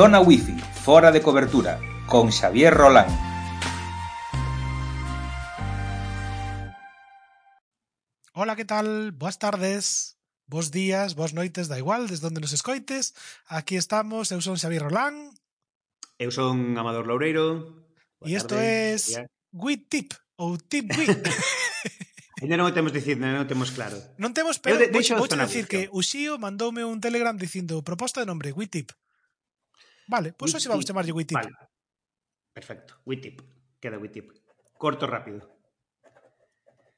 Zona 0.00 0.18
Wifi, 0.18 0.56
fora 0.56 1.12
de 1.12 1.20
cobertura, 1.20 1.78
con 2.06 2.32
Xavier 2.32 2.72
Rolán. 2.72 3.04
Hola, 8.32 8.56
que 8.56 8.64
tal? 8.64 9.12
Boas 9.12 9.38
tardes, 9.38 10.16
bos 10.46 10.70
días, 10.70 11.14
boas 11.14 11.34
noites, 11.34 11.68
da 11.68 11.76
igual, 11.76 12.08
desde 12.08 12.32
onde 12.32 12.40
nos 12.40 12.56
escoites. 12.56 13.12
Aquí 13.44 13.76
estamos, 13.76 14.32
eu 14.32 14.40
son 14.40 14.56
Xavier 14.56 14.88
Rolán. 14.88 15.36
Eu 16.16 16.32
son 16.32 16.80
Amador 16.80 17.04
Loureiro. 17.04 17.84
E 18.24 18.32
isto 18.40 18.56
é 18.56 18.96
es 18.96 19.20
Wit 19.52 19.92
Tip, 19.92 20.16
ou 20.40 20.56
Tip 20.72 20.96
Wit. 20.96 21.20
Ainda 22.40 22.56
non 22.56 22.64
o 22.64 22.72
temos 22.72 22.96
dicindo, 22.96 23.28
non 23.28 23.44
o 23.44 23.50
temos 23.52 23.68
claro. 23.68 24.00
Non 24.16 24.32
temos, 24.32 24.56
pero 24.56 24.80
vou, 24.80 24.96
vou, 24.96 25.04
vou, 25.04 25.28
vou 25.28 25.44
decir 25.44 25.68
que 25.68 25.92
o 25.92 26.00
Xío 26.00 26.40
mandoume 26.40 26.88
un 26.88 27.04
telegram 27.04 27.36
dicindo 27.36 27.84
proposta 27.84 28.24
de 28.24 28.32
nombre, 28.32 28.56
Witip. 28.56 28.96
Vale, 30.10 30.34
pois 30.34 30.50
pues 30.50 30.58
así 30.58 30.66
vamos 30.66 30.84
chamarlle 30.84 31.14
WITIP. 31.14 31.38
Vale. 31.38 31.54
Perfecto, 32.52 32.98
WITIP. 33.06 33.36
Queda 33.78 33.96
WITIP. 33.96 34.26
Corto 34.74 35.06
rápido. 35.06 35.46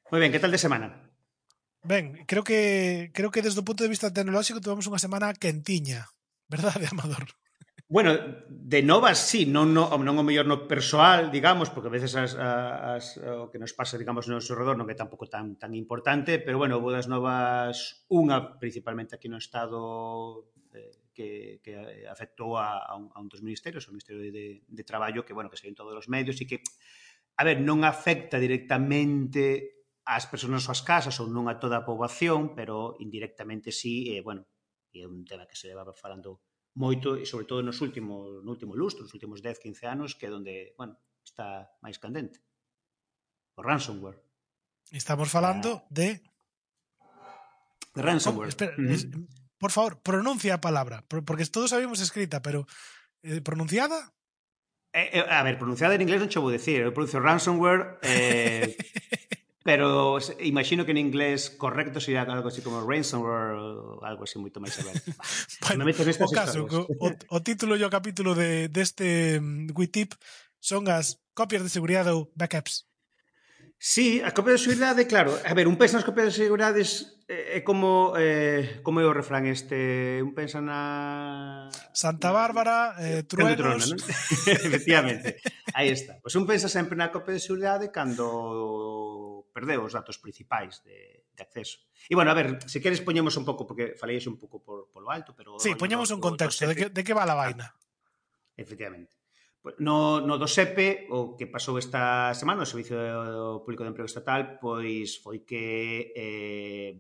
Moi 0.09 0.21
ben, 0.21 0.33
que 0.33 0.41
tal 0.41 0.53
de 0.53 0.61
semana? 0.61 1.13
Ben, 1.85 2.25
creo 2.25 2.41
que 2.41 3.13
creo 3.13 3.29
que 3.29 3.45
desde 3.45 3.61
o 3.61 3.67
punto 3.69 3.85
de 3.85 3.93
vista 3.93 4.09
tecnolóxico 4.09 4.65
tivemos 4.65 4.89
unha 4.89 5.03
semana 5.03 5.37
quentiña, 5.37 6.09
verdade, 6.49 6.89
Amador? 6.93 7.29
Bueno, 7.93 8.17
de 8.49 8.81
novas 8.81 9.21
sí, 9.21 9.45
non, 9.45 9.77
no, 9.77 9.93
non 9.93 10.17
o 10.17 10.25
mellor 10.25 10.49
no 10.49 10.65
persoal, 10.65 11.29
digamos, 11.29 11.69
porque 11.69 11.93
a 11.93 11.97
veces 12.01 12.17
as, 12.17 12.33
as, 12.33 13.21
o 13.21 13.53
que 13.53 13.61
nos 13.61 13.77
pasa, 13.77 14.01
digamos, 14.01 14.25
no 14.25 14.41
noso 14.41 14.57
redor 14.57 14.81
non 14.81 14.89
é 14.89 14.97
tampouco 14.97 15.29
tan, 15.29 15.61
tan 15.61 15.77
importante, 15.77 16.41
pero 16.41 16.57
bueno, 16.57 16.81
houve 16.81 16.97
das 16.97 17.13
novas 17.13 18.09
unha, 18.09 18.57
principalmente 18.57 19.21
aquí 19.21 19.29
no 19.29 19.37
estado 19.37 20.49
que, 21.13 21.61
que 21.63 22.09
afectou 22.09 22.57
a, 22.57 22.81
a, 22.81 22.97
un, 22.97 23.13
a 23.15 23.21
un 23.21 23.29
dos 23.29 23.45
ministerios, 23.45 23.87
o 23.87 23.95
Ministerio 23.95 24.21
de, 24.33 24.65
de 24.67 24.85
Traballo, 24.85 25.25
que, 25.25 25.33
bueno, 25.33 25.49
que 25.49 25.57
se 25.57 25.69
en 25.69 25.77
todos 25.77 25.95
os 25.95 26.09
medios 26.09 26.41
e 26.41 26.49
que, 26.49 26.65
a 27.39 27.43
ver, 27.45 27.61
non 27.61 27.85
afecta 27.85 28.41
directamente 28.41 29.85
ás 30.03 30.27
persoas 30.27 30.67
ás 30.67 30.83
casas 30.83 31.17
ou 31.23 31.31
non 31.31 31.47
a 31.47 31.63
toda 31.63 31.81
a 31.81 31.87
poboación, 31.87 32.59
pero 32.59 32.99
indirectamente 32.99 33.71
sí, 33.71 34.11
eh, 34.11 34.21
bueno, 34.25 34.49
é 34.93 35.07
un 35.07 35.25
tema 35.25 35.47
que 35.47 35.57
se 35.57 35.71
leva 35.71 35.87
falando 35.95 36.43
moito 36.75 37.21
e 37.21 37.29
sobre 37.29 37.45
todo 37.45 37.61
nos 37.61 37.79
últimos 37.85 38.43
no 38.43 38.51
último 38.51 38.75
lustro, 38.75 39.05
nos 39.05 39.15
últimos 39.15 39.45
10, 39.45 39.61
15 39.61 39.87
anos, 39.87 40.17
que 40.17 40.27
é 40.27 40.33
onde, 40.33 40.75
bueno, 40.75 40.99
está 41.23 41.71
máis 41.85 42.01
candente. 42.01 42.43
O 43.57 43.63
ransomware. 43.63 44.19
Estamos 44.91 45.29
falando 45.29 45.81
ah. 45.81 45.87
de 45.93 46.21
De 47.95 48.01
ransomware. 48.01 48.47
Oh, 48.47 48.55
espera, 48.55 48.73
mm 48.77 48.89
-hmm. 48.89 48.95
es, 48.95 49.03
por 49.63 49.71
favor, 49.71 50.03
pronuncia 50.03 50.59
a 50.59 50.61
palabra, 50.61 51.07
porque 51.07 51.47
todos 51.47 51.71
sabemos 51.71 52.03
escrita, 52.03 52.43
pero 52.43 52.67
eh, 53.23 53.39
pronunciada. 53.41 54.11
Eh, 54.91 55.23
eh, 55.23 55.25
a 55.31 55.47
ver, 55.47 55.55
pronunciada 55.55 55.95
en 55.95 56.03
inglés 56.03 56.19
non 56.19 56.27
che 56.27 56.43
vou 56.43 56.51
decir, 56.51 56.83
eu 56.83 56.91
pronuncio 56.91 57.23
ransomware, 57.23 58.03
eh, 58.03 58.75
pero 59.63 60.19
imagino 60.43 60.83
que 60.83 60.91
en 60.91 60.99
inglés 60.99 61.47
correcto 61.55 62.03
sería 62.03 62.27
algo 62.27 62.51
así 62.51 62.59
como 62.59 62.83
ransomware 62.83 63.55
ou 63.55 64.03
algo 64.03 64.27
así 64.27 64.43
moito 64.43 64.59
máis 64.59 64.75
severo. 64.75 64.99
bueno, 65.63 65.87
Me 65.87 65.95
o, 65.95 66.29
caso, 66.35 66.67
o, 66.67 67.07
o 67.15 67.39
título 67.39 67.79
e 67.79 67.87
o 67.87 67.95
capítulo 67.95 68.35
de, 68.35 68.67
deste 68.67 69.39
de 69.39 69.71
mm, 69.71 69.79
WeTip 69.79 70.19
son 70.59 70.91
as 70.91 71.23
copias 71.39 71.63
de 71.63 71.71
seguridade 71.71 72.11
ou 72.11 72.35
backups. 72.35 72.91
Sí, 73.85 74.23
a 74.23 74.31
copia 74.31 74.53
de 74.55 74.63
seguridade, 74.63 75.09
claro. 75.09 75.35
A 75.43 75.55
ver, 75.59 75.67
un 75.67 75.75
pensa 75.75 75.99
nas 75.99 76.07
copias 76.07 76.31
de 76.31 76.39
seguridade 76.47 76.87
eh, 77.27 77.59
é 77.59 77.61
como 77.67 78.15
eh, 78.15 78.79
como 78.87 79.03
é 79.03 79.05
o 79.05 79.11
refrán 79.11 79.43
este, 79.51 80.23
un 80.23 80.39
pensa 80.39 80.63
na 80.63 81.67
Santa 81.91 82.31
Bárbara, 82.31 82.95
eh, 83.03 83.27
truenos. 83.27 83.59
Trueno, 83.59 83.83
¿no? 83.83 84.07
Efectivamente. 84.71 85.43
Aí 85.75 85.91
está. 85.91 86.15
Pois 86.23 86.31
pues 86.31 86.39
un 86.39 86.47
pensa 86.47 86.71
sempre 86.71 86.95
na 86.95 87.11
copia 87.11 87.35
de 87.35 87.43
seguridade 87.43 87.91
cando 87.91 89.51
perdeu 89.51 89.83
os 89.83 89.99
datos 89.99 90.23
principais 90.23 90.79
de, 90.87 91.27
de 91.35 91.43
acceso. 91.43 91.83
E 92.07 92.15
bueno, 92.15 92.31
a 92.31 92.39
ver, 92.39 92.63
se 92.71 92.79
queres 92.79 93.03
poñemos 93.03 93.35
un 93.35 93.43
pouco 93.43 93.67
porque 93.67 93.99
faléis 93.99 94.31
un 94.31 94.39
pouco 94.39 94.63
por, 94.63 94.95
polo 94.95 95.11
alto, 95.11 95.35
pero 95.35 95.59
Sí, 95.59 95.75
poñemos 95.75 96.15
un 96.15 96.23
contexto 96.23 96.71
de 96.71 96.79
que, 96.79 96.87
de 96.87 97.03
que 97.03 97.19
va 97.19 97.27
a 97.27 97.31
la 97.35 97.35
vaina. 97.35 97.75
Efectivamente. 98.55 99.22
No, 99.79 100.19
no 100.19 100.43
do 100.43 100.51
SEPE, 100.51 101.07
o 101.15 101.39
que 101.39 101.47
pasou 101.47 101.79
esta 101.79 102.35
semana, 102.35 102.67
o 102.67 102.67
Servicio 102.67 102.99
Público 103.63 103.87
de 103.87 103.95
Emprego 103.95 104.11
Estatal, 104.11 104.59
pois 104.59 105.23
foi 105.23 105.47
que 105.47 106.11
eh, 106.19 106.99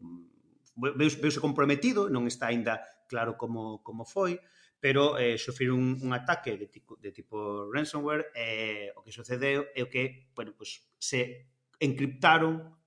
veuse, 0.94 1.18
veuse 1.18 1.42
comprometido, 1.42 2.06
non 2.06 2.30
está 2.30 2.54
aínda 2.54 2.78
claro 3.10 3.34
como, 3.34 3.82
como 3.82 4.06
foi, 4.06 4.38
pero 4.78 5.18
eh, 5.18 5.42
sufrir 5.42 5.74
un, 5.74 5.98
un 6.06 6.14
ataque 6.14 6.54
de 6.54 6.70
tipo, 6.70 6.94
de 7.02 7.10
tipo 7.10 7.66
ransomware, 7.66 8.30
eh, 8.34 8.94
o 8.94 9.02
que 9.02 9.10
sucedeu 9.10 9.66
é 9.74 9.82
o 9.82 9.90
que, 9.90 10.30
bueno, 10.30 10.54
pues, 10.54 10.86
se 11.02 11.50
encriptaron 11.82 12.81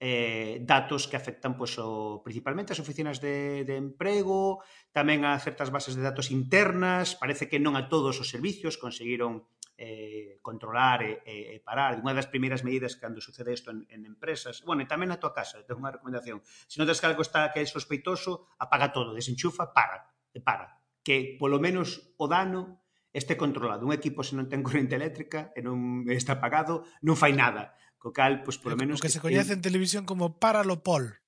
eh, 0.00 0.60
datos 0.60 1.08
que 1.08 1.16
afectan 1.16 1.56
pois, 1.56 1.76
o, 1.80 2.20
principalmente 2.20 2.76
as 2.76 2.82
oficinas 2.82 3.20
de, 3.20 3.64
de 3.64 3.76
emprego, 3.80 4.60
tamén 4.92 5.24
a 5.24 5.36
certas 5.40 5.72
bases 5.72 5.96
de 5.96 6.04
datos 6.04 6.28
internas, 6.28 7.16
parece 7.16 7.48
que 7.48 7.56
non 7.56 7.74
a 7.76 7.88
todos 7.88 8.20
os 8.20 8.28
servicios 8.28 8.76
conseguiron 8.76 9.48
eh, 9.76 10.38
controlar 10.40 11.02
e, 11.02 11.20
e, 11.24 11.56
e 11.56 11.64
parar. 11.64 11.96
Unha 12.00 12.16
das 12.16 12.28
primeiras 12.28 12.64
medidas 12.64 12.96
cando 12.96 13.24
sucede 13.24 13.56
isto 13.56 13.72
en, 13.72 13.88
en 13.88 14.04
empresas, 14.04 14.64
bueno, 14.64 14.84
e 14.84 14.88
tamén 14.88 15.08
na 15.08 15.20
tua 15.20 15.32
casa, 15.32 15.64
tengo 15.64 15.80
unha 15.80 15.92
recomendación. 15.96 16.44
Se 16.68 16.76
notas 16.80 17.00
que 17.00 17.08
algo 17.08 17.24
está 17.24 17.52
que 17.52 17.60
é 17.60 17.66
sospeitoso, 17.68 18.52
apaga 18.60 18.92
todo, 18.92 19.16
desenchufa, 19.16 19.72
para, 19.72 20.12
e 20.32 20.40
para. 20.44 20.76
Que 21.00 21.40
polo 21.40 21.56
menos 21.56 22.12
o 22.20 22.28
dano 22.28 22.84
este 23.16 23.36
controlado. 23.40 23.88
Un 23.88 23.96
equipo 23.96 24.20
se 24.20 24.36
non 24.36 24.44
ten 24.52 24.60
corrente 24.60 24.92
eléctrica 24.92 25.48
e 25.56 25.64
non 25.64 26.04
está 26.12 26.36
apagado, 26.36 26.84
non 27.00 27.16
fai 27.16 27.32
nada. 27.32 27.72
Co 28.06 28.14
cal, 28.14 28.46
pois 28.46 28.54
polo 28.62 28.78
eh, 28.78 28.86
menos... 28.86 28.96
O 28.98 29.02
que, 29.02 29.10
que 29.10 29.18
se 29.18 29.18
coñece 29.18 29.50
en 29.58 29.66
televisión 29.66 30.06
como 30.06 30.38
Paralopol. 30.38 31.18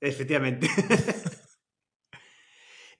Efectivamente. 0.00 0.64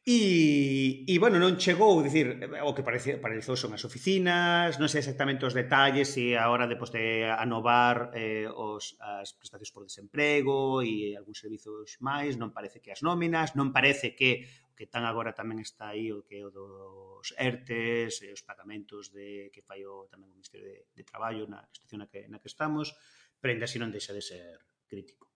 E, 0.04 1.06
e, 1.06 1.15
bueno, 1.22 1.38
non 1.38 1.54
chegou, 1.62 2.03
dicir, 2.03 2.34
o 2.66 2.75
que 2.75 2.82
parece, 2.82 3.22
paralizou 3.22 3.54
son 3.54 3.70
as 3.70 3.87
oficinas, 3.87 4.82
non 4.82 4.91
sei 4.91 4.98
exactamente 4.98 5.47
os 5.47 5.54
detalles 5.54 6.10
se 6.10 6.34
a 6.34 6.50
hora 6.50 6.66
de, 6.66 6.75
pues, 6.75 6.91
de 6.91 7.22
anovar 7.31 8.10
eh, 8.10 8.50
os, 8.50 8.98
as 8.98 9.31
prestacións 9.38 9.70
por 9.70 9.87
desemprego 9.87 10.82
e 10.82 11.14
algúns 11.14 11.38
servizos 11.38 12.03
máis, 12.03 12.34
non 12.34 12.50
parece 12.50 12.82
que 12.82 12.91
as 12.91 13.06
nóminas, 13.06 13.54
non 13.54 13.70
parece 13.70 14.19
que 14.19 14.50
o 14.66 14.75
que 14.75 14.91
tan 14.91 15.06
agora 15.06 15.38
tamén 15.38 15.62
está 15.62 15.94
aí 15.94 16.10
o 16.10 16.26
que 16.26 16.43
é 16.43 16.43
o 16.43 16.50
dos 16.50 17.31
ERTES, 17.38 18.26
e 18.26 18.34
os 18.34 18.43
pagamentos 18.43 19.14
de 19.14 19.54
que 19.54 19.62
fai 19.62 19.87
o, 19.87 20.10
tamén 20.10 20.26
o 20.26 20.34
Ministerio 20.34 20.66
de, 20.66 20.82
de 20.99 21.06
Traballo 21.06 21.47
na 21.47 21.62
situación 21.70 22.03
na 22.03 22.10
que, 22.10 22.26
na 22.26 22.43
que 22.43 22.50
estamos, 22.50 22.91
pero 23.42 23.50
ainda 23.53 23.66
así 23.66 23.82
non 23.82 23.91
deixa 23.91 24.14
de 24.14 24.22
ser 24.22 24.62
crítico. 24.86 25.26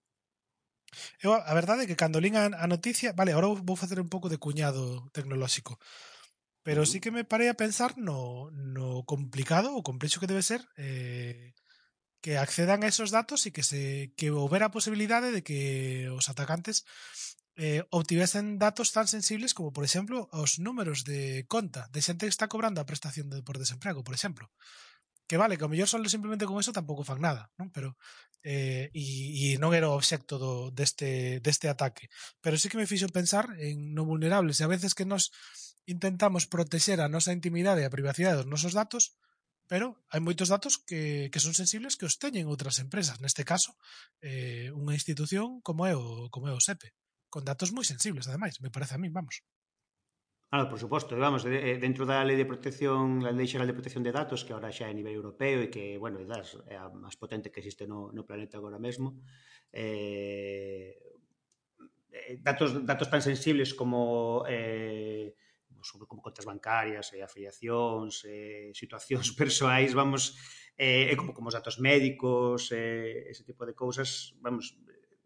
Eu, 1.18 1.34
a 1.34 1.52
verdade 1.58 1.84
é 1.84 1.88
que 1.90 1.98
cando 1.98 2.22
lín 2.22 2.38
a, 2.38 2.46
a 2.46 2.70
noticia, 2.70 3.10
vale, 3.10 3.34
agora 3.34 3.50
vou 3.50 3.74
facer 3.74 3.98
un 3.98 4.06
pouco 4.06 4.30
de 4.30 4.38
cuñado 4.38 5.10
tecnolóxico, 5.10 5.82
pero 6.62 6.86
sí 6.86 7.02
que 7.02 7.10
me 7.10 7.26
parei 7.26 7.50
a 7.50 7.58
pensar 7.58 7.98
no, 7.98 8.48
no 8.54 9.02
complicado 9.02 9.74
o 9.74 9.82
complexo 9.82 10.22
que 10.22 10.30
debe 10.30 10.46
ser 10.46 10.62
eh, 10.78 11.52
que 12.22 12.38
accedan 12.38 12.86
a 12.86 12.90
esos 12.90 13.10
datos 13.10 13.46
e 13.46 13.50
que 13.50 13.66
se 13.66 14.14
que 14.14 14.30
houbera 14.30 14.70
a 14.70 14.74
posibilidade 14.74 15.34
de 15.34 15.42
que 15.42 16.06
os 16.10 16.30
atacantes 16.30 16.86
eh, 17.58 17.86
obtivesen 17.90 18.58
datos 18.58 18.92
tan 18.92 19.08
sensibles 19.08 19.54
como, 19.54 19.72
por 19.72 19.82
exemplo, 19.82 20.28
os 20.30 20.58
números 20.58 21.08
de 21.08 21.46
conta 21.46 21.88
de 21.90 22.02
xente 22.02 22.26
que 22.26 22.34
está 22.34 22.46
cobrando 22.46 22.78
a 22.82 22.88
prestación 22.88 23.30
de, 23.30 23.42
por 23.42 23.58
desemprego, 23.58 24.06
por 24.06 24.14
exemplo 24.14 24.50
que 25.26 25.36
vale, 25.36 25.58
que 25.58 25.64
ao 25.66 25.72
mellor 25.72 25.90
solo 25.90 26.06
simplemente 26.08 26.46
con 26.46 26.58
eso 26.62 26.74
tampouco 26.74 27.02
fan 27.02 27.20
nada, 27.20 27.50
non? 27.58 27.68
Pero 27.74 27.98
eh, 28.46 28.94
e, 28.94 29.54
e 29.54 29.58
non 29.58 29.74
era 29.74 29.90
o 29.90 29.98
obxecto 29.98 30.38
do, 30.38 30.70
deste, 30.70 31.42
deste 31.42 31.66
ataque. 31.66 32.06
Pero 32.38 32.54
sí 32.54 32.70
que 32.70 32.78
me 32.78 32.86
fixo 32.86 33.10
pensar 33.10 33.50
en 33.58 33.90
no 33.90 34.06
vulnerables 34.06 34.62
e 34.62 34.64
a 34.64 34.70
veces 34.70 34.94
que 34.94 35.08
nos 35.08 35.34
intentamos 35.86 36.46
protexer 36.46 37.02
a 37.02 37.10
nosa 37.10 37.34
intimidade 37.34 37.82
e 37.82 37.86
a 37.86 37.94
privacidade 37.94 38.42
dos 38.42 38.50
nosos 38.50 38.74
datos, 38.74 39.18
pero 39.66 39.98
hai 40.14 40.22
moitos 40.22 40.46
datos 40.46 40.78
que, 40.78 41.26
que 41.34 41.42
son 41.42 41.54
sensibles 41.58 41.98
que 41.98 42.06
os 42.06 42.22
teñen 42.22 42.46
outras 42.46 42.78
empresas, 42.78 43.18
neste 43.18 43.42
caso 43.42 43.74
eh, 44.22 44.70
unha 44.70 44.94
institución 44.94 45.58
como 45.66 45.82
é 45.90 45.94
o, 45.98 46.30
como 46.30 46.46
é 46.46 46.54
o 46.54 46.62
SEPE, 46.62 46.94
con 47.26 47.42
datos 47.42 47.74
moi 47.74 47.82
sensibles, 47.82 48.30
ademais, 48.30 48.62
me 48.62 48.70
parece 48.70 48.94
a 48.94 49.00
mí, 49.02 49.10
vamos. 49.10 49.42
Ah, 50.58 50.70
por 50.70 50.78
suposto, 50.80 51.14
vamos, 51.18 51.44
dentro 51.44 52.08
da 52.08 52.24
Lei 52.24 52.36
de 52.40 52.48
Protección, 52.48 53.28
a 53.28 53.32
Lei 53.38 53.44
Xeral 53.44 53.68
de 53.68 53.76
Protección 53.76 54.00
de 54.00 54.08
Datos, 54.08 54.40
que 54.40 54.56
agora 54.56 54.72
xa 54.72 54.88
é 54.88 54.90
a 54.90 54.96
nivel 54.96 55.12
europeo 55.12 55.60
e 55.60 55.68
que, 55.68 56.00
bueno, 56.00 56.16
das, 56.24 56.56
é 56.72 56.80
a 56.80 56.88
máis 56.88 57.12
potente 57.20 57.52
que 57.52 57.60
existe 57.60 57.84
no, 57.84 58.08
no 58.16 58.24
planeta 58.24 58.56
agora 58.56 58.80
mesmo, 58.80 59.20
eh, 59.68 60.96
eh 62.08 62.40
datos, 62.40 62.72
datos 62.88 63.12
tan 63.12 63.20
sensibles 63.20 63.76
como 63.76 64.48
eh, 64.48 65.36
sobre 65.84 66.08
como 66.08 66.24
contas 66.24 66.48
bancarias, 66.48 67.12
e 67.12 67.20
afiliacións, 67.20 68.24
e 68.24 68.72
situacións 68.72 69.28
persoais, 69.40 69.92
vamos, 69.92 70.40
eh, 70.80 71.12
como, 71.20 71.36
como 71.36 71.52
os 71.52 71.56
datos 71.58 71.76
médicos, 71.76 72.72
eh, 72.72 73.28
ese 73.28 73.44
tipo 73.44 73.68
de 73.68 73.76
cousas, 73.76 74.32
vamos, 74.40 74.72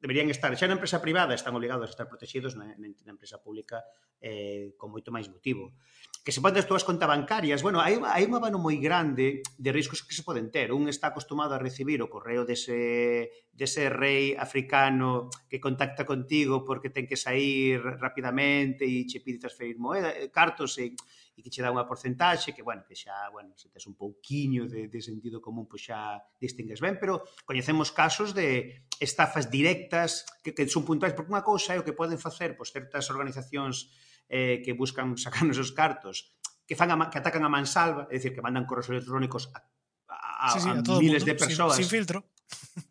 deberían 0.01 0.33
estar, 0.33 0.49
xa 0.57 0.65
na 0.65 0.81
empresa 0.81 1.05
privada 1.05 1.37
están 1.37 1.53
obligados 1.53 1.87
a 1.87 1.93
estar 1.93 2.09
protegidos 2.09 2.57
na, 2.57 2.73
na 2.81 3.13
empresa 3.13 3.37
pública 3.37 3.85
eh, 4.21 4.73
con 4.81 4.89
moito 4.89 5.13
máis 5.13 5.29
motivo. 5.29 5.77
Que 6.25 6.33
se 6.33 6.41
poden 6.41 6.61
as 6.61 6.69
túas 6.69 6.85
contas 6.89 7.09
bancarias, 7.09 7.61
bueno, 7.61 7.85
hai, 7.85 8.01
hai 8.01 8.25
un 8.25 8.33
abano 8.33 8.57
moi 8.57 8.81
grande 8.81 9.45
de 9.45 9.71
riscos 9.71 10.01
que 10.01 10.17
se 10.17 10.25
poden 10.25 10.49
ter. 10.49 10.73
Un 10.73 10.89
está 10.89 11.13
acostumado 11.13 11.53
a 11.53 11.61
recibir 11.61 12.01
o 12.01 12.09
correo 12.09 12.49
dese, 12.49 13.29
dese 13.53 13.93
rei 13.93 14.33
africano 14.37 15.29
que 15.53 15.61
contacta 15.61 16.09
contigo 16.09 16.65
porque 16.65 16.89
ten 16.89 17.05
que 17.05 17.21
sair 17.21 17.85
rapidamente 18.01 18.89
e 18.89 19.05
che 19.05 19.21
pide 19.21 19.45
transferir 19.45 19.77
moeda, 19.77 20.17
eh, 20.17 20.33
cartos 20.33 20.81
e... 20.81 20.97
Eh, 20.97 21.19
e 21.41 21.43
que 21.43 21.49
che 21.49 21.65
dá 21.65 21.73
unha 21.73 21.89
porcentaxe 21.89 22.53
que, 22.53 22.61
bueno, 22.61 22.85
que 22.85 22.93
xa, 22.93 23.33
bueno, 23.33 23.57
se 23.57 23.73
tes 23.73 23.89
un 23.89 23.97
pouquiño 23.97 24.69
de, 24.69 24.93
de 24.93 25.01
sentido 25.01 25.41
común, 25.41 25.65
pois 25.65 25.89
xa 25.89 26.21
distingues 26.37 26.85
ben, 26.85 27.01
pero 27.01 27.25
coñecemos 27.49 27.89
casos 27.97 28.37
de 28.37 28.85
estafas 29.01 29.49
directas 29.49 30.29
que, 30.45 30.53
que 30.53 30.69
son 30.69 30.85
puntuais, 30.85 31.17
porque 31.17 31.33
unha 31.33 31.41
cousa 31.41 31.73
é 31.73 31.81
o 31.81 31.87
que 31.87 31.97
poden 31.97 32.21
facer 32.21 32.53
pois, 32.61 32.69
certas 32.69 33.09
organizacións 33.09 33.89
eh, 34.29 34.61
que 34.61 34.77
buscan 34.77 35.17
sacarnos 35.25 35.57
os 35.57 35.73
cartos, 35.73 36.37
que, 36.69 36.77
fan 36.77 36.93
a, 36.93 37.09
que 37.09 37.17
atacan 37.17 37.41
a 37.41 37.49
mansalva, 37.49 38.05
é 38.13 38.21
dicir, 38.21 38.37
que 38.37 38.45
mandan 38.45 38.69
correos 38.69 38.93
electrónicos 38.93 39.49
a, 39.57 39.65
a, 40.13 40.53
sí, 40.53 40.61
sí, 40.61 40.69
a, 40.69 40.77
a 40.77 41.01
miles 41.01 41.25
mundo, 41.25 41.33
de 41.33 41.35
persoas. 41.41 41.81
Sin, 41.81 41.89
sin 41.89 42.05
filtro. 42.05 42.29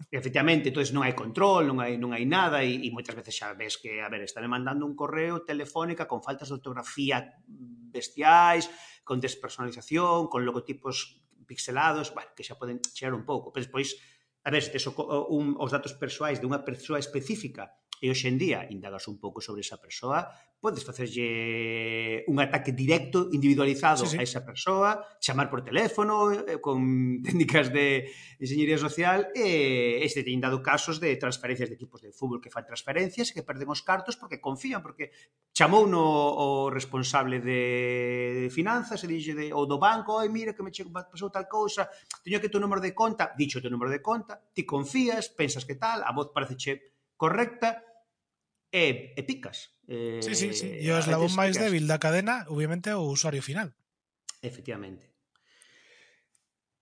Efectivamente, 0.09 0.73
entonces 0.73 0.89
non 0.89 1.05
hai 1.05 1.13
control, 1.13 1.69
non 1.69 1.77
hai, 1.85 1.93
non 2.01 2.17
hai 2.17 2.25
nada 2.25 2.65
e, 2.65 2.81
e 2.81 2.89
moitas 2.89 3.13
veces 3.13 3.37
xa 3.37 3.53
ves 3.53 3.77
que, 3.77 4.01
a 4.01 4.09
ver, 4.09 4.25
están 4.25 4.49
mandando 4.49 4.81
un 4.89 4.97
correo 4.97 5.45
telefónica 5.45 6.09
con 6.09 6.25
faltas 6.25 6.49
de 6.49 6.57
ortografía 6.57 7.37
bestiais, 7.93 8.65
con 9.05 9.21
despersonalización, 9.21 10.25
con 10.25 10.41
logotipos 10.41 11.21
pixelados, 11.45 12.09
bueno, 12.09 12.33
que 12.33 12.41
xa 12.41 12.57
poden 12.57 12.81
chear 12.81 13.13
un 13.13 13.21
pouco. 13.21 13.53
Pero 13.53 13.69
despois, 13.69 14.01
a 14.41 14.49
ver, 14.49 14.65
se 14.65 14.73
tes 14.73 14.89
un, 14.89 15.53
os 15.61 15.69
datos 15.69 15.93
persoais 15.93 16.41
de 16.41 16.49
unha 16.49 16.65
persoa 16.65 16.97
específica 16.97 17.69
E 17.99 18.07
hoxe 18.07 18.31
en 18.31 18.39
día, 18.39 18.63
indagas 18.71 19.11
un 19.11 19.19
pouco 19.19 19.43
sobre 19.43 19.59
esa 19.59 19.75
persoa, 19.75 20.31
podes 20.59 20.83
facerlle 20.83 22.23
un 22.27 22.39
ataque 22.39 22.71
directo, 22.71 23.27
individualizado 23.31 24.07
sí, 24.07 24.15
sí. 24.15 24.17
a 24.19 24.23
esa 24.23 24.43
persoa, 24.43 25.19
chamar 25.19 25.51
por 25.51 25.63
teléfono, 25.63 26.31
eh, 26.31 26.59
con 26.59 26.79
técnicas 27.27 27.71
de 27.71 28.11
enxeñería 28.39 28.79
social, 28.79 29.31
e 29.35 30.03
este 30.03 30.23
teñen 30.23 30.43
dado 30.43 30.63
casos 30.63 30.99
de 30.99 31.15
transferencias 31.15 31.67
de 31.67 31.75
equipos 31.75 31.99
de 31.99 32.11
fútbol 32.15 32.39
que 32.39 32.51
fan 32.51 32.67
transferencias, 32.67 33.31
e 33.31 33.35
que 33.35 33.43
perden 33.43 33.71
os 33.71 33.83
cartos 33.83 34.15
porque 34.15 34.39
confían, 34.39 34.83
porque 34.83 35.11
chamou 35.55 35.87
no 35.87 36.03
o 36.03 36.71
responsable 36.71 37.39
de, 37.39 38.47
finanzas 38.51 39.03
e 39.03 39.07
dixe 39.07 39.35
de, 39.35 39.51
ou 39.51 39.67
do 39.67 39.79
banco, 39.79 40.19
oi, 40.19 40.27
mira 40.31 40.55
que 40.55 40.63
me 40.63 40.71
pasou 40.71 41.31
tal 41.31 41.47
cousa, 41.47 41.87
teño 42.23 42.39
que 42.39 42.51
tu 42.51 42.59
número 42.59 42.79
de 42.79 42.95
conta, 42.95 43.35
dicho 43.35 43.59
o 43.59 43.63
teu 43.63 43.71
número 43.71 43.91
de 43.91 43.99
conta, 44.03 44.39
ti 44.55 44.63
confías, 44.67 45.31
pensas 45.31 45.63
que 45.63 45.75
tal, 45.75 46.03
a 46.03 46.11
voz 46.11 46.31
parece 46.35 46.55
che 46.55 46.73
correcta, 47.19 47.88
e, 48.71 49.13
e 49.17 49.21
picas. 49.25 49.73
Eh, 49.89 50.21
sí, 50.21 50.33
sí, 50.35 50.53
sí. 50.53 50.69
E 50.77 50.87
o 50.93 50.97
eslabón 51.01 51.33
máis 51.33 51.57
débil 51.57 51.89
da 51.89 51.97
cadena, 51.97 52.45
obviamente, 52.49 52.93
o 52.93 53.09
usuario 53.09 53.41
final. 53.41 53.73
Efectivamente. 54.41 55.09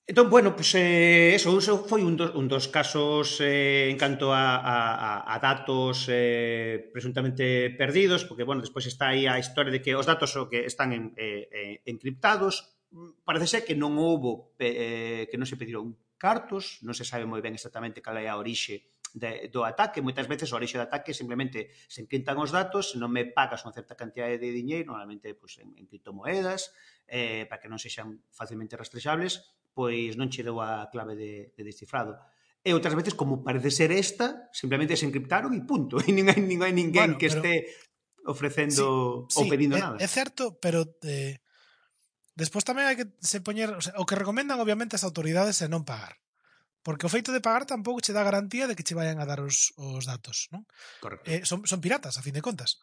Entón, 0.07 0.29
bueno, 0.29 0.55
pues, 0.55 0.73
eh, 0.75 1.35
eso, 1.35 1.51
eso 1.59 1.83
foi 1.83 1.99
un 1.99 2.15
do, 2.15 2.31
un 2.39 2.47
dos 2.47 2.71
casos 2.71 3.43
eh, 3.43 3.91
en 3.91 3.99
canto 3.99 4.31
a, 4.31 4.55
a, 4.55 5.27
a 5.27 5.35
datos 5.43 6.07
eh, 6.07 6.79
presuntamente 6.95 7.75
perdidos, 7.75 8.23
porque, 8.23 8.47
bueno, 8.47 8.63
despois 8.63 8.87
está 8.87 9.11
aí 9.11 9.27
a 9.27 9.35
historia 9.35 9.67
de 9.67 9.83
que 9.83 9.99
os 9.99 10.07
datos 10.07 10.31
o 10.39 10.47
que 10.47 10.63
están 10.63 10.95
en, 10.95 11.11
eh, 11.19 11.51
eh 11.51 11.75
encriptados, 11.91 12.79
parece 13.27 13.47
ser 13.51 13.61
que 13.67 13.75
non 13.75 13.99
houbo, 13.99 14.55
eh, 14.63 15.27
que 15.27 15.35
non 15.35 15.43
se 15.43 15.59
pediron 15.59 15.99
cartos, 16.15 16.79
non 16.87 16.95
se 16.95 17.03
sabe 17.03 17.27
moi 17.27 17.43
ben 17.43 17.53
exactamente 17.53 17.99
cal 17.99 18.15
é 18.15 18.31
a 18.31 18.39
orixe 18.39 18.96
de, 19.13 19.47
do 19.47 19.63
ataque, 19.63 20.03
moitas 20.03 20.27
veces 20.27 20.51
o 20.51 20.59
orixe 20.59 20.75
do 20.75 20.87
ataque 20.87 21.15
simplemente 21.15 21.71
se 21.87 22.03
enquintan 22.03 22.35
os 22.41 22.51
datos, 22.51 22.95
non 22.99 23.13
me 23.13 23.29
pagas 23.29 23.63
unha 23.63 23.75
certa 23.75 23.95
cantidade 23.95 24.41
de 24.41 24.49
diñeiro, 24.51 24.91
normalmente 24.91 25.31
pois, 25.37 25.61
en, 25.61 25.71
en 25.77 25.85
criptomoedas, 25.87 26.73
eh, 27.07 27.47
para 27.47 27.61
que 27.63 27.71
non 27.71 27.79
sexan 27.79 28.19
facilmente 28.33 28.75
rastrexables, 28.75 29.43
pois 29.71 30.17
non 30.17 30.27
che 30.27 30.43
dou 30.43 30.59
a 30.59 30.89
clave 30.89 31.15
de, 31.15 31.53
de 31.55 31.63
descifrado. 31.63 32.17
E 32.65 32.75
outras 32.75 32.97
veces, 32.97 33.15
como 33.15 33.45
parece 33.45 33.71
ser 33.71 33.95
esta, 33.95 34.51
simplemente 34.51 34.99
se 34.99 35.07
encriptaron 35.07 35.55
e 35.55 35.61
punto. 35.63 36.01
E 36.07 36.11
nin 36.11 36.27
hai, 36.27 36.41
nin 36.43 36.59
hai 36.65 36.73
ninguén 36.73 37.15
bueno, 37.15 37.19
que 37.21 37.31
pero... 37.31 37.39
este 37.39 37.53
ofrecendo 38.27 39.23
sí, 39.31 39.39
ou 39.39 39.47
pedindo 39.47 39.77
é, 39.77 39.81
nada. 39.81 39.95
É 40.03 40.07
certo, 40.09 40.59
pero 40.59 40.83
eh, 41.07 41.39
despois 42.35 42.67
tamén 42.67 42.91
hai 42.91 42.99
que 42.99 43.07
se 43.23 43.39
poñer, 43.39 43.71
o, 43.71 43.79
sea, 43.79 43.95
o 43.95 44.03
que 44.03 44.19
recomendan 44.19 44.59
obviamente 44.59 44.99
as 44.99 45.07
autoridades 45.07 45.63
é 45.63 45.71
non 45.71 45.87
pagar. 45.87 46.19
Porque 46.85 47.05
o 47.05 47.13
feito 47.13 47.35
de 47.35 47.43
pagar 47.43 47.65
tampouco 47.65 48.03
che 48.03 48.15
dá 48.15 48.23
garantía 48.23 48.67
de 48.67 48.75
que 48.75 48.85
che 48.85 48.95
vayan 48.95 49.19
a 49.19 49.27
dar 49.27 49.43
os, 49.43 49.75
os 49.75 50.07
datos, 50.07 50.47
non? 50.53 50.63
Correcto. 51.03 51.27
Eh, 51.27 51.43
son, 51.43 51.67
son 51.67 51.83
piratas, 51.83 52.15
a 52.17 52.23
fin 52.23 52.35
de 52.35 52.45
contas. 52.45 52.79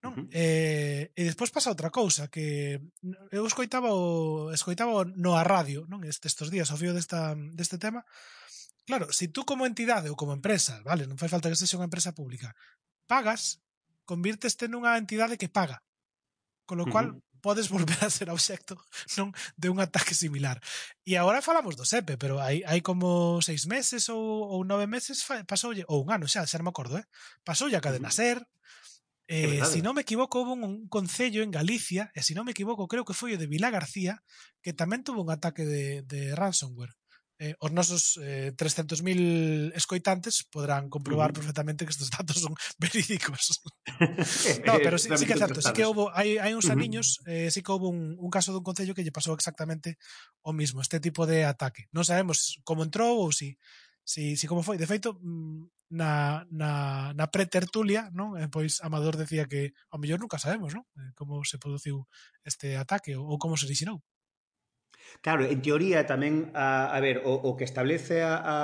Non? 0.00 0.12
Uh 0.12 0.16
-huh. 0.16 0.26
eh, 0.32 1.12
e 1.12 1.22
despois 1.28 1.52
pasa 1.52 1.68
outra 1.68 1.92
cousa 1.92 2.32
que 2.32 2.80
eu 3.28 3.44
escoitaba 3.44 3.92
o, 3.92 4.48
escoitaba 4.48 5.04
no 5.04 5.36
a 5.36 5.44
radio, 5.44 5.84
non? 5.92 6.00
Est, 6.08 6.24
estes 6.24 6.48
días 6.48 6.72
ao 6.72 6.80
fío 6.80 6.96
desta 6.96 7.36
deste 7.52 7.76
tema. 7.76 8.00
Claro, 8.88 9.12
se 9.12 9.28
si 9.28 9.32
tú 9.34 9.44
como 9.44 9.68
entidade 9.68 10.08
ou 10.08 10.16
como 10.16 10.32
empresa, 10.32 10.80
vale, 10.82 11.04
non 11.04 11.20
fai 11.20 11.28
falta 11.28 11.52
que 11.52 11.60
sexa 11.60 11.76
unha 11.76 11.88
empresa 11.90 12.16
pública, 12.16 12.56
pagas, 13.04 13.60
convirteste 14.08 14.72
nunha 14.72 14.96
entidade 14.96 15.36
que 15.36 15.52
paga. 15.52 15.84
Con 16.64 16.80
lo 16.80 16.86
cual, 16.88 17.06
uh 17.12 17.20
-huh 17.20 17.29
podes 17.40 17.72
volver 17.72 17.98
a 18.04 18.12
ser 18.12 18.28
obxecto 18.30 18.76
non 19.18 19.32
de 19.56 19.68
un 19.72 19.80
ataque 19.80 20.14
similar. 20.14 20.60
E 21.02 21.16
agora 21.16 21.42
falamos 21.42 21.74
do 21.74 21.88
SEPE, 21.88 22.20
pero 22.20 22.38
hai, 22.38 22.62
hai 22.68 22.80
como 22.84 23.40
seis 23.40 23.66
meses 23.66 24.12
ou, 24.12 24.46
ou 24.46 24.60
nove 24.62 24.86
meses 24.86 25.24
pasoulle, 25.48 25.84
ou 25.88 26.04
un 26.04 26.12
ano 26.12 26.28
xa, 26.28 26.46
xa 26.46 26.60
non 26.60 26.68
me 26.68 26.72
acordo, 26.72 27.00
eh? 27.00 27.06
pasoulle 27.42 27.76
a 27.76 27.84
cadena 27.84 28.12
SER, 28.12 28.38
Eh, 29.30 29.62
si 29.62 29.78
non 29.78 29.94
me 29.94 30.02
equivoco, 30.02 30.42
houve 30.42 30.58
un, 30.58 30.66
un 30.66 30.88
concello 30.90 31.46
en 31.46 31.54
Galicia, 31.54 32.10
e 32.18 32.18
se 32.18 32.26
si 32.26 32.32
non 32.34 32.42
me 32.42 32.50
equivoco, 32.50 32.90
creo 32.90 33.06
que 33.06 33.14
foi 33.14 33.30
o 33.30 33.38
de 33.38 33.46
Vila 33.46 33.70
García, 33.70 34.26
que 34.58 34.74
tamén 34.74 35.06
tuvo 35.06 35.22
un 35.22 35.30
ataque 35.30 35.62
de, 35.62 36.02
de 36.02 36.34
ransomware 36.34 36.98
eh, 37.40 37.56
os 37.56 37.72
nosos 37.72 38.20
eh, 38.20 38.52
300.000 38.52 39.72
escoitantes 39.72 40.44
podrán 40.44 40.92
comprobar 40.92 41.30
uh 41.30 41.32
-huh. 41.32 41.40
perfectamente 41.40 41.88
que 41.88 41.94
estes 41.96 42.12
datos 42.12 42.36
son 42.44 42.52
verídicos. 42.84 43.64
no, 44.68 44.76
pero 44.84 45.00
sí, 45.00 45.08
sí 45.16 45.24
que 45.24 45.32
é 45.32 45.40
certo, 45.40 45.64
sí 45.64 45.72
que 45.72 45.88
houve, 45.88 46.12
hai, 46.12 46.36
hai 46.36 46.52
uns 46.52 46.68
aniños, 46.68 47.24
uh 47.24 47.32
-huh. 47.32 47.48
eh, 47.48 47.48
sí 47.48 47.64
que 47.64 47.72
houve 47.72 47.88
un, 47.88 48.20
un 48.20 48.30
caso 48.30 48.52
dun 48.52 48.62
concello 48.62 48.92
que 48.92 49.00
lle 49.00 49.16
pasou 49.16 49.32
exactamente 49.32 49.96
o 50.44 50.52
mismo, 50.52 50.84
este 50.84 51.00
tipo 51.00 51.24
de 51.24 51.48
ataque. 51.48 51.88
Non 51.96 52.04
sabemos 52.04 52.60
como 52.68 52.84
entrou 52.84 53.24
ou 53.24 53.32
si, 53.32 53.56
si, 54.04 54.36
si 54.36 54.44
como 54.44 54.60
foi. 54.60 54.76
De 54.76 54.84
feito, 54.84 55.16
mm, 55.16 55.64
na, 55.90 56.46
na, 56.52 56.70
na 57.18 57.26
pretertulia, 57.34 58.12
non? 58.14 58.38
eh, 58.38 58.46
pois 58.46 58.78
Amador 58.84 59.18
decía 59.18 59.50
que 59.50 59.74
ao 59.90 59.98
mellor 59.98 60.22
nunca 60.22 60.38
sabemos, 60.38 60.70
non? 60.76 60.86
Eh, 60.94 61.10
como 61.18 61.42
se 61.42 61.58
produciu 61.58 62.06
este 62.46 62.78
ataque 62.78 63.18
ou, 63.18 63.26
ou 63.26 63.36
como 63.42 63.58
se 63.58 63.66
orixinou. 63.66 63.98
Claro, 65.18 65.42
en 65.44 65.58
teoría 65.58 66.06
tamén, 66.06 66.54
a, 66.54 66.94
a 66.94 66.98
ver, 67.02 67.26
o, 67.26 67.34
o 67.34 67.58
que 67.58 67.66
establece 67.66 68.22
a, 68.22 68.38
a, 68.38 68.58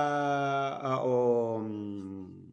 a, 0.78 0.92
o, 1.02 1.58
mm, 1.58 2.46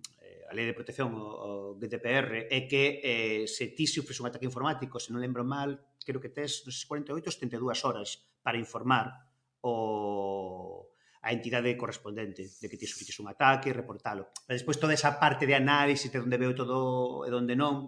a 0.50 0.53
lei 0.57 0.65
de 0.65 0.73
protección, 0.73 1.13
o, 1.13 1.21
o 1.21 1.50
GDPR, 1.77 2.50
é 2.50 2.65
que 2.65 3.00
eh, 3.05 3.43
se 3.45 3.71
ti 3.71 3.85
sufres 3.85 4.17
un 4.19 4.27
ataque 4.27 4.45
informático, 4.45 5.00
se 5.00 5.13
non 5.13 5.23
lembro 5.23 5.41
mal, 5.47 5.81
creo 6.03 6.19
que 6.19 6.33
tes, 6.33 6.67
non 6.67 6.73
sei, 6.73 6.85
48 6.85 7.25
ou 7.25 7.33
72 7.33 7.85
horas 7.88 8.09
para 8.43 8.59
informar 8.59 9.33
o 9.63 10.89
a 11.23 11.31
entidade 11.31 11.79
correspondente 11.79 12.43
de 12.43 12.67
que 12.67 12.75
ti 12.75 12.83
sufriches 12.83 13.15
un 13.23 13.31
ataque 13.31 13.71
e 13.71 13.73
reportalo. 13.73 14.27
Pero 14.43 14.59
despois 14.59 14.75
toda 14.75 14.91
esa 14.91 15.15
parte 15.23 15.47
de 15.47 15.55
análisis 15.55 16.12
de 16.12 16.19
onde 16.19 16.35
veo 16.35 16.51
todo 16.51 17.23
e 17.23 17.31
onde 17.31 17.55
non, 17.55 17.88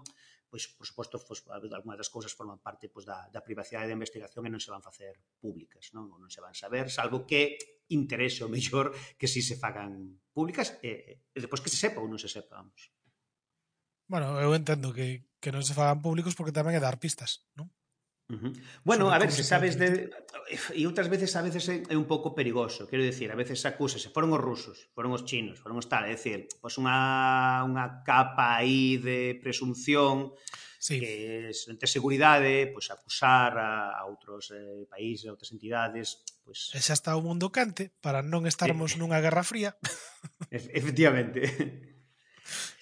pois, 0.49 0.69
por 0.77 0.85
suposto, 0.85 1.19
pois, 1.21 1.43
algunhas 1.47 1.99
das 1.99 2.11
cousas 2.11 2.33
forman 2.33 2.61
parte 2.61 2.87
pois, 2.89 3.05
da, 3.05 3.27
da 3.29 3.41
privacidade 3.41 3.89
da 3.89 3.97
investigación 3.97 4.45
e 4.45 4.53
non 4.53 4.61
se 4.61 4.71
van 4.71 4.85
facer 4.85 5.17
públicas, 5.41 5.91
non? 5.91 6.07
Ou 6.11 6.17
non 6.21 6.31
se 6.31 6.39
van 6.39 6.55
saber, 6.55 6.87
salvo 6.89 7.25
que 7.25 7.57
interese 7.89 8.45
o 8.45 8.51
mellor 8.51 8.93
que 9.19 9.29
si 9.29 9.41
se 9.41 9.57
fagan 9.57 10.21
públicas 10.33 10.77
eh, 10.81 10.89
eh, 10.89 11.21
e, 11.33 11.37
e 11.37 11.43
depois 11.43 11.61
que 11.61 11.69
se 11.69 11.77
sepa 11.77 12.01
ou 12.01 12.09
non 12.09 12.21
se 12.21 12.29
sepa, 12.29 12.57
vamos. 12.57 12.89
Bueno, 14.05 14.37
eu 14.37 14.53
entendo 14.53 14.93
que, 14.93 15.25
que 15.41 15.49
non 15.49 15.65
se 15.65 15.73
fagan 15.73 16.01
públicos 16.01 16.37
porque 16.37 16.53
tamén 16.53 16.77
é 16.77 16.81
dar 16.81 16.97
pistas, 17.01 17.45
non? 17.57 17.69
Uh 18.27 18.37
-huh. 18.41 18.53
Bueno, 18.83 19.11
a 19.13 19.19
ver, 19.19 19.31
se 19.31 19.43
sabes 19.43 19.77
de... 19.77 20.09
E 20.73 20.81
outras 20.89 21.09
veces, 21.13 21.29
a 21.37 21.45
veces 21.45 21.69
é 21.69 21.95
un 21.97 22.09
pouco 22.09 22.33
perigoso. 22.33 22.89
Quero 22.89 23.05
dicir, 23.05 23.29
a 23.29 23.37
veces 23.37 23.61
acúsase. 23.65 24.09
Foron 24.09 24.33
os 24.33 24.41
rusos, 24.41 24.89
foron 24.97 25.13
os 25.13 25.25
chinos, 25.29 25.61
foron 25.61 25.77
os 25.77 25.85
tal. 25.85 26.05
É 26.05 26.17
dicir, 26.17 26.49
pois 26.57 26.73
unha, 26.81 27.61
unha 27.65 28.01
capa 28.01 28.57
aí 28.57 28.97
de 28.97 29.37
presunción 29.37 30.33
sí. 30.85 30.99
que 30.99 31.13
entre 31.69 31.87
seguridade, 31.89 32.69
pois 32.73 32.89
acusar 32.93 33.57
a, 33.57 33.93
a 33.97 34.01
outros 34.05 34.53
eh, 34.53 34.85
países, 34.89 35.25
a 35.25 35.33
outras 35.33 35.49
entidades, 35.49 36.21
pois 36.45 36.73
e 36.77 36.79
xa 36.81 36.93
está 36.93 37.17
o 37.17 37.25
mundo 37.25 37.49
cante 37.49 37.89
para 38.05 38.21
non 38.21 38.45
estarmos 38.45 38.93
sí. 38.93 39.01
nunha 39.01 39.17
guerra 39.21 39.41
fría. 39.41 39.73
Efectivamente. 40.53 41.41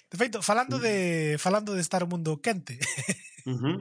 De 0.08 0.16
feito, 0.20 0.44
falando 0.44 0.76
de 0.76 1.40
falando 1.40 1.72
de 1.72 1.80
estar 1.80 2.04
o 2.04 2.10
mundo 2.10 2.38
quente, 2.44 2.76
Uh 3.44 3.56
-huh. 3.60 3.76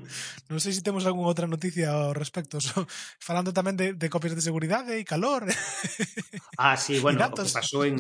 Non 0.52 0.60
sei 0.60 0.76
se 0.76 0.84
temos 0.84 1.08
algunha 1.08 1.32
outra 1.32 1.48
noticia 1.48 1.92
ao 1.92 2.12
respecto. 2.12 2.60
So, 2.68 2.84
falando 3.20 3.56
tamén 3.56 3.80
de, 3.80 3.96
de 3.96 4.08
copias 4.12 4.36
de 4.36 4.44
seguridade 4.44 5.00
e 5.00 5.08
calor. 5.08 5.48
Ah, 6.60 6.78
sí, 6.78 7.00
bueno, 7.00 7.18
o 7.24 7.34
que 7.34 7.50
pasou 7.50 7.84
en 7.88 7.98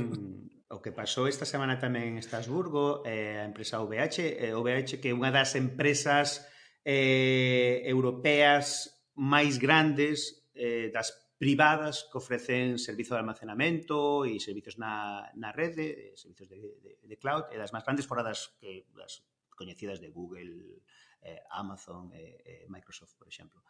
o 0.73 0.81
que 0.81 0.91
pasou 0.91 1.29
esta 1.29 1.45
semana 1.45 1.77
tamén 1.77 2.13
en 2.13 2.15
Estrasburgo, 2.17 3.05
eh, 3.05 3.37
a 3.37 3.45
empresa 3.45 3.77
VH, 3.77 4.17
eh, 4.41 4.53
VH 4.57 4.97
que 4.97 5.13
é 5.13 5.15
unha 5.15 5.29
das 5.29 5.53
empresas 5.53 6.41
eh, 6.81 7.85
europeas 7.85 8.89
máis 9.13 9.61
grandes 9.61 10.49
eh, 10.57 10.89
das 10.89 11.13
privadas 11.37 12.09
que 12.09 12.17
ofrecen 12.17 12.81
servizo 12.81 13.13
de 13.13 13.21
almacenamento 13.21 14.25
e 14.25 14.39
servizos 14.39 14.81
na, 14.81 15.27
na 15.37 15.53
rede, 15.53 16.15
servizos 16.17 16.49
de, 16.49 16.57
de, 16.81 16.91
de 17.05 17.17
cloud, 17.21 17.51
eh, 17.51 17.55
e 17.55 17.61
das 17.61 17.69
máis 17.69 17.85
grandes 17.85 18.09
foradas 18.09 18.57
que 18.57 18.89
das 18.97 19.21
coñecidas 19.53 20.01
de 20.01 20.09
Google, 20.09 20.81
eh, 21.23 21.41
Amazon 21.49 22.11
e 22.11 22.19
eh, 22.19 22.43
eh, 22.45 22.65
Microsoft, 22.69 23.15
por 23.17 23.27
exemplo. 23.27 23.63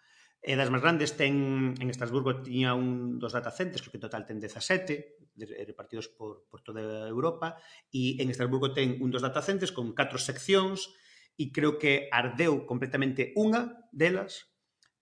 E 0.44 0.60
das 0.60 0.68
máis 0.68 0.84
grandes 0.84 1.16
ten 1.16 1.72
en 1.80 1.88
Estrasburgo 1.88 2.44
tiña 2.44 2.76
un 2.76 3.16
dos 3.22 3.32
data 3.32 3.54
centers, 3.54 3.80
creo 3.80 3.96
que 3.96 4.00
en 4.02 4.08
total 4.10 4.28
ten 4.28 4.44
17 4.44 4.92
eh, 5.40 5.64
repartidos 5.64 6.12
por, 6.12 6.50
por 6.52 6.60
toda 6.60 7.08
Europa 7.08 7.56
e 7.94 8.20
en 8.20 8.28
Estrasburgo 8.28 8.76
ten 8.76 9.00
un 9.00 9.08
dos 9.08 9.24
data 9.24 9.40
centers 9.40 9.72
con 9.72 9.96
catro 9.96 10.20
seccións 10.20 10.92
e 11.40 11.50
creo 11.56 11.80
que 11.80 12.12
ardeu 12.12 12.68
completamente 12.68 13.32
unha 13.40 13.88
delas 13.96 14.54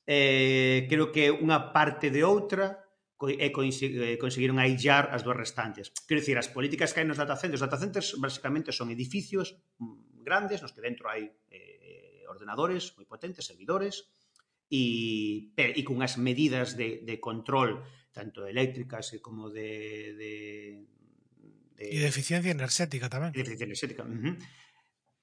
eh, 0.06 0.86
creo 0.86 1.10
que 1.10 1.34
unha 1.34 1.74
parte 1.74 2.14
de 2.14 2.22
outra 2.22 2.78
e 3.22 3.54
conseguiron 4.18 4.58
aillar 4.58 5.14
as 5.14 5.22
dúas 5.22 5.38
restantes. 5.38 5.94
Quero 6.10 6.22
dicir, 6.22 6.42
as 6.42 6.50
políticas 6.50 6.90
que 6.90 7.06
hai 7.06 7.08
nos 7.08 7.22
data 7.22 7.38
centers, 7.38 7.62
os 7.62 7.66
data 7.70 7.78
centers 7.78 8.18
basicamente 8.18 8.74
son 8.74 8.90
edificios 8.90 9.62
mm, 9.78 10.26
grandes 10.26 10.62
nos 10.62 10.74
que 10.74 10.82
dentro 10.82 11.06
hai 11.06 11.30
eh, 11.50 11.81
ordenadores 12.32 12.96
moi 12.96 13.04
potentes, 13.04 13.44
servidores, 13.44 14.08
e, 14.72 15.52
e 15.60 15.82
cunhas 15.84 16.16
medidas 16.16 16.80
de, 16.80 17.04
de 17.04 17.20
control 17.20 17.84
tanto 18.16 18.48
eléctricas 18.48 19.12
como 19.20 19.52
de, 19.52 20.16
de, 20.16 20.34
de... 21.76 21.84
E 21.92 22.00
de 22.00 22.08
eficiencia 22.08 22.52
enerxética 22.52 23.12
tamén. 23.12 23.36
De 23.36 23.44
eficiencia 23.44 23.68
enerxética, 23.68 24.04
uh 24.04 24.12
-huh. 24.12 24.36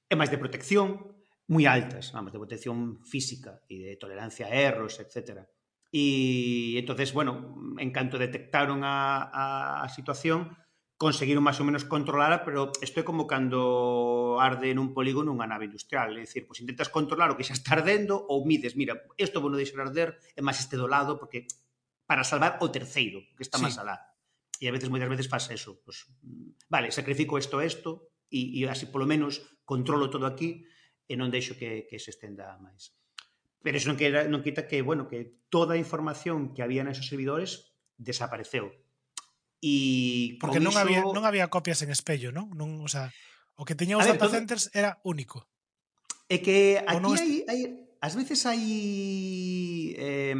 E 0.08 0.14
máis 0.16 0.32
de 0.32 0.40
protección, 0.40 1.16
moi 1.48 1.64
altas, 1.64 2.12
vamos, 2.12 2.32
de 2.32 2.40
protección 2.40 3.00
física 3.04 3.60
e 3.68 3.80
de 3.80 3.96
tolerancia 3.96 4.48
a 4.48 4.52
erros, 4.52 5.00
etc. 5.00 5.48
E 5.92 6.76
entonces, 6.76 7.12
bueno, 7.16 7.56
en 7.80 7.88
canto 7.92 8.20
detectaron 8.20 8.84
a, 8.84 9.28
a, 9.32 9.44
a 9.84 9.86
situación, 9.88 10.52
conseguiron 10.98 11.46
máis 11.46 11.62
ou 11.62 11.64
menos 11.64 11.86
controlar, 11.86 12.42
pero 12.42 12.74
isto 12.82 12.98
é 12.98 13.06
como 13.06 13.30
cando 13.30 14.34
arde 14.42 14.74
nun 14.74 14.90
polígono 14.90 15.30
unha 15.30 15.46
nave 15.46 15.70
industrial, 15.70 16.10
é 16.10 16.26
dicir, 16.26 16.42
pois 16.42 16.58
intentas 16.58 16.90
controlar 16.90 17.30
o 17.30 17.38
que 17.38 17.46
xa 17.46 17.54
está 17.54 17.78
ardendo 17.78 18.18
ou 18.18 18.42
mides, 18.42 18.74
mira, 18.74 18.98
isto 19.14 19.38
vou 19.38 19.46
non 19.46 19.62
deixar 19.62 19.86
arder, 19.86 20.18
é 20.34 20.42
máis 20.42 20.58
este 20.58 20.74
do 20.74 20.90
lado, 20.90 21.14
porque 21.14 21.46
para 22.02 22.26
salvar 22.26 22.58
o 22.58 22.74
terceiro, 22.74 23.22
que 23.38 23.46
está 23.46 23.62
sí. 23.62 23.70
máis 23.70 23.78
alá. 23.78 23.94
E 24.58 24.66
a 24.66 24.74
veces, 24.74 24.90
moitas 24.90 25.06
veces, 25.06 25.30
pasa 25.30 25.54
eso. 25.54 25.78
Pois, 25.86 26.02
mm, 26.18 26.66
vale, 26.66 26.90
sacrifico 26.90 27.38
isto 27.38 27.62
isto, 27.62 28.18
e, 28.26 28.58
e 28.58 28.66
así 28.66 28.90
polo 28.90 29.06
menos 29.06 29.38
controlo 29.62 30.10
todo 30.10 30.26
aquí, 30.26 30.66
e 31.06 31.14
non 31.14 31.30
deixo 31.30 31.54
que, 31.54 31.86
que 31.86 32.02
se 32.02 32.10
estenda 32.10 32.58
máis. 32.58 32.90
Pero 33.62 33.78
iso 33.78 33.86
non, 33.86 33.94
queda, 33.94 34.26
non 34.26 34.42
quita 34.42 34.66
que, 34.66 34.82
bueno, 34.82 35.06
que 35.06 35.46
toda 35.46 35.78
a 35.78 35.80
información 35.80 36.58
que 36.58 36.66
había 36.66 36.82
nesos 36.82 37.06
servidores 37.06 37.70
desapareceu 37.94 38.74
E 39.58 40.38
porque 40.38 40.62
non 40.62 40.74
iso... 40.74 40.82
había 40.82 41.02
non 41.02 41.26
había 41.26 41.50
copias 41.50 41.82
en 41.82 41.90
espello, 41.90 42.30
non? 42.30 42.54
Non, 42.54 42.78
o 42.84 42.88
sea, 42.90 43.10
o 43.58 43.66
que 43.66 43.74
tiñan 43.74 43.98
os 43.98 44.06
data 44.06 44.30
centers 44.30 44.70
todo... 44.70 44.78
era 44.78 44.90
único. 45.02 45.50
É 46.30 46.38
que 46.38 46.78
aquí 46.78 47.02
non 47.02 47.18
hai, 47.18 47.42
hai 47.50 47.60
ás 47.98 48.14
veces 48.14 48.46
hai 48.46 48.62
eh, 49.98 50.36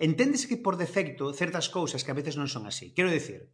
enténdese 0.00 0.48
que 0.48 0.56
por 0.56 0.80
defecto 0.80 1.36
certas 1.36 1.68
cousas 1.68 2.00
que 2.00 2.12
a 2.12 2.16
veces 2.16 2.40
non 2.40 2.48
son 2.48 2.64
así. 2.64 2.96
Quero 2.96 3.12
decir, 3.12 3.52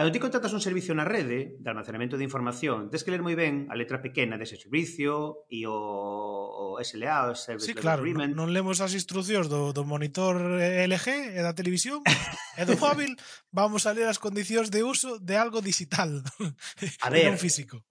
Cando 0.00 0.12
ti 0.12 0.18
contratas 0.18 0.54
un 0.54 0.64
servicio 0.64 0.96
na 0.96 1.04
rede 1.04 1.60
de 1.60 1.68
almacenamento 1.68 2.16
de 2.16 2.24
información, 2.24 2.88
tens 2.88 3.04
que 3.04 3.12
ler 3.12 3.20
moi 3.20 3.36
ben 3.36 3.68
a 3.68 3.76
letra 3.76 4.00
pequena 4.00 4.40
dese 4.40 4.56
servicio 4.56 5.44
e 5.52 5.68
o, 5.68 5.76
o 5.76 6.80
SLA, 6.80 7.28
o 7.28 7.36
Service 7.36 7.68
sí, 7.68 7.76
claro, 7.76 8.00
Agreement. 8.00 8.32
Non, 8.32 8.48
non 8.48 8.56
lemos 8.56 8.80
as 8.80 8.96
instruccións 8.96 9.52
do, 9.52 9.76
do 9.76 9.84
monitor 9.84 10.40
LG 10.56 11.36
e 11.36 11.40
da 11.44 11.52
televisión 11.52 12.00
e 12.56 12.64
do 12.64 12.80
móvil, 12.80 13.12
vamos 13.52 13.84
a 13.84 13.92
ler 13.92 14.08
as 14.08 14.16
condicións 14.16 14.72
de 14.72 14.80
uso 14.80 15.20
de 15.20 15.36
algo 15.36 15.60
digital, 15.60 16.24
a 17.04 17.08
ver, 17.12 17.28
non 17.28 17.36
físico. 17.36 17.84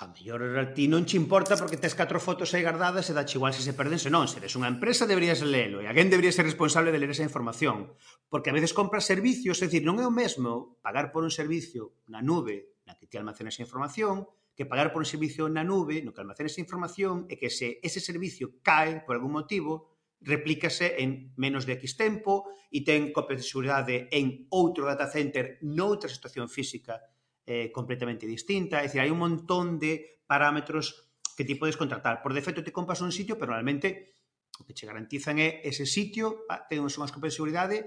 A 0.00 0.06
mellor 0.06 0.56
a 0.62 0.70
ti 0.70 0.86
non 0.86 1.02
che 1.02 1.18
importa 1.18 1.58
porque 1.58 1.74
tes 1.74 1.98
catro 1.98 2.22
fotos 2.22 2.54
aí 2.54 2.62
guardadas 2.62 3.10
e 3.10 3.16
dache 3.18 3.34
igual 3.34 3.50
se 3.50 3.66
se 3.66 3.74
perden, 3.74 3.98
se 3.98 4.06
non, 4.14 4.30
se 4.30 4.38
eres 4.38 4.54
unha 4.54 4.70
empresa 4.70 5.10
deberías 5.10 5.42
lelo 5.42 5.82
e 5.82 5.90
alguén 5.90 6.06
debería 6.06 6.30
ser 6.30 6.46
responsable 6.46 6.94
de 6.94 7.02
ler 7.02 7.10
esa 7.10 7.26
información. 7.26 7.98
Porque 8.30 8.54
a 8.54 8.54
veces 8.54 8.70
compras 8.70 9.10
servicios, 9.10 9.58
é 9.58 9.66
dicir, 9.66 9.82
non 9.82 9.98
é 9.98 10.06
o 10.06 10.14
mesmo 10.14 10.78
pagar 10.86 11.10
por 11.10 11.26
un 11.26 11.34
servicio 11.34 11.98
na 12.06 12.22
nube 12.22 12.78
na 12.86 12.94
que 12.94 13.10
ti 13.10 13.18
almacenas 13.18 13.58
a 13.58 13.66
información 13.66 14.30
que 14.54 14.70
pagar 14.70 14.94
por 14.94 15.02
un 15.02 15.10
servicio 15.10 15.50
na 15.50 15.66
nube 15.66 15.98
no 16.06 16.14
que 16.14 16.22
almacenas 16.22 16.54
a 16.54 16.62
información 16.62 17.26
e 17.26 17.34
que 17.34 17.50
se 17.50 17.82
ese 17.82 17.98
servicio 17.98 18.62
cae 18.62 19.02
por 19.02 19.18
algún 19.18 19.34
motivo, 19.34 19.98
replícase 20.22 21.02
en 21.02 21.34
menos 21.34 21.66
de 21.66 21.74
X 21.74 21.98
tempo 21.98 22.46
e 22.70 22.86
ten 22.86 23.10
copias 23.10 23.42
de 23.42 23.50
seguridade 23.50 23.96
en 24.14 24.46
outro 24.54 24.86
data 24.86 25.10
center 25.10 25.58
noutra 25.66 26.06
situación 26.06 26.46
física 26.46 27.02
eh, 27.48 27.72
completamente 27.72 28.26
distinta. 28.26 28.84
Es 28.84 28.92
decir, 28.92 29.00
hay 29.00 29.10
un 29.10 29.18
montón 29.18 29.78
de 29.78 30.20
parámetros 30.26 31.08
que 31.34 31.44
ti 31.48 31.54
podes 31.54 31.80
contratar. 31.80 32.20
Por 32.20 32.34
defecto 32.34 32.62
te 32.62 32.72
compras 32.72 33.00
un 33.00 33.10
sitio, 33.10 33.38
pero 33.38 33.52
realmente 33.56 34.12
o 34.60 34.66
que 34.66 34.76
che 34.76 34.84
garantizan 34.84 35.40
é 35.40 35.64
ese 35.64 35.88
sitio, 35.88 36.44
ah, 36.52 36.68
ten 36.68 36.84
unhas 36.84 37.14
copias 37.14 37.32
de 37.32 37.38
seguridade, 37.40 37.78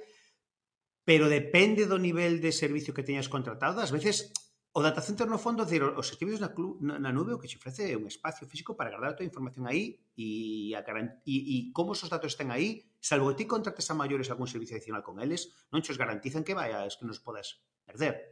pero 1.06 1.30
depende 1.30 1.86
do 1.86 2.01
nivel 2.01 2.41
de 2.41 2.50
servicio 2.50 2.96
que 2.96 3.06
teñas 3.06 3.30
contratado. 3.30 3.84
Ás 3.86 3.94
veces 3.94 4.34
o 4.72 4.80
data 4.80 5.03
center 5.03 5.27
no 5.27 5.38
fondo, 5.38 5.68
decir, 5.68 5.84
os 5.84 6.08
servicios 6.10 6.39
na, 6.39 6.56
club, 6.56 6.80
na 6.80 7.12
nube 7.12 7.36
o 7.36 7.39
que 7.44 7.46
che 7.46 7.60
ofrece 7.60 7.91
é 7.91 8.00
un 8.00 8.08
espacio 8.08 8.48
físico 8.48 8.74
para 8.74 8.89
guardar 8.89 9.13
a 9.13 9.18
tua 9.20 9.27
información 9.27 9.68
aí 9.68 10.00
e, 10.15 10.72
a 10.74 10.82
e, 11.27 11.36
e 11.36 11.56
como 11.75 11.91
esos 11.91 12.08
datos 12.08 12.34
estén 12.34 12.50
aí, 12.56 12.88
salvo 12.98 13.30
que 13.36 13.44
ti 13.44 13.46
contrates 13.46 13.91
a 13.91 14.00
maiores 14.00 14.32
algún 14.32 14.48
servicio 14.48 14.74
adicional 14.74 15.03
con 15.03 15.20
eles, 15.20 15.51
non 15.75 15.84
che 15.84 15.91
os 15.91 16.00
garantizan 16.00 16.48
que 16.48 16.56
vayas, 16.56 16.96
que 16.96 17.03
nos 17.03 17.20
podas 17.20 17.60
perder. 17.84 18.31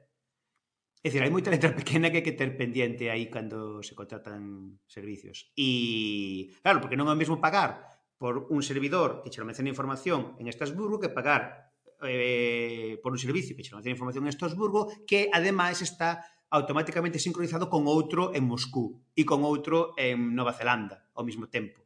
É 0.99 1.07
dicir, 1.07 1.23
hai 1.23 1.31
moita 1.31 1.47
letra 1.47 1.71
pequena 1.79 2.11
que 2.11 2.19
hai 2.19 2.25
que 2.27 2.35
ter 2.35 2.51
pendiente 2.59 3.07
aí 3.07 3.31
cando 3.31 3.79
se 3.79 3.95
contratan 3.95 4.75
servicios. 4.83 5.47
E, 5.55 6.51
claro, 6.59 6.83
porque 6.83 6.99
non 6.99 7.07
é 7.07 7.15
o 7.15 7.19
mesmo 7.19 7.39
pagar 7.39 8.03
por 8.19 8.51
un 8.51 8.59
servidor 8.59 9.23
que 9.23 9.31
che 9.31 9.39
almacena 9.39 9.71
información 9.71 10.35
en 10.43 10.51
Estrasburgo 10.51 10.99
que 10.99 11.07
pagar 11.07 11.71
eh, 12.03 12.99
por 12.99 13.15
un 13.15 13.19
servicio 13.19 13.55
que 13.55 13.63
che 13.63 13.71
almacena 13.71 13.95
información 13.95 14.27
en 14.27 14.35
Estrasburgo 14.35 14.91
que, 15.07 15.31
ademais, 15.31 15.79
está 15.79 16.19
automáticamente 16.51 17.15
sincronizado 17.15 17.71
con 17.71 17.87
outro 17.87 18.35
en 18.35 18.43
Moscú 18.43 18.99
e 19.15 19.23
con 19.23 19.47
outro 19.47 19.95
en 19.95 20.35
Nova 20.35 20.51
Zelanda 20.51 21.07
ao 21.15 21.23
mesmo 21.23 21.47
tempo. 21.47 21.79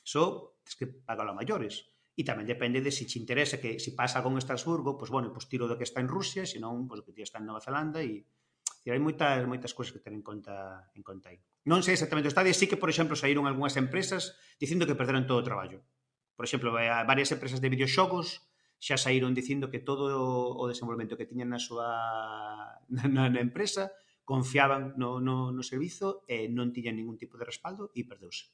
Iso, 0.00 0.56
tens 0.64 0.80
que 0.80 0.88
pagar 0.88 1.28
a 1.28 1.36
maiores. 1.36 1.92
E 2.20 2.22
tamén 2.28 2.44
depende 2.44 2.84
de 2.84 2.92
se 2.92 3.08
si 3.08 3.16
te 3.16 3.16
interesa 3.16 3.56
que 3.56 3.80
se 3.80 3.88
si 3.88 3.90
pasa 3.96 4.20
algo 4.20 4.28
en 4.28 4.44
Estrasburgo, 4.44 5.00
pois, 5.00 5.08
bueno, 5.08 5.32
pois 5.32 5.48
tiro 5.48 5.64
do 5.64 5.80
que 5.80 5.88
está 5.88 6.04
en 6.04 6.12
Rusia, 6.12 6.44
senón 6.44 6.84
pois, 6.84 7.00
que 7.00 7.16
que 7.16 7.24
está 7.24 7.40
en 7.40 7.48
Nova 7.48 7.64
Zelanda 7.64 8.04
e 8.04 8.28
Decir, 8.80 8.96
hai 8.96 9.02
moitas 9.04 9.44
moitas 9.44 9.76
cousas 9.76 9.92
que 9.92 10.00
ter 10.00 10.16
en 10.16 10.24
conta 10.24 10.88
en 10.96 11.04
conta 11.04 11.28
aí. 11.28 11.36
Non 11.68 11.84
sei 11.84 11.92
exactamente 12.00 12.28
o 12.28 12.32
estadio, 12.32 12.56
sí 12.56 12.64
que, 12.64 12.80
por 12.80 12.88
exemplo, 12.88 13.12
saíron 13.12 13.44
algunhas 13.44 13.76
empresas 13.76 14.32
dicindo 14.56 14.88
que 14.88 14.96
perderon 14.96 15.28
todo 15.28 15.36
o 15.36 15.44
traballo. 15.44 15.84
Por 16.32 16.48
exemplo, 16.48 16.72
eh, 16.80 16.88
varias 17.04 17.28
empresas 17.28 17.60
de 17.60 17.68
videoxogos 17.68 18.40
xa 18.80 18.96
saíron 18.96 19.36
dicindo 19.36 19.68
que 19.68 19.84
todo 19.84 20.08
o 20.56 20.64
desenvolvemento 20.64 21.20
que 21.20 21.28
tiñan 21.28 21.52
na 21.52 21.60
súa 21.60 21.92
na, 22.96 23.28
na 23.28 23.40
empresa 23.44 23.92
confiaban 24.24 24.96
no, 24.96 25.20
no, 25.20 25.52
no 25.52 25.60
servizo 25.60 26.24
e 26.24 26.48
non 26.48 26.72
tiñan 26.72 26.96
ningún 26.96 27.20
tipo 27.20 27.36
de 27.36 27.44
respaldo 27.44 27.92
e 27.92 28.08
perdeuse. 28.08 28.48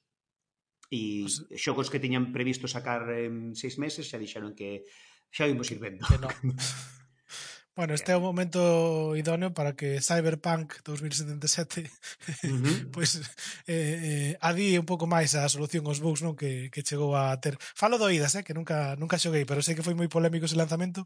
E 0.91 1.27
pues, 1.27 1.47
eh, 1.51 1.59
xogos 1.59 1.91
que 1.91 2.03
tiñan 2.03 2.31
previsto 2.31 2.71
sacar 2.71 3.07
en 3.11 3.55
seis 3.59 3.77
meses 3.77 4.07
xa 4.07 4.21
dixeron 4.21 4.55
que 4.55 4.87
xa 5.33 5.45
vimos 5.51 5.71
ir 5.71 5.81
vendo. 5.83 6.07
Que 6.07 6.19
no. 6.19 6.31
Bueno, 7.77 7.93
este 7.93 8.13
é 8.13 8.17
o 8.17 8.25
momento 8.25 9.13
idóneo 9.21 9.53
para 9.53 9.77
que 9.77 10.01
Cyberpunk 10.01 10.81
2077 10.81 11.85
uh 11.85 12.49
-huh. 12.49 12.89
pois 12.89 13.21
pues, 13.21 13.29
eh, 13.69 14.33
eh, 14.33 14.33
adíe 14.41 14.81
un 14.81 14.89
pouco 14.89 15.05
máis 15.05 15.37
a 15.37 15.45
solución 15.53 15.85
aos 15.85 16.01
bugs 16.01 16.25
non 16.25 16.41
que, 16.41 16.73
que 16.73 16.81
chegou 16.81 17.13
a 17.13 17.37
ter. 17.37 17.61
Falo 17.61 18.01
do 18.01 18.09
Idas, 18.09 18.33
eh, 18.33 18.45
que 18.49 18.57
nunca 18.57 18.97
nunca 18.97 19.21
xoguei, 19.21 19.45
pero 19.45 19.61
sei 19.61 19.77
que 19.77 19.85
foi 19.85 19.93
moi 19.93 20.09
polémico 20.09 20.49
ese 20.49 20.57
lanzamento 20.57 21.05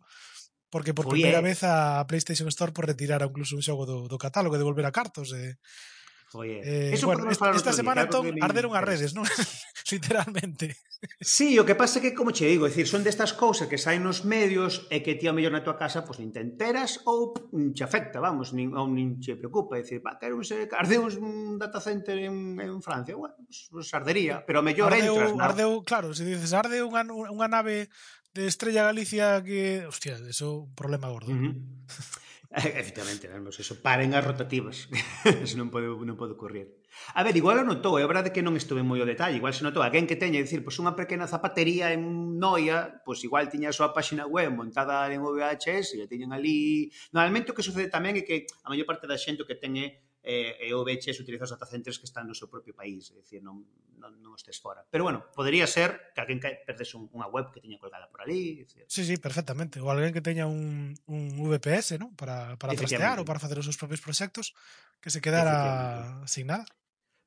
porque 0.70 0.94
por 0.94 1.10
primeira 1.10 1.42
vez 1.42 1.66
a 1.66 2.06
PlayStation 2.06 2.46
Store 2.46 2.70
por 2.70 2.86
retirar 2.86 3.18
incluso 3.26 3.58
un 3.58 3.66
xogo 3.66 3.82
do, 3.82 4.06
do 4.06 4.22
catálogo 4.22 4.54
e 4.54 4.62
devolver 4.62 4.86
a 4.86 4.94
cartos. 4.94 5.34
Eh. 5.34 5.58
Oye, 6.34 6.60
Eh, 6.62 6.94
Eso 6.94 7.06
bueno, 7.06 7.28
esta, 7.30 7.50
esta 7.50 7.72
semana, 7.72 8.02
día, 8.02 8.10
Tom, 8.10 8.26
arderon 8.40 8.76
as 8.76 8.84
redes, 8.84 9.14
non? 9.18 9.26
Literalmente. 9.90 10.78
Sí, 11.18 11.58
o 11.58 11.66
que 11.66 11.74
pasa 11.74 11.98
é 11.98 12.02
que, 12.04 12.14
como 12.14 12.30
che 12.30 12.46
digo, 12.46 12.70
decir, 12.70 12.86
son 12.86 13.02
destas 13.02 13.34
cousas 13.34 13.66
que 13.66 13.80
saen 13.80 14.06
nos 14.06 14.22
medios 14.22 14.86
e 14.94 15.02
que 15.02 15.18
ti 15.18 15.26
ao 15.26 15.34
mellor 15.34 15.50
na 15.50 15.66
tua 15.66 15.74
casa, 15.74 16.06
pois, 16.06 16.20
pues, 16.20 16.22
nin 16.22 16.30
te 16.30 16.38
enteras 16.38 17.02
ou 17.10 17.34
nin 17.50 17.74
che 17.74 17.82
afecta, 17.82 18.22
vamos, 18.22 18.54
nin, 18.54 18.70
ou 18.78 18.86
nin 18.86 19.18
che 19.18 19.34
preocupa. 19.34 19.74
É 19.74 19.82
dicir, 19.82 19.98
va, 19.98 20.14
caer 20.22 20.38
un, 20.38 20.46
ardeu 20.46 21.02
un 21.18 21.58
data 21.58 21.82
center 21.82 22.14
en, 22.22 22.62
en 22.62 22.78
Francia, 22.78 23.18
bueno, 23.18 23.34
pues, 23.50 23.90
ardería, 23.90 24.46
pero 24.46 24.60
a 24.60 24.62
mellor 24.62 24.94
ardeu, 24.94 25.18
entras. 25.18 25.34
¿no? 25.34 25.42
Ardeu, 25.42 25.70
claro, 25.82 26.14
se 26.14 26.22
dices, 26.22 26.54
arde 26.54 26.86
unha, 26.86 27.02
unha 27.10 27.48
nave 27.50 27.90
de 28.30 28.46
Estrella 28.46 28.86
Galicia 28.86 29.42
que... 29.42 29.82
Hostia, 29.90 30.14
eso 30.30 30.46
é 30.46 30.54
un 30.62 30.70
problema 30.78 31.10
gordo. 31.10 31.34
Uh 31.34 31.42
-huh. 31.50 31.58
Efectivamente, 32.82 33.28
vamos, 33.28 33.54
pois 33.54 33.62
eso 33.62 33.78
paren 33.78 34.10
as 34.10 34.26
rotativas. 34.26 34.90
eso 35.44 35.54
non 35.54 35.70
pode, 35.70 35.86
non 35.86 36.18
pode 36.18 36.34
ocurrir. 36.34 36.82
A 37.14 37.22
ver, 37.22 37.38
igual 37.38 37.62
o 37.62 37.64
notou, 37.64 37.94
é 37.94 38.02
verdade 38.02 38.34
que 38.34 38.42
non 38.42 38.58
estuve 38.58 38.82
moi 38.82 38.98
o 38.98 39.06
detalle, 39.06 39.38
igual 39.38 39.54
se 39.54 39.62
notou 39.62 39.86
alguén 39.86 40.10
que 40.10 40.18
teña, 40.18 40.42
dicir, 40.42 40.66
pois 40.66 40.74
unha 40.82 40.98
pequena 40.98 41.30
zapatería 41.30 41.94
en 41.94 42.02
Noia, 42.42 43.06
pois 43.06 43.22
igual 43.22 43.46
tiña 43.46 43.70
a 43.70 43.76
súa 43.78 43.94
páxina 43.94 44.26
web 44.26 44.50
montada 44.50 45.06
en 45.14 45.22
VHS, 45.22 45.94
e 45.94 45.98
a 46.02 46.10
tiñan 46.10 46.34
ali. 46.34 46.90
Normalmente 47.14 47.54
o 47.54 47.56
que 47.56 47.62
sucede 47.62 47.86
tamén 47.86 48.18
é 48.18 48.26
que 48.26 48.50
a 48.66 48.74
maior 48.74 48.90
parte 48.90 49.06
da 49.06 49.14
xente 49.14 49.46
que 49.46 49.54
teñe 49.54 50.09
eh, 50.22 50.68
eu 50.68 50.84
veches 50.84 51.16
utiliza 51.16 51.48
os 51.48 51.52
data 51.56 51.64
centers 51.64 51.96
que 51.96 52.04
están 52.04 52.28
no 52.28 52.36
seu 52.36 52.48
propio 52.52 52.76
país, 52.76 53.08
é 53.12 53.16
dicir, 53.16 53.40
non, 53.40 53.64
non, 53.96 54.12
non 54.20 54.36
estes 54.36 54.60
fora. 54.60 54.84
Pero 54.92 55.08
bueno, 55.08 55.24
podería 55.32 55.64
ser 55.64 56.12
que 56.12 56.20
alguén 56.20 56.36
que 56.36 56.60
perdes 56.68 56.92
un, 56.92 57.08
unha 57.16 57.28
web 57.32 57.48
que 57.48 57.64
teña 57.64 57.80
colgada 57.80 58.08
por 58.12 58.20
ali. 58.20 58.64
Dicir. 58.64 58.84
Sí, 58.84 59.02
sí, 59.08 59.16
perfectamente. 59.16 59.80
Ou 59.80 59.88
alguén 59.88 60.12
que 60.12 60.20
teña 60.20 60.44
un, 60.44 60.92
un 61.08 61.22
VPS 61.48 61.96
¿no? 61.96 62.12
para, 62.16 62.60
para 62.60 62.76
trastear 62.76 63.16
ou 63.16 63.24
para 63.24 63.40
facer 63.40 63.56
os 63.56 63.64
seus 63.64 63.80
propios 63.80 64.04
proxectos 64.04 64.52
que 65.00 65.08
se 65.08 65.24
quedara 65.24 66.20
sin 66.28 66.52
nada. 66.52 66.68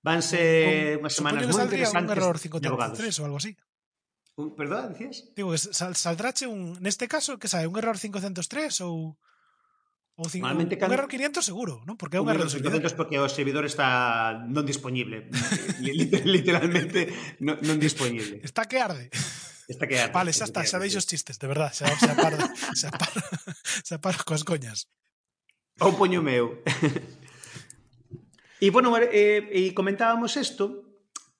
Vanse 0.05 0.99
unhas 0.99 1.15
semanas 1.15 1.47
moi 1.49 1.65
interesantes. 1.65 1.97
Un 1.97 2.13
error 2.13 2.35
533 2.37 3.21
ou 3.21 3.25
algo 3.25 3.39
así. 3.39 3.57
Un, 4.35 4.53
perdón, 4.57 4.93
dicías? 4.93 5.29
Digo, 5.37 5.53
sal, 5.57 5.93
saldrache 5.95 6.45
un... 6.49 6.77
Neste 6.81 7.05
caso, 7.07 7.37
que 7.37 7.47
sabe, 7.47 7.69
un 7.69 7.77
error 7.77 7.97
503 7.97 8.81
ou... 8.85 9.17
Ou 10.13 10.29
cinco, 10.29 10.45
Normalmente, 10.45 10.77
un 10.77 10.93
error 10.93 11.09
500 11.09 11.41
seguro, 11.41 11.81
non? 11.89 11.97
Porque 11.97 12.17
é 12.17 12.21
un 12.21 12.29
error 12.29 12.45
500 12.45 12.93
porque 12.93 13.17
o 13.17 13.25
servidor 13.25 13.65
está 13.65 14.45
non 14.45 14.61
disponible. 14.61 15.25
Literalmente 15.81 17.09
non, 17.41 17.57
non 17.65 17.81
disponible. 17.81 18.37
Está 18.45 18.69
que 18.69 18.77
arde. 18.77 19.09
Está 19.65 19.89
que 19.89 19.97
arde. 19.97 20.13
Vale, 20.13 20.29
xa 20.29 20.45
está, 20.45 20.61
xa 20.61 20.77
veis 20.77 20.93
os 20.93 21.09
chistes, 21.09 21.41
de 21.41 21.49
verdad. 21.49 21.73
Xa, 21.73 21.89
xa 21.97 22.13
paro, 22.13 22.37
xa 22.77 22.93
paro, 22.93 23.19
xa 23.89 23.97
paro 23.97 24.21
coas 24.21 24.45
coñas. 24.45 24.85
Ou 25.81 25.97
poño 25.97 26.21
meu. 26.21 26.61
E, 28.63 28.71
bueno, 28.71 28.95
eh, 28.95 29.43
e 29.51 29.75
comentábamos 29.75 30.39
isto, 30.39 30.82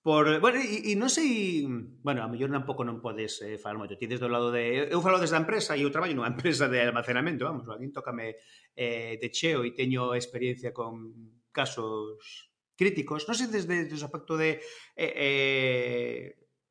Por, 0.04 0.28
eh, 0.28 0.40
bueno, 0.40 0.60
e, 0.60 0.92
e 0.92 1.00
non 1.00 1.08
sei... 1.08 1.64
Bueno, 2.04 2.20
a 2.20 2.28
mellor 2.28 2.52
tampouco 2.52 2.84
non 2.84 3.00
podes 3.00 3.40
eh, 3.40 3.56
falar 3.56 3.80
moito. 3.80 3.96
Ti 3.96 4.04
desde 4.04 4.28
o 4.28 4.34
lado 4.36 4.52
de... 4.52 4.92
Eu 4.92 5.00
falo 5.00 5.16
desde 5.16 5.40
a 5.40 5.44
empresa 5.48 5.80
e 5.80 5.88
eu 5.88 5.96
traballo 5.96 6.12
nunha 6.12 6.28
empresa 6.36 6.68
de 6.68 6.84
almacenamento, 6.84 7.48
vamos, 7.48 7.64
alguén 7.72 7.96
tócame 7.96 8.36
eh, 8.76 9.16
de 9.16 9.28
cheo 9.32 9.64
e 9.64 9.72
teño 9.72 10.12
experiencia 10.12 10.76
con 10.76 11.08
casos 11.56 12.52
críticos. 12.76 13.24
Non 13.32 13.40
sei 13.40 13.48
desde, 13.48 13.88
desde 13.88 14.04
o 14.04 14.10
aspecto 14.12 14.36
de... 14.36 14.60
Eh, 15.00 15.16
eh, 15.16 16.24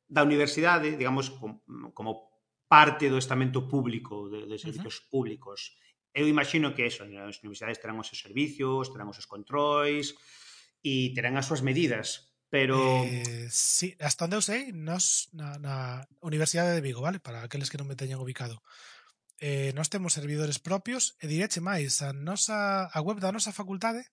da 0.05 0.21
universidade, 0.21 0.93
digamos, 0.93 1.33
como, 1.33 1.65
como 1.97 2.37
parte 2.69 3.09
do 3.09 3.17
estamento 3.17 3.65
público, 3.65 4.29
de, 4.29 4.45
de 4.45 4.61
servicios 4.61 5.01
uh 5.01 5.01
-huh. 5.01 5.09
públicos. 5.09 5.73
Eu 6.13 6.29
imagino 6.29 6.77
que 6.77 6.85
eso, 6.85 7.01
as 7.01 7.41
universidades 7.41 7.81
terán 7.81 7.97
os 7.97 8.05
seus 8.05 8.21
servicios, 8.21 8.93
terán 8.93 9.09
os 9.09 9.17
seus 9.17 9.25
controis 9.25 10.13
e 10.85 11.09
terán 11.17 11.33
as 11.33 11.49
súas 11.49 11.65
medidas 11.65 12.32
Pero... 12.53 13.01
Eh, 13.01 13.49
sí, 13.49 13.97
hasta 13.97 14.29
onde 14.29 14.37
eu 14.37 14.45
sei, 14.45 14.69
nos 14.69 15.33
na, 15.33 15.57
na 15.57 16.05
Universidade 16.21 16.77
de 16.77 16.85
Vigo, 16.85 17.01
vale? 17.01 17.17
Para 17.17 17.41
aqueles 17.41 17.73
que 17.73 17.81
non 17.81 17.89
me 17.89 17.97
teñan 17.97 18.21
ubicado. 18.21 18.61
Eh, 19.41 19.73
nós 19.73 19.89
temos 19.89 20.13
servidores 20.13 20.61
propios 20.61 21.17
e 21.17 21.25
direche 21.25 21.65
máis, 21.65 22.05
a, 22.05 22.13
nosa, 22.13 22.85
a 22.93 22.99
web 23.01 23.17
da 23.17 23.33
nosa 23.33 23.49
facultade 23.49 24.05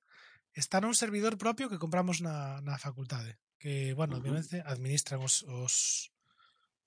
está 0.56 0.80
nun 0.80 0.97
servidor 0.97 1.37
propio 1.37 1.68
que 1.68 1.76
compramos 1.76 2.25
na, 2.25 2.64
na 2.64 2.80
facultade 2.80 3.37
que, 3.61 3.92
bueno, 3.92 4.16
uh 4.16 4.25
-huh. 4.25 4.25
obviamente 4.25 4.64
administran 4.64 5.20
os, 5.20 5.44
os, 5.44 6.09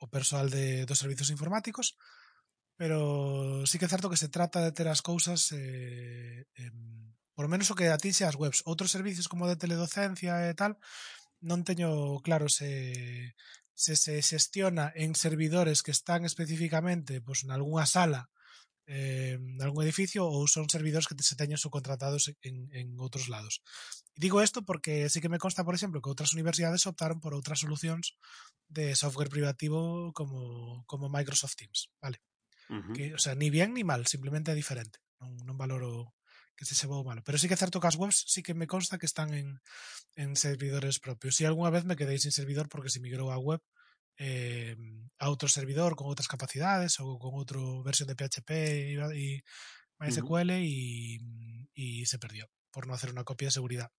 o 0.01 0.09
persoal 0.09 0.49
de, 0.49 0.89
dos 0.89 0.97
servizos 0.97 1.29
informáticos, 1.29 1.93
pero 2.81 3.61
sí 3.69 3.77
que 3.77 3.85
é 3.85 3.93
certo 3.93 4.09
que 4.09 4.17
se 4.17 4.33
trata 4.33 4.57
de 4.65 4.73
ter 4.73 4.89
as 4.89 5.05
cousas 5.05 5.53
eh, 5.53 6.49
eh, 6.57 6.73
por 7.37 7.45
menos 7.45 7.69
o 7.69 7.77
que 7.77 7.93
atinxe 7.93 8.25
as 8.25 8.33
webs. 8.41 8.65
Outros 8.65 8.89
servizos 8.89 9.29
como 9.29 9.45
de 9.45 9.53
teledocencia 9.53 10.49
e 10.49 10.57
tal, 10.57 10.81
non 11.43 11.67
teño 11.67 12.19
claro 12.23 12.47
se 12.47 13.35
se 13.75 13.93
se 13.99 14.21
xestiona 14.21 14.93
en 14.95 15.13
servidores 15.13 15.83
que 15.83 15.91
están 15.91 16.25
especificamente 16.25 17.21
pois, 17.21 17.43
en 17.43 17.51
algunha 17.51 17.85
sala 17.85 18.31
eh, 18.85 19.39
en 19.39 19.61
algún 19.63 19.83
edificio 19.83 20.27
ou 20.27 20.43
son 20.47 20.67
servidores 20.67 21.07
que 21.07 21.15
se 21.23 21.39
teñen 21.39 21.59
subcontratados 21.59 22.35
en, 22.43 22.67
en 22.75 22.99
outros 22.99 23.31
lados. 23.31 23.63
E 24.15 24.19
digo 24.19 24.43
isto 24.43 24.67
porque 24.67 25.07
sí 25.07 25.23
que 25.23 25.31
me 25.31 25.39
consta, 25.39 25.63
por 25.63 25.75
exemplo, 25.75 26.03
que 26.03 26.11
outras 26.11 26.35
universidades 26.35 26.83
optaron 26.83 27.23
por 27.23 27.31
outras 27.31 27.63
solucións 27.63 28.19
de 28.67 28.91
software 28.99 29.31
privativo 29.31 30.11
como, 30.11 30.83
como 30.83 31.07
Microsoft 31.07 31.55
Teams, 31.55 31.91
vale? 32.03 32.19
Uh 32.67 32.83
-huh. 32.83 32.95
que, 32.95 33.03
o 33.15 33.19
sea, 33.19 33.35
ni 33.35 33.47
bien 33.47 33.71
ni 33.71 33.83
mal, 33.87 34.03
simplemente 34.07 34.51
é 34.51 34.55
diferente. 34.55 34.99
Non, 35.19 35.31
non 35.47 35.55
valoro 35.55 36.11
que 36.55 36.65
se 36.65 36.75
se 36.75 36.87
vou 36.87 37.03
malo. 37.03 37.21
Pero 37.25 37.37
sí 37.37 37.47
que 37.47 37.55
é 37.55 37.61
certo 37.61 37.81
que 37.81 37.89
as 37.89 37.97
webs 37.97 38.25
sí 38.27 38.41
que 38.45 38.53
me 38.53 38.67
consta 38.67 38.97
que 38.97 39.09
están 39.09 39.33
en, 39.33 39.59
en 40.15 40.35
servidores 40.35 40.99
propios. 40.99 41.35
Si 41.35 41.45
algunha 41.45 41.73
vez 41.73 41.83
me 41.85 41.97
quedei 41.97 42.19
sin 42.19 42.31
servidor 42.31 42.69
porque 42.69 42.93
se 42.93 43.01
migrou 43.01 43.31
a 43.31 43.39
web 43.41 43.61
eh, 44.17 44.77
a 45.17 45.25
outro 45.29 45.49
servidor 45.49 45.97
con 45.97 46.05
outras 46.09 46.29
capacidades 46.29 47.01
ou 47.01 47.17
con 47.17 47.33
outro 47.33 47.81
versión 47.81 48.09
de 48.09 48.17
PHP 48.17 48.49
e, 48.53 48.97
e 48.99 49.25
MySQL 49.99 50.49
uh 50.49 50.57
-huh. 50.57 50.65
e, 51.73 52.01
e 52.01 52.05
se 52.05 52.21
perdió 52.21 52.45
por 52.69 52.85
non 52.85 52.93
hacer 52.97 53.09
unha 53.13 53.25
copia 53.25 53.49
de 53.49 53.57
seguridad. 53.57 53.89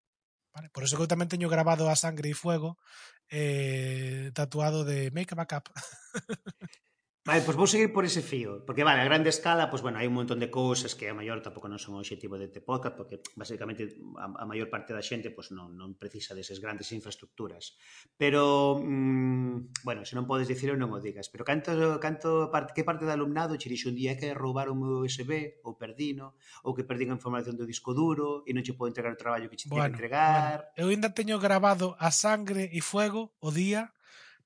Vale? 0.55 0.71
Por 0.71 0.87
eso 0.87 0.95
que 0.95 1.03
eu 1.03 1.11
tamén 1.11 1.27
teño 1.27 1.51
grabado 1.51 1.91
a 1.91 1.99
sangre 1.99 2.31
e 2.31 2.37
fuego 2.37 2.79
eh, 3.27 4.31
tatuado 4.31 4.87
de 4.87 5.11
Make 5.11 5.35
a 5.35 5.39
Backup. 5.43 5.67
Vale, 7.25 7.41
pois 7.41 7.57
vou 7.57 7.65
seguir 7.65 7.89
por 7.89 8.05
ese 8.05 8.21
fío, 8.21 8.61
porque 8.69 8.85
vale, 8.85 9.01
a 9.01 9.09
grande 9.09 9.33
escala, 9.33 9.65
pois 9.73 9.81
bueno, 9.81 9.97
hai 9.97 10.05
un 10.05 10.13
montón 10.13 10.37
de 10.37 10.53
cousas 10.53 10.93
que 10.93 11.09
a 11.09 11.17
maior 11.17 11.41
tampouco 11.41 11.65
non 11.65 11.81
son 11.81 11.97
o 11.97 12.05
obxectivo 12.05 12.37
deste 12.37 12.61
podcast, 12.61 12.93
porque 12.93 13.17
basicamente 13.33 13.97
a, 14.21 14.29
a 14.29 14.45
maior 14.45 14.69
parte 14.69 14.93
da 14.93 15.01
xente 15.01 15.33
pois 15.33 15.49
non, 15.49 15.73
non 15.73 15.97
precisa 15.97 16.37
deses 16.37 16.61
grandes 16.61 16.93
infraestructuras. 16.93 17.81
Pero 18.13 18.77
mmm, 18.77 19.73
bueno, 19.81 20.05
se 20.05 20.13
non 20.13 20.29
podes 20.29 20.45
dicirlo 20.45 20.77
non 20.77 20.93
o 20.93 21.01
digas, 21.01 21.33
pero 21.33 21.41
canto 21.41 21.73
canto 21.97 22.53
parte 22.53 22.77
que 22.77 22.85
parte 22.85 23.09
do 23.09 23.13
alumnado 23.17 23.57
che 23.57 23.73
dixo 23.73 23.89
un 23.89 23.97
día 23.97 24.13
que 24.13 24.29
roubaron 24.37 24.77
o 24.77 24.85
meu 24.85 25.01
USB 25.01 25.65
ou 25.65 25.81
perdino, 25.81 26.37
ou 26.61 26.77
que 26.77 26.85
perdín 26.85 27.09
a 27.09 27.17
información 27.17 27.57
do 27.57 27.65
disco 27.65 27.97
duro 27.97 28.45
e 28.45 28.53
non 28.53 28.61
che 28.61 28.77
podo 28.77 28.93
entregar 28.93 29.09
o 29.09 29.17
traballo 29.17 29.49
que 29.49 29.57
che 29.57 29.65
bueno, 29.65 29.89
que 29.89 29.97
entregar. 29.97 30.77
Bueno, 30.77 30.77
eu 30.77 30.93
ainda 30.93 31.09
teño 31.09 31.41
grabado 31.41 31.97
a 31.97 32.13
sangre 32.13 32.69
e 32.69 32.85
fuego 32.85 33.33
o 33.41 33.49
día 33.49 33.94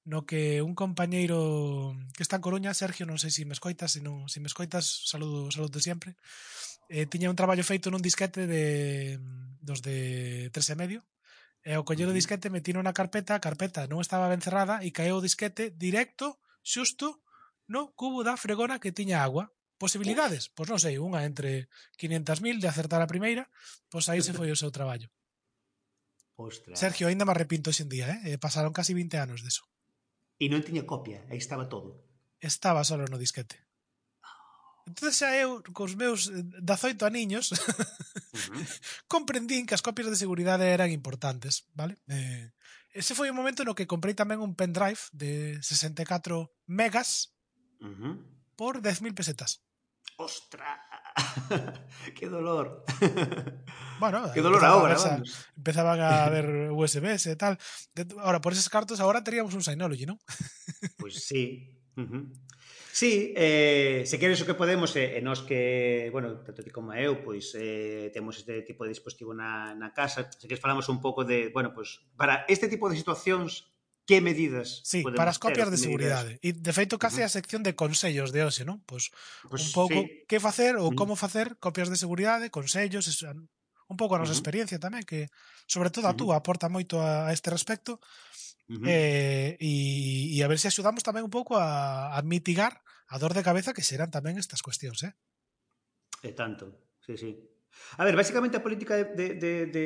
no 0.10 0.26
que 0.26 0.65
un 0.65 0.74
compañeiro 0.74 1.93
que 2.17 2.26
está 2.26 2.41
en 2.41 2.41
Coruña, 2.41 2.74
Sergio, 2.74 3.06
non 3.06 3.22
sei 3.22 3.30
se 3.30 3.45
me 3.45 3.54
escoitas, 3.54 3.93
se, 3.93 4.02
non, 4.02 4.26
se 4.26 4.41
me 4.41 4.50
escoitas, 4.50 5.06
saludo, 5.06 5.54
saludo 5.54 5.78
sempre, 5.78 6.17
eh, 6.89 7.06
tiña 7.06 7.30
un 7.30 7.38
traballo 7.38 7.62
feito 7.62 7.93
nun 7.93 8.02
disquete 8.02 8.50
de, 8.50 9.22
dos 9.62 9.86
de 9.86 10.50
tres 10.50 10.74
e 10.74 10.76
medio, 10.76 11.06
e 11.62 11.78
o 11.78 11.86
collero 11.86 12.10
o 12.10 12.17
disquete 12.17 12.50
metino 12.50 12.82
na 12.82 12.98
carpeta, 12.98 13.38
a 13.38 13.43
carpeta 13.43 13.86
non 13.86 14.02
estaba 14.02 14.26
ben 14.34 14.41
cerrada 14.41 14.82
e 14.82 14.89
caeu 14.89 15.22
o 15.22 15.26
disquete 15.26 15.69
directo, 15.78 16.41
xusto, 16.65 17.22
no 17.69 17.93
cubo 17.93 18.26
da 18.26 18.34
fregona 18.34 18.82
que 18.82 18.89
tiña 18.89 19.22
agua. 19.22 19.54
Posibilidades? 19.78 20.50
Pois 20.50 20.67
non 20.67 20.82
sei, 20.82 20.98
unha 20.98 21.22
entre 21.24 21.69
500.000 22.02 22.58
de 22.58 22.67
acertar 22.67 23.00
a 23.00 23.08
primeira, 23.08 23.45
pois 23.93 24.10
aí 24.10 24.26
se 24.26 24.34
foi 24.34 24.50
o 24.50 24.58
seu 24.58 24.74
traballo. 24.74 25.13
Ostras. 26.36 26.82
Sergio, 26.82 27.06
ainda 27.06 27.30
me 27.30 27.32
arrepinto 27.32 27.69
hoxe 27.69 27.86
en 27.86 27.93
día, 27.93 28.10
eh? 28.10 28.34
eh 28.34 28.38
pasaron 28.41 28.74
casi 28.74 28.98
20 28.98 29.22
anos 29.22 29.45
deso. 29.45 29.69
E 30.39 30.47
non 30.47 30.63
tiña 30.63 30.88
copia, 30.88 31.28
aí 31.28 31.36
estaba 31.36 31.67
todo. 31.67 31.99
Estaba 32.39 32.88
solo 32.88 33.04
no 33.12 33.19
disquete. 33.19 33.60
Entón 34.89 35.13
xa 35.13 35.36
eu, 35.38 35.62
cos 35.75 35.93
meus 35.93 36.32
eh, 36.34 36.41
18 36.63 37.06
aniños, 37.06 37.52
uh 37.52 37.60
-huh. 37.60 38.65
comprendín 39.06 39.67
que 39.67 39.75
as 39.75 39.86
copias 39.86 40.10
de 40.10 40.17
seguridade 40.17 40.65
eran 40.65 40.89
importantes, 40.89 41.69
vale? 41.75 42.02
Eh, 42.10 42.49
ese 42.95 43.13
foi 43.13 43.30
o 43.30 43.38
momento 43.38 43.62
no 43.62 43.78
que 43.78 43.86
comprei 43.86 44.17
tamén 44.17 44.41
un 44.41 44.58
pendrive 44.58 45.13
de 45.13 45.62
64 45.62 46.49
megas 46.65 47.36
uh 47.84 47.93
-huh. 47.93 48.15
por 48.58 48.82
10.000 48.82 49.13
pesetas 49.13 49.62
ostra, 50.18 50.82
¡Qué 52.16 52.28
dolor. 52.28 52.84
Bueno, 54.00 54.32
que 54.32 54.42
dolor 54.42 54.64
ahora. 54.64 54.96
A, 54.96 55.22
empezaban 55.58 56.00
a 56.00 56.24
haber 56.28 56.72
USBs 56.72 57.26
y 57.26 57.36
tal. 57.36 57.58
Ahora, 58.20 58.40
por 58.40 58.54
esos 58.54 58.70
cartos 58.70 59.02
ahora 59.02 59.22
teríamos 59.26 59.54
un 59.54 59.62
Synology, 59.62 60.06
¿no? 60.06 60.18
Pois 60.80 60.96
pues 60.98 61.28
sí. 61.28 61.76
Uh 61.98 62.04
-huh. 62.04 62.32
Sí, 62.94 63.34
eh, 63.36 64.04
se 64.06 64.18
queres 64.20 64.42
o 64.42 64.46
que 64.48 64.56
podemos, 64.56 64.96
eh, 64.96 65.16
e 65.16 65.22
nós 65.24 65.40
que, 65.48 66.12
bueno, 66.12 66.44
tanto 66.44 66.64
ti 66.64 66.72
como 66.72 66.92
eu, 66.92 67.24
pois 67.24 67.56
eh, 67.56 68.12
temos 68.12 68.36
este 68.36 68.60
tipo 68.64 68.84
de 68.84 68.92
dispositivo 68.92 69.32
na, 69.32 69.72
na 69.72 69.96
casa, 69.96 70.28
se 70.28 70.48
queres 70.48 70.60
falamos 70.60 70.92
un 70.92 71.00
pouco 71.00 71.24
de, 71.24 71.48
bueno, 71.56 71.72
pois 71.72 72.04
para 72.20 72.44
este 72.52 72.68
tipo 72.68 72.92
de 72.92 73.00
situacións 73.00 73.69
que 74.10 74.26
medidas 74.26 74.82
Sí, 74.82 75.06
para 75.06 75.30
as 75.30 75.38
copias 75.38 75.69
de 75.69 75.78
medidas? 75.78 75.86
seguridade. 75.86 76.32
E, 76.41 76.50
de 76.50 76.74
feito, 76.74 76.98
case 76.98 77.22
a 77.22 77.30
sección 77.30 77.62
de 77.62 77.78
consellos 77.78 78.34
de 78.34 78.41
hoxe, 78.41 78.65
non? 78.65 78.82
Pois, 78.89 79.13
pues, 79.45 79.69
un 79.69 79.72
pouco 79.78 80.02
sí. 80.02 80.26
que 80.26 80.41
facer 80.41 80.82
ou 80.82 80.98
como 80.98 81.13
facer 81.13 81.62
copias 81.62 81.93
de 81.93 82.02
seguridade, 82.02 82.50
consellos, 82.50 83.06
un 83.06 83.98
pouco 84.02 84.17
a 84.17 84.22
nosa 84.22 84.34
uh 84.34 84.34
-huh. 84.34 84.41
experiencia 84.41 84.82
tamén, 84.82 85.06
que 85.06 85.30
sobre 85.69 85.93
todo 85.93 86.10
a 86.10 86.17
túa 86.17 86.41
aporta 86.41 86.74
moito 86.74 86.98
a, 86.98 87.30
a 87.30 87.34
este 87.38 87.54
respecto. 87.54 88.02
Uh 88.65 88.82
-huh. 88.82 88.89
eh, 88.89 89.62
e, 89.62 90.34
e 90.34 90.38
a 90.41 90.50
ver 90.50 90.58
se 90.58 90.74
axudamos 90.74 91.06
tamén 91.06 91.22
un 91.22 91.34
pouco 91.34 91.62
a, 91.62 92.10
a 92.17 92.19
mitigar 92.26 92.82
a 93.13 93.15
dor 93.22 93.38
de 93.38 93.45
cabeza 93.45 93.78
que 93.78 93.86
serán 93.86 94.10
tamén 94.10 94.41
estas 94.41 94.65
cuestións, 94.65 95.06
eh? 95.06 95.13
E 96.26 96.34
tanto, 96.34 96.65
sí, 97.06 97.13
sí. 97.13 97.38
A 98.02 98.06
ver, 98.10 98.17
basicamente 98.17 98.58
a 98.58 98.65
política 98.65 98.98
de... 98.98 99.06
de, 99.13 99.28
de, 99.38 99.54
de 99.69 99.84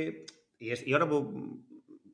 e, 0.64 0.72
es, 0.72 0.80
e 0.88 0.96
vou 0.96 1.28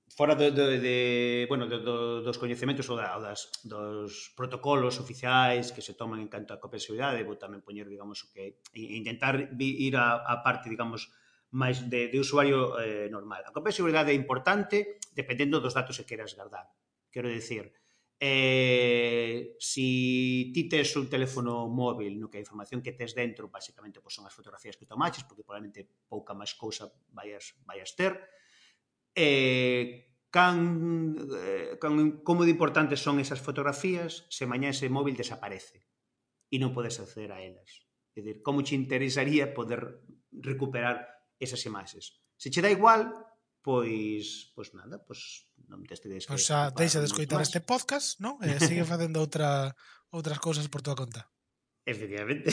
fora 0.10 0.36
de, 0.36 0.52
de, 0.52 0.80
de, 0.80 1.45
bueno, 1.48 1.67
de, 1.67 1.80
do, 1.80 2.22
dos 2.22 2.38
coñecementos 2.38 2.89
ou, 2.89 2.98
da, 2.98 3.15
ou 3.17 3.22
das, 3.22 3.50
dos 3.63 4.34
protocolos 4.36 4.98
oficiais 5.00 5.72
que 5.72 5.86
se 5.86 5.93
toman 5.93 6.19
en 6.19 6.30
canto 6.30 6.52
a 6.54 6.62
copensibilidade, 6.62 7.24
vou 7.24 7.38
tamén 7.38 7.62
poñer, 7.62 7.86
digamos, 7.86 8.26
o 8.26 8.34
que 8.34 8.60
intentar 8.74 9.54
ir 9.58 9.95
a, 9.95 10.19
a 10.26 10.41
parte, 10.41 10.67
digamos, 10.67 11.13
máis 11.54 11.82
de, 11.89 12.10
de 12.10 12.17
usuario 12.22 12.78
eh, 12.78 13.10
normal. 13.10 13.41
A 13.45 13.54
copensibilidade 13.54 14.13
é 14.13 14.17
importante 14.17 15.02
dependendo 15.13 15.62
dos 15.62 15.74
datos 15.74 15.98
que 15.98 16.06
queras 16.06 16.38
guardar. 16.38 16.69
Quero 17.10 17.26
dicir, 17.26 17.74
eh, 18.19 19.56
si 19.58 20.52
ti 20.54 20.67
tes 20.69 20.93
un 21.00 21.10
teléfono 21.10 21.65
móvil 21.72 22.19
no 22.19 22.30
que 22.30 22.38
a 22.38 22.45
información 22.45 22.84
que 22.84 22.93
tes 22.93 23.15
dentro 23.15 23.48
basicamente 23.50 24.04
pois, 24.04 24.13
son 24.13 24.28
as 24.28 24.36
fotografías 24.36 24.78
que 24.78 24.86
tomaches, 24.86 25.26
porque 25.26 25.41
probablemente 25.41 25.88
pouca 26.06 26.38
máis 26.38 26.54
cousa 26.54 26.91
vayas, 27.15 27.58
vayas 27.65 27.95
ter, 27.98 28.13
eh, 29.20 30.16
can, 30.32 31.20
eh, 31.36 31.78
can, 31.82 32.24
como 32.24 32.48
de 32.48 32.56
importantes 32.56 33.04
son 33.04 33.20
esas 33.20 33.44
fotografías 33.44 34.24
se 34.32 34.48
mañá 34.48 34.72
ese 34.72 34.88
móvil 34.88 35.20
desaparece 35.20 35.84
e 36.48 36.56
non 36.58 36.72
podes 36.72 37.04
acceder 37.04 37.36
a 37.36 37.44
elas. 37.44 37.84
É 38.16 38.24
dicir, 38.24 38.40
como 38.40 38.64
che 38.64 38.80
interesaría 38.80 39.52
poder 39.52 40.00
recuperar 40.32 41.04
esas 41.38 41.62
imaxes? 41.68 42.24
Se 42.40 42.48
che 42.48 42.64
dá 42.64 42.72
igual, 42.72 43.12
pois, 43.60 44.56
pois 44.56 44.72
nada, 44.74 45.04
pois 45.04 45.52
non 45.68 45.84
tes 45.84 46.00
que 46.00 46.08
descoitar. 46.08 46.40
Pois 46.40 46.48
xa 46.48 46.72
deixa 46.72 47.04
de 47.04 47.08
escoitar 47.12 47.44
este 47.44 47.60
podcast, 47.60 48.24
non? 48.24 48.40
E 48.40 48.56
eh, 48.56 48.60
sigue 48.64 48.88
facendo 48.88 49.20
outra, 49.20 49.76
outras 50.16 50.40
cousas 50.40 50.72
por 50.72 50.80
tua 50.80 50.96
conta. 50.96 51.28
Efectivamente. 51.84 52.50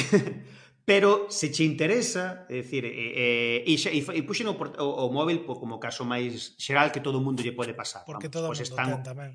Pero 0.87 1.27
se 1.35 1.51
che 1.51 1.67
interesa, 1.67 2.47
é 2.47 2.63
dicir, 2.63 2.87
e, 2.87 3.67
e, 3.67 3.75
e, 3.75 3.75
e, 3.75 4.01
e 4.07 4.23
puxen 4.23 4.47
o, 4.47 4.55
o, 4.55 4.87
o 4.87 5.07
móvil 5.11 5.43
por, 5.43 5.59
como 5.59 5.83
caso 5.83 6.07
máis 6.07 6.55
xeral 6.63 6.95
que 6.95 7.03
todo 7.03 7.19
o 7.19 7.25
mundo 7.27 7.43
lle 7.43 7.51
pode 7.51 7.75
pasar. 7.75 8.07
Porque 8.07 8.31
vamos, 8.31 8.39
todo 8.39 8.47
pois 8.55 8.63
están, 8.63 9.03
ten 9.03 9.03
tamén. 9.03 9.31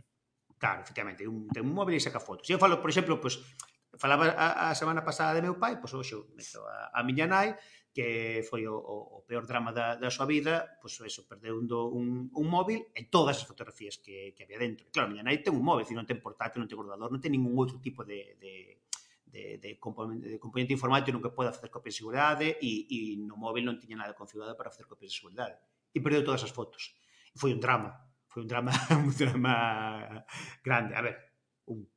Claro, 0.55 0.79
efectivamente, 0.87 1.27
un, 1.27 1.51
ten 1.51 1.67
un 1.67 1.75
móvil 1.75 1.99
e 1.99 2.01
saca 2.01 2.23
fotos. 2.23 2.47
Se 2.47 2.55
eu 2.55 2.61
falo, 2.61 2.79
por 2.79 2.87
exemplo, 2.87 3.19
pois, 3.19 3.35
falaba 3.99 4.31
a, 4.31 4.71
a 4.71 4.79
semana 4.79 5.03
pasada 5.03 5.35
de 5.35 5.43
meu 5.43 5.59
pai, 5.59 5.75
pois 5.83 5.91
hoxe 5.91 6.15
meto 6.39 6.63
a, 6.63 6.95
a 6.95 7.03
miña 7.03 7.27
nai, 7.27 7.51
que 7.91 8.47
foi 8.47 8.63
o, 8.63 8.79
o, 8.79 9.19
o 9.19 9.27
peor 9.27 9.43
drama 9.43 9.75
da, 9.75 9.99
da 9.99 10.07
súa 10.07 10.23
vida, 10.23 10.79
pois 10.79 10.95
eso, 11.03 11.27
perdeu 11.27 11.59
un, 11.59 11.67
un, 11.67 12.07
un 12.31 12.47
móvil 12.47 12.87
e 12.95 13.11
todas 13.11 13.35
as 13.35 13.43
fotografías 13.43 13.99
que, 13.99 14.31
que 14.31 14.47
había 14.47 14.55
dentro. 14.55 14.87
Claro, 14.87 15.11
miña 15.11 15.27
nai 15.27 15.43
ten 15.43 15.51
un 15.51 15.67
móvil, 15.67 15.83
non 15.91 16.07
ten 16.07 16.23
portátil, 16.23 16.63
non 16.63 16.71
ten 16.71 16.79
ordenador, 16.79 17.11
non 17.11 17.19
ten 17.19 17.35
ningún 17.35 17.59
outro 17.59 17.83
tipo 17.83 18.07
de, 18.07 18.39
de, 18.39 18.81
de, 19.32 19.58
de, 19.58 19.80
componente, 19.80 20.28
de 20.28 20.39
componente 20.39 20.76
informático 20.76 21.15
non 21.15 21.24
que 21.24 21.32
poda 21.32 21.56
facer 21.56 21.72
copias 21.72 21.96
de 21.96 22.00
seguridade 22.04 22.48
e, 22.60 22.86
e 22.91 23.00
no 23.24 23.39
móvil 23.39 23.63
non 23.63 23.80
tiña 23.80 24.04
nada 24.04 24.12
configurado 24.12 24.54
para 24.60 24.70
facer 24.70 24.86
copias 24.86 25.15
de 25.15 25.17
seguridade. 25.17 25.56
E 25.96 26.04
perdeu 26.04 26.22
todas 26.22 26.44
as 26.44 26.52
fotos. 26.52 26.91
E 27.32 27.38
foi 27.39 27.56
un 27.56 27.63
drama. 27.63 27.96
Foi 28.28 28.44
un 28.44 28.50
drama, 28.52 28.72
un 29.08 29.15
drama 29.15 29.56
grande. 30.60 30.91
A 30.96 31.02
ver, 31.02 31.15
un, 31.72 31.88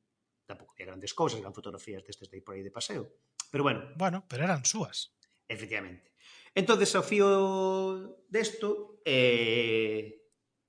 tampouco 0.47 0.73
había 0.73 0.95
grandes 0.95 1.13
cousas, 1.13 1.43
eran 1.43 1.55
fotografías 1.55 2.07
destes 2.07 2.31
de 2.31 2.39
por 2.41 2.55
aí 2.55 2.63
de 2.63 2.71
paseo. 2.71 3.19
Pero 3.51 3.67
bueno. 3.67 3.83
Bueno, 3.99 4.25
pero 4.31 4.47
eran 4.47 4.65
súas. 4.65 5.15
Efectivamente. 5.51 6.15
Entonces, 6.55 6.95
ao 6.95 7.03
fío 7.03 8.23
desto, 8.31 9.03
eh, 9.05 10.24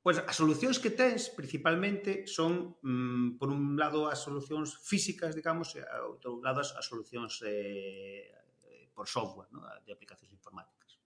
Pois 0.06 0.22
as 0.22 0.38
solucións 0.38 0.78
que 0.78 0.94
tens, 0.94 1.34
principalmente, 1.34 2.30
son, 2.30 2.78
mm, 2.86 3.42
por 3.42 3.50
un 3.50 3.74
lado, 3.74 4.06
as 4.06 4.22
solucións 4.22 4.78
físicas, 4.78 5.34
digamos, 5.34 5.74
e, 5.74 5.82
ao 5.82 6.14
outro 6.14 6.38
lado, 6.46 6.62
as, 6.62 6.78
as 6.78 6.86
solucións 6.86 7.42
eh, 7.42 8.30
por 8.94 9.10
software, 9.10 9.50
no? 9.50 9.66
de 9.82 9.90
aplicacións 9.90 10.30
informáticas. 10.30 11.02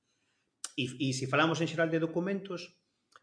E, 0.75 0.83
e 0.99 1.15
se 1.15 1.31
falamos 1.31 1.63
en 1.63 1.71
xeral 1.71 1.87
de 1.87 2.03
documentos, 2.03 2.75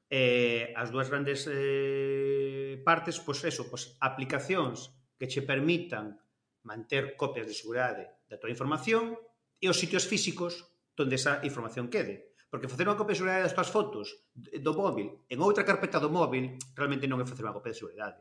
eh, 0.09 0.73
as 0.73 0.89
dúas 0.89 1.13
grandes 1.13 1.45
eh, 1.45 2.81
partes, 2.81 3.21
pois 3.21 3.45
eso, 3.45 3.69
pois 3.69 4.01
aplicacións 4.01 4.97
que 5.21 5.29
che 5.29 5.45
permitan 5.45 6.17
manter 6.65 7.21
copias 7.21 7.45
de 7.45 7.53
seguridade 7.53 8.25
da 8.33 8.41
tua 8.41 8.49
información 8.49 9.13
e 9.61 9.69
os 9.69 9.77
sitios 9.77 10.09
físicos 10.09 10.73
onde 10.97 11.21
esa 11.21 11.45
información 11.45 11.93
quede. 11.93 12.33
Porque 12.51 12.71
facer 12.71 12.87
unha 12.87 12.95
copia 12.95 13.13
de 13.13 13.21
seguridade 13.21 13.47
das 13.47 13.57
túas 13.57 13.71
fotos 13.71 14.15
do 14.35 14.73
móvil 14.73 15.27
en 15.27 15.39
outra 15.43 15.67
carpeta 15.67 15.99
do 15.99 16.09
móvil 16.09 16.55
realmente 16.79 17.11
non 17.11 17.19
é 17.19 17.27
facer 17.27 17.43
unha 17.43 17.57
copia 17.57 17.75
de 17.75 17.81
seguridade. 17.83 18.19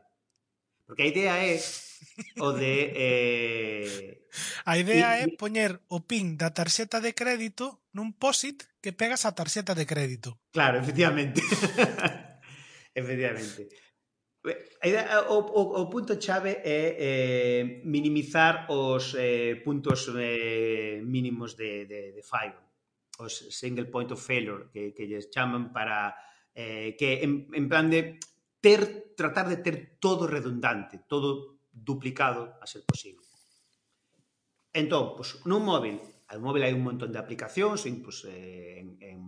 Porque 0.86 1.02
a 1.02 1.10
idea 1.10 1.34
é 1.42 1.58
o 2.38 2.52
de... 2.54 2.74
Eh... 2.94 4.26
A 4.66 4.78
idea 4.78 5.18
é 5.18 5.26
poñer 5.34 5.82
o 5.90 6.06
pin 6.06 6.38
da 6.38 6.54
tarxeta 6.54 7.02
de 7.02 7.14
crédito 7.14 7.82
nun 7.90 8.14
POSIT 8.14 8.66
que 8.78 8.94
pegas 8.94 9.26
a 9.26 9.34
tarxeta 9.34 9.74
de 9.74 9.86
crédito. 9.86 10.38
Claro, 10.54 10.78
efectivamente. 10.78 11.42
efectivamente. 12.94 13.66
A 14.82 14.86
idea, 14.86 15.26
o, 15.26 15.42
o, 15.42 15.62
o 15.82 15.90
punto 15.90 16.14
chave 16.22 16.62
é 16.62 16.82
eh, 16.98 17.62
minimizar 17.82 18.70
os 18.70 19.14
eh, 19.18 19.58
puntos 19.66 20.06
eh, 20.14 21.02
mínimos 21.02 21.58
de, 21.58 21.86
de, 21.86 22.14
de 22.14 22.22
Fireball 22.22 22.65
os 23.18 23.50
single 23.52 23.88
point 23.88 24.10
of 24.12 24.20
failure 24.20 24.68
que, 24.72 24.92
que 24.92 25.06
lles 25.06 25.30
chaman 25.30 25.72
para 25.72 26.16
eh, 26.54 26.96
que 26.98 27.22
en, 27.22 27.48
en 27.52 27.68
plan 27.68 27.88
de 27.88 28.20
ter 28.60 29.14
tratar 29.16 29.48
de 29.48 29.58
ter 29.58 29.96
todo 30.00 30.26
redundante, 30.26 31.04
todo 31.08 31.58
duplicado 31.72 32.56
a 32.60 32.66
ser 32.66 32.84
posible. 32.84 33.24
Entón, 34.72 35.16
pues, 35.16 35.40
nun 35.48 35.64
móvil, 35.64 35.96
no 36.28 36.44
móvil 36.44 36.68
hai 36.68 36.76
un 36.76 36.84
montón 36.84 37.08
de 37.08 37.16
aplicacións, 37.16 37.88
en, 37.88 38.04
pues, 38.04 38.28
eh, 38.28 38.76
en, 38.76 39.00
en 39.00 39.20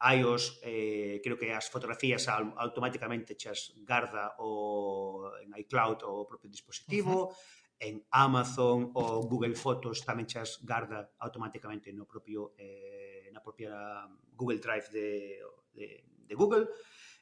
iOS 0.00 0.58
eh, 0.64 1.20
creo 1.22 1.36
que 1.36 1.52
as 1.52 1.68
fotografías 1.68 2.26
automáticamente 2.26 3.36
chas 3.36 3.76
garda 3.84 4.34
o 4.40 5.30
en 5.38 5.52
iCloud 5.62 6.02
o 6.08 6.26
propio 6.26 6.48
dispositivo, 6.50 7.14
uh 7.14 7.30
-huh. 7.30 7.86
en 7.86 7.94
Amazon 8.10 8.90
ou 8.96 9.22
Google 9.28 9.54
Fotos 9.54 10.02
tamén 10.02 10.26
chas 10.26 10.58
garda 10.64 11.14
automáticamente 11.20 11.92
no 11.92 12.08
propio 12.08 12.56
eh, 12.56 13.09
na 13.30 13.42
propia 13.42 14.06
Google 14.34 14.58
Drive 14.58 14.90
de, 14.90 15.40
de, 15.74 15.86
de 16.26 16.34
Google, 16.34 16.68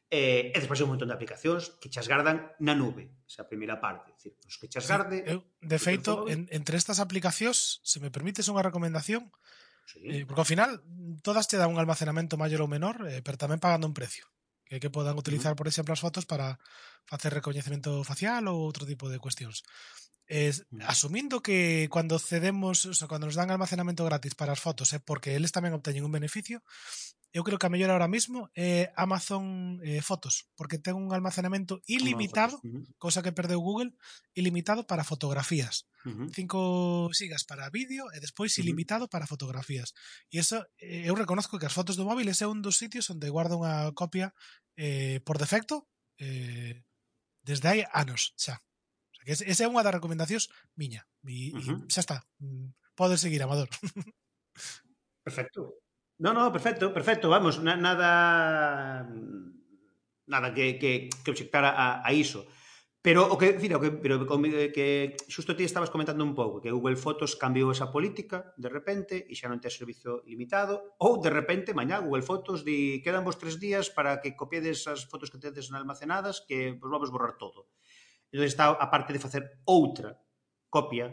Eh, 0.08 0.56
e 0.56 0.58
despois 0.64 0.80
hai 0.80 0.88
un 0.88 0.96
montón 0.96 1.12
de 1.12 1.16
aplicacións 1.20 1.76
que 1.84 1.92
chas 1.92 2.08
gardan 2.08 2.48
na 2.64 2.72
nube, 2.72 3.12
esa 3.28 3.44
primeira 3.44 3.76
parte. 3.76 4.16
Decir, 4.16 4.32
os 4.40 4.56
que 4.56 4.64
chas 4.64 4.88
garde... 4.88 5.20
Eu, 5.28 5.44
de 5.60 5.76
feito, 5.76 6.24
en, 6.32 6.48
entre 6.48 6.80
estas 6.80 6.96
aplicacións, 6.96 7.84
se 7.84 8.00
me 8.00 8.08
permites 8.08 8.48
unha 8.48 8.64
recomendación, 8.64 9.28
sí. 9.84 10.00
eh, 10.08 10.24
porque 10.24 10.40
ao 10.40 10.48
final 10.48 10.80
todas 11.20 11.44
te 11.44 11.60
dan 11.60 11.68
un 11.68 11.76
almacenamento 11.76 12.40
maior 12.40 12.64
ou 12.64 12.72
menor, 12.72 13.04
eh, 13.04 13.20
pero 13.20 13.36
tamén 13.36 13.60
pagando 13.60 13.84
un 13.84 13.92
precio 13.92 14.24
que, 14.64 14.80
que 14.80 14.88
podan 14.88 15.20
utilizar, 15.20 15.52
uh 15.52 15.56
-huh. 15.56 15.60
por 15.60 15.68
exemplo, 15.68 15.92
as 15.92 16.00
fotos 16.00 16.24
para 16.24 16.56
facer 17.04 17.28
recoñecemento 17.28 18.00
facial 18.00 18.48
ou 18.48 18.64
outro 18.64 18.88
tipo 18.88 19.12
de 19.12 19.20
cuestións. 19.20 19.60
Eh, 20.28 20.52
asumindo 20.84 21.40
que 21.40 21.88
cuando 21.90 22.20
cedemos, 22.20 22.84
o 22.84 22.92
sea, 22.92 23.08
cuando 23.08 23.26
nos 23.26 23.34
dan 23.34 23.48
almacenamento 23.50 24.04
gratis 24.04 24.36
para 24.36 24.52
as 24.52 24.60
fotos, 24.60 24.92
é 24.92 25.00
eh, 25.00 25.02
porque 25.02 25.32
eles 25.32 25.56
tamén 25.56 25.72
obteñen 25.72 26.04
un 26.04 26.12
beneficio, 26.12 26.60
eu 27.32 27.44
creo 27.44 27.60
que 27.60 27.68
a 27.68 27.72
mellor 27.72 27.92
ahora 27.92 28.08
mismo 28.08 28.48
é 28.56 28.88
eh, 28.88 28.92
Amazon 28.96 29.80
eh, 29.84 30.00
Fotos, 30.00 30.48
porque 30.56 30.80
ten 30.80 30.96
un 30.96 31.12
almacenamento 31.12 31.84
ilimitado, 31.84 32.60
cosa 32.96 33.20
que 33.20 33.36
perdeu 33.36 33.60
Google, 33.60 33.92
ilimitado 34.32 34.88
para 34.88 35.04
fotografías. 35.04 35.88
5 36.04 36.08
uh 36.08 36.28
-huh. 36.32 37.12
sigas 37.12 37.44
para 37.44 37.68
vídeo 37.68 38.08
eh, 38.12 38.16
e 38.16 38.24
despois 38.24 38.56
ilimitado 38.56 39.04
uh 39.04 39.08
-huh. 39.08 39.12
para 39.12 39.28
fotografías. 39.28 39.92
E 40.32 40.40
eso 40.40 40.64
eh, 40.80 41.04
eu 41.04 41.16
reconozco 41.16 41.60
que 41.60 41.68
as 41.68 41.76
fotos 41.76 42.00
do 42.00 42.08
móvil 42.08 42.28
ese 42.32 42.44
é 42.44 42.48
un 42.48 42.64
dos 42.64 42.80
sitios 42.80 43.08
onde 43.12 43.28
guardo 43.28 43.60
unha 43.60 43.92
copia 43.92 44.32
eh, 44.76 45.20
por 45.20 45.36
defecto 45.36 45.84
eh, 46.16 46.80
desde 47.44 47.68
hai 47.68 47.80
anos 47.92 48.32
xa. 48.40 48.60
Porque 49.28 49.44
esa 49.52 49.64
é 49.64 49.68
unha 49.68 49.84
das 49.84 49.92
recomendacións 49.92 50.48
miña. 50.72 51.04
E, 51.28 51.52
uh 51.52 51.60
-huh. 51.60 51.78
e 51.84 51.92
xa 51.92 52.00
está. 52.00 52.24
Mm, 52.40 52.72
podes 52.96 53.20
seguir, 53.20 53.44
Amador. 53.44 53.68
Perfecto. 55.20 55.84
No, 56.16 56.32
no, 56.32 56.48
perfecto, 56.48 56.88
perfecto, 56.96 57.28
vamos, 57.28 57.60
na, 57.60 57.76
nada 57.76 59.04
nada 60.24 60.48
que, 60.56 60.80
que, 60.80 61.12
que 61.12 61.30
obxectara 61.32 61.68
a, 61.76 62.00
a 62.00 62.10
iso. 62.16 62.48
Pero 63.04 63.28
o 63.28 63.36
que, 63.36 63.52
decir, 63.52 63.70
o 63.76 63.80
que, 63.80 63.92
pero, 63.92 64.16
que 64.72 65.14
xusto 65.28 65.52
ti 65.52 65.62
estabas 65.68 65.92
comentando 65.92 66.24
un 66.24 66.32
pouco 66.32 66.64
que 66.64 66.72
Google 66.72 66.96
Fotos 66.96 67.36
cambiou 67.36 67.68
esa 67.70 67.92
política 67.92 68.56
de 68.56 68.72
repente 68.72 69.28
e 69.28 69.36
xa 69.36 69.52
non 69.52 69.60
ten 69.60 69.70
servizo 69.70 70.24
limitado 70.24 70.96
ou 71.04 71.20
de 71.20 71.30
repente 71.30 71.76
mañá 71.76 72.00
Google 72.00 72.24
Fotos 72.24 72.64
di 72.64 73.04
quedan 73.04 73.28
vos 73.28 73.36
tres 73.36 73.60
días 73.60 73.92
para 73.92 74.18
que 74.24 74.34
copiedes 74.34 74.88
as 74.88 75.04
fotos 75.04 75.28
que 75.30 75.38
tedes 75.38 75.68
almacenadas 75.70 76.42
que 76.48 76.74
vos 76.80 76.88
vamos 76.88 77.12
borrar 77.12 77.36
todo 77.36 77.68
entón 78.32 78.46
está 78.46 78.72
a 78.72 78.86
parte 78.92 79.12
de 79.12 79.22
facer 79.22 79.42
outra 79.64 80.16
copia 80.68 81.08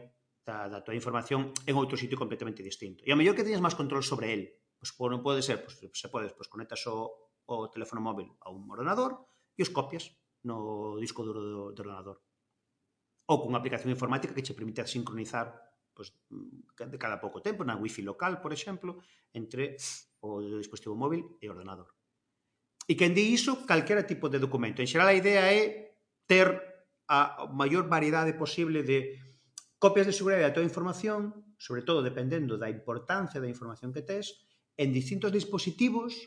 da, 0.45 0.67
da 0.69 0.83
tua 0.85 0.93
información 0.93 1.55
en 1.65 1.73
outro 1.79 1.97
sitio 1.97 2.19
completamente 2.19 2.61
distinto. 2.61 3.01
E 3.07 3.09
ao 3.09 3.17
mellor 3.17 3.33
que 3.33 3.43
teñas 3.43 3.63
máis 3.63 3.73
control 3.73 4.05
sobre 4.05 4.31
el, 4.35 4.41
pois 4.77 4.91
pues, 4.93 5.09
non 5.09 5.23
pode 5.23 5.41
ser, 5.41 5.63
pois, 5.63 5.79
pues, 5.79 5.97
se 5.97 6.07
podes, 6.11 6.35
pois 6.35 6.45
pues, 6.45 6.49
conectas 6.51 6.85
o, 6.85 7.09
o 7.49 7.55
teléfono 7.71 8.03
móvil 8.03 8.29
a 8.45 8.53
un 8.53 8.69
ordenador 8.69 9.25
e 9.57 9.65
os 9.65 9.73
copias 9.73 10.13
no 10.45 10.99
disco 11.01 11.25
duro 11.25 11.41
do, 11.41 11.63
do 11.73 11.81
ordenador. 11.81 12.21
Ou 13.25 13.41
con 13.41 13.49
unha 13.49 13.59
aplicación 13.63 13.89
informática 13.89 14.35
que 14.37 14.45
che 14.45 14.53
permite 14.53 14.85
sincronizar 14.85 15.49
pois, 15.95 16.13
mm, 16.29 16.91
de 16.91 16.99
cada 17.01 17.17
pouco 17.17 17.41
tempo, 17.41 17.65
na 17.65 17.79
wifi 17.79 18.05
local, 18.05 18.37
por 18.43 18.53
exemplo, 18.53 19.01
entre 19.33 19.79
o 20.21 20.43
dispositivo 20.61 20.93
móvil 20.93 21.39
e 21.41 21.49
o 21.49 21.55
ordenador. 21.55 21.89
E 22.85 22.93
quen 22.93 23.17
di 23.17 23.33
iso, 23.33 23.65
calquera 23.65 24.05
tipo 24.05 24.29
de 24.29 24.37
documento. 24.37 24.83
En 24.83 24.89
xeral, 24.91 25.09
a 25.09 25.17
idea 25.17 25.49
é 25.49 25.97
ter 26.29 26.74
a 27.07 27.45
maior 27.53 27.87
variedade 27.87 28.33
posible 28.33 28.81
de 28.81 29.19
copias 29.77 30.09
de 30.09 30.17
seguridade 30.17 30.45
da 30.45 30.55
tua 30.55 30.65
información, 30.65 31.45
sobre 31.57 31.85
todo 31.85 32.01
dependendo 32.01 32.57
da 32.57 32.69
importancia 32.69 33.39
da 33.39 33.51
información 33.51 33.93
que 33.93 34.01
tes, 34.01 34.45
en 34.75 34.91
distintos 34.91 35.31
dispositivos 35.31 36.17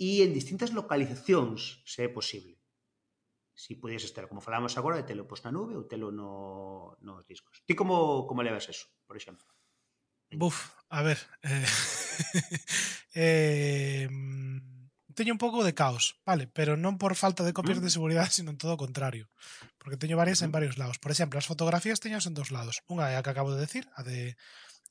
e 0.00 0.24
en 0.24 0.32
distintas 0.32 0.72
localizacións, 0.72 1.84
se 1.84 2.06
é 2.06 2.08
posible. 2.08 2.56
Si 3.52 3.76
pudiese 3.76 4.08
estar, 4.08 4.24
como 4.24 4.40
falamos 4.40 4.80
agora, 4.80 4.96
de 4.96 5.04
telo 5.04 5.28
pois 5.28 5.44
na 5.44 5.52
nube 5.52 5.76
ou 5.76 5.84
telo 5.84 6.08
no, 6.08 6.96
nos 7.04 7.28
discos. 7.28 7.60
Ti 7.68 7.76
como, 7.76 8.24
como 8.24 8.40
levas 8.40 8.72
eso, 8.72 8.88
por 9.04 9.20
exemplo? 9.20 9.44
Buf, 10.32 10.72
a 10.88 11.04
ver. 11.04 11.20
Eh, 11.44 11.66
eh, 13.14 14.08
mm, 14.08 14.79
teño 15.20 15.36
un 15.36 15.44
pouco 15.44 15.60
de 15.60 15.76
caos, 15.76 16.16
vale, 16.24 16.48
pero 16.48 16.80
non 16.80 16.96
por 16.96 17.12
falta 17.12 17.44
de 17.44 17.52
copias 17.52 17.84
de 17.84 17.92
seguridade, 17.92 18.32
sino 18.32 18.48
en 18.48 18.56
todo 18.56 18.72
o 18.72 18.80
contrario, 18.80 19.28
porque 19.76 20.00
teño 20.00 20.16
varias 20.16 20.40
en 20.40 20.48
varios 20.48 20.80
lados. 20.80 20.96
Por 20.96 21.12
exemplo, 21.12 21.36
as 21.36 21.44
fotografías 21.44 22.00
teño 22.00 22.16
en 22.16 22.32
dos 22.32 22.48
lados. 22.48 22.80
Unha 22.88 23.12
é 23.12 23.20
a 23.20 23.22
que 23.24 23.28
acabo 23.28 23.52
de 23.52 23.60
decir, 23.60 23.84
a 23.92 24.00
de 24.00 24.40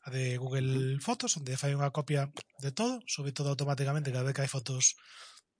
a 0.05 0.13
de 0.13 0.37
Google 0.37 1.01
Fotos, 1.01 1.33
onde 1.33 1.57
fai 1.57 1.73
unha 1.73 1.89
copia 1.89 2.29
de 2.61 2.69
todo, 2.69 3.01
sube 3.09 3.33
todo 3.33 3.49
automáticamente 3.49 4.13
cada 4.13 4.21
vez 4.21 4.37
que 4.37 4.45
hai 4.45 4.51
fotos 4.53 5.01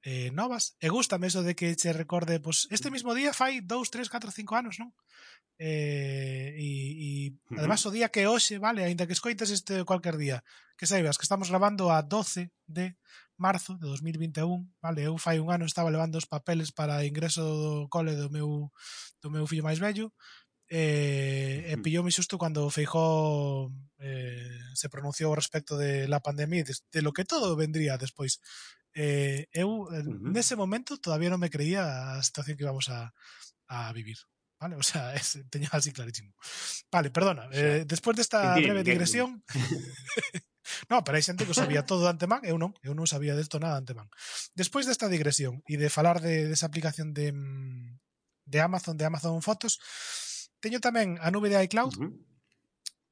eh, 0.06 0.30
novas. 0.38 0.78
E 0.78 0.94
gustame 0.94 1.34
eso 1.34 1.42
de 1.42 1.58
que 1.58 1.74
che 1.74 1.90
recorde, 1.90 2.38
pues, 2.38 2.70
este 2.70 2.94
mismo 2.94 3.18
día 3.18 3.34
fai 3.34 3.66
2, 3.66 3.90
3, 3.90 4.06
4, 4.06 4.30
5 4.30 4.54
anos, 4.54 4.78
non? 4.78 4.94
Eh, 5.58 6.54
e, 6.56 6.70
e 7.02 7.10
además 7.58 7.82
o 7.84 7.92
día 7.92 8.14
que 8.14 8.30
hoxe, 8.30 8.62
vale, 8.62 8.86
aínda 8.86 9.10
que 9.10 9.18
escoites 9.18 9.50
este 9.50 9.82
cualquier 9.82 10.16
día, 10.22 10.46
que 10.78 10.86
saibas 10.86 11.18
que 11.18 11.26
estamos 11.26 11.50
grabando 11.50 11.90
a 11.90 12.06
12 12.06 12.54
de 12.70 12.96
marzo 13.40 13.80
de 13.80 13.88
2021, 13.88 14.68
vale, 14.84 15.08
eu 15.08 15.18
fai 15.18 15.40
un 15.40 15.50
ano 15.50 15.66
estaba 15.66 15.90
levando 15.90 16.20
os 16.20 16.28
papeles 16.28 16.70
para 16.76 17.08
ingreso 17.08 17.42
do 17.42 17.88
cole 17.90 18.14
do 18.16 18.30
meu 18.30 18.70
do 19.24 19.32
meu 19.32 19.48
fillo 19.48 19.64
máis 19.64 19.80
vello, 19.80 20.12
e, 20.70 21.66
e 21.66 21.74
pillóme 21.82 22.14
xusto 22.14 22.38
cando 22.38 22.70
Feijó 22.70 23.72
eh, 23.98 24.60
se 24.76 24.88
pronunciou 24.90 25.34
respecto 25.34 25.78
de 25.82 26.08
la 26.08 26.22
pandemia 26.22 26.64
de, 26.64 26.76
de 26.94 27.02
lo 27.02 27.12
que 27.12 27.26
todo 27.26 27.58
vendría 27.58 27.98
despois 27.98 28.38
eh, 28.94 29.50
eu 29.50 29.70
uh 29.70 29.90
-huh. 29.90 30.30
nese 30.30 30.54
momento 30.54 31.02
todavía 31.02 31.34
non 31.34 31.42
me 31.42 31.50
creía 31.50 32.14
a 32.14 32.22
situación 32.22 32.54
que 32.54 32.66
íbamos 32.70 32.90
a, 32.94 33.10
a 33.66 33.90
vivir 33.94 34.18
Vale, 34.60 34.76
o 34.76 34.84
sea, 34.84 35.16
es, 35.16 35.40
teño 35.50 35.70
así 35.72 35.94
clarísimo. 35.94 36.36
Vale, 36.92 37.10
perdona. 37.12 37.48
O 37.48 37.54
sea, 37.54 37.78
eh, 37.78 37.86
despois 37.86 38.18
desta 38.18 38.56
breve 38.56 38.84
digresión... 38.84 39.42
No, 40.90 41.04
pero 41.04 41.16
hai 41.18 41.26
xente 41.26 41.46
que 41.46 41.54
o 41.54 41.58
sabía 41.58 41.88
todo 41.88 42.06
de 42.06 42.14
antemán, 42.14 42.42
eu 42.46 42.58
non, 42.60 42.76
eu 42.86 42.94
non 42.98 43.08
sabía 43.10 43.38
desto 43.38 43.58
nada 43.58 43.80
de 43.80 43.90
antemán. 43.90 44.08
Despois 44.54 44.86
desta 44.86 45.12
digresión 45.12 45.62
e 45.66 45.76
de 45.78 45.90
falar 45.90 46.20
de 46.20 46.50
desa 46.50 46.68
aplicación 46.68 47.14
de 47.14 47.34
mm, 47.34 48.00
de 48.50 48.60
Amazon, 48.62 48.98
de 48.98 49.06
Amazon 49.06 49.42
Fotos, 49.42 49.80
teño 50.60 50.82
tamén 50.82 51.22
a 51.22 51.30
nube 51.30 51.54
de 51.54 51.62
iCloud, 51.70 51.94
uh 51.96 52.02
-huh. 52.02 52.14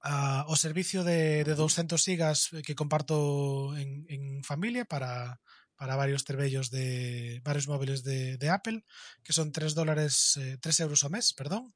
a, 0.02 0.16
o 0.50 0.56
servicio 0.58 1.06
de, 1.06 1.46
de 1.46 1.54
200 1.54 2.02
gigas 2.02 2.50
que 2.66 2.76
comparto 2.76 3.78
en, 3.78 4.10
en 4.10 4.42
familia 4.44 4.84
para, 4.86 5.40
para 5.78 5.96
varios 5.96 6.26
trebellos 6.26 6.70
de 6.74 7.40
varios 7.46 7.70
móviles 7.70 8.04
de, 8.04 8.38
de 8.38 8.50
Apple, 8.50 8.84
que 9.24 9.34
son 9.34 9.54
3 9.54 9.78
dólares, 9.78 10.36
eh, 10.42 10.58
3 10.60 10.90
euros 10.90 11.06
ao 11.06 11.14
mes, 11.14 11.32
perdón. 11.38 11.72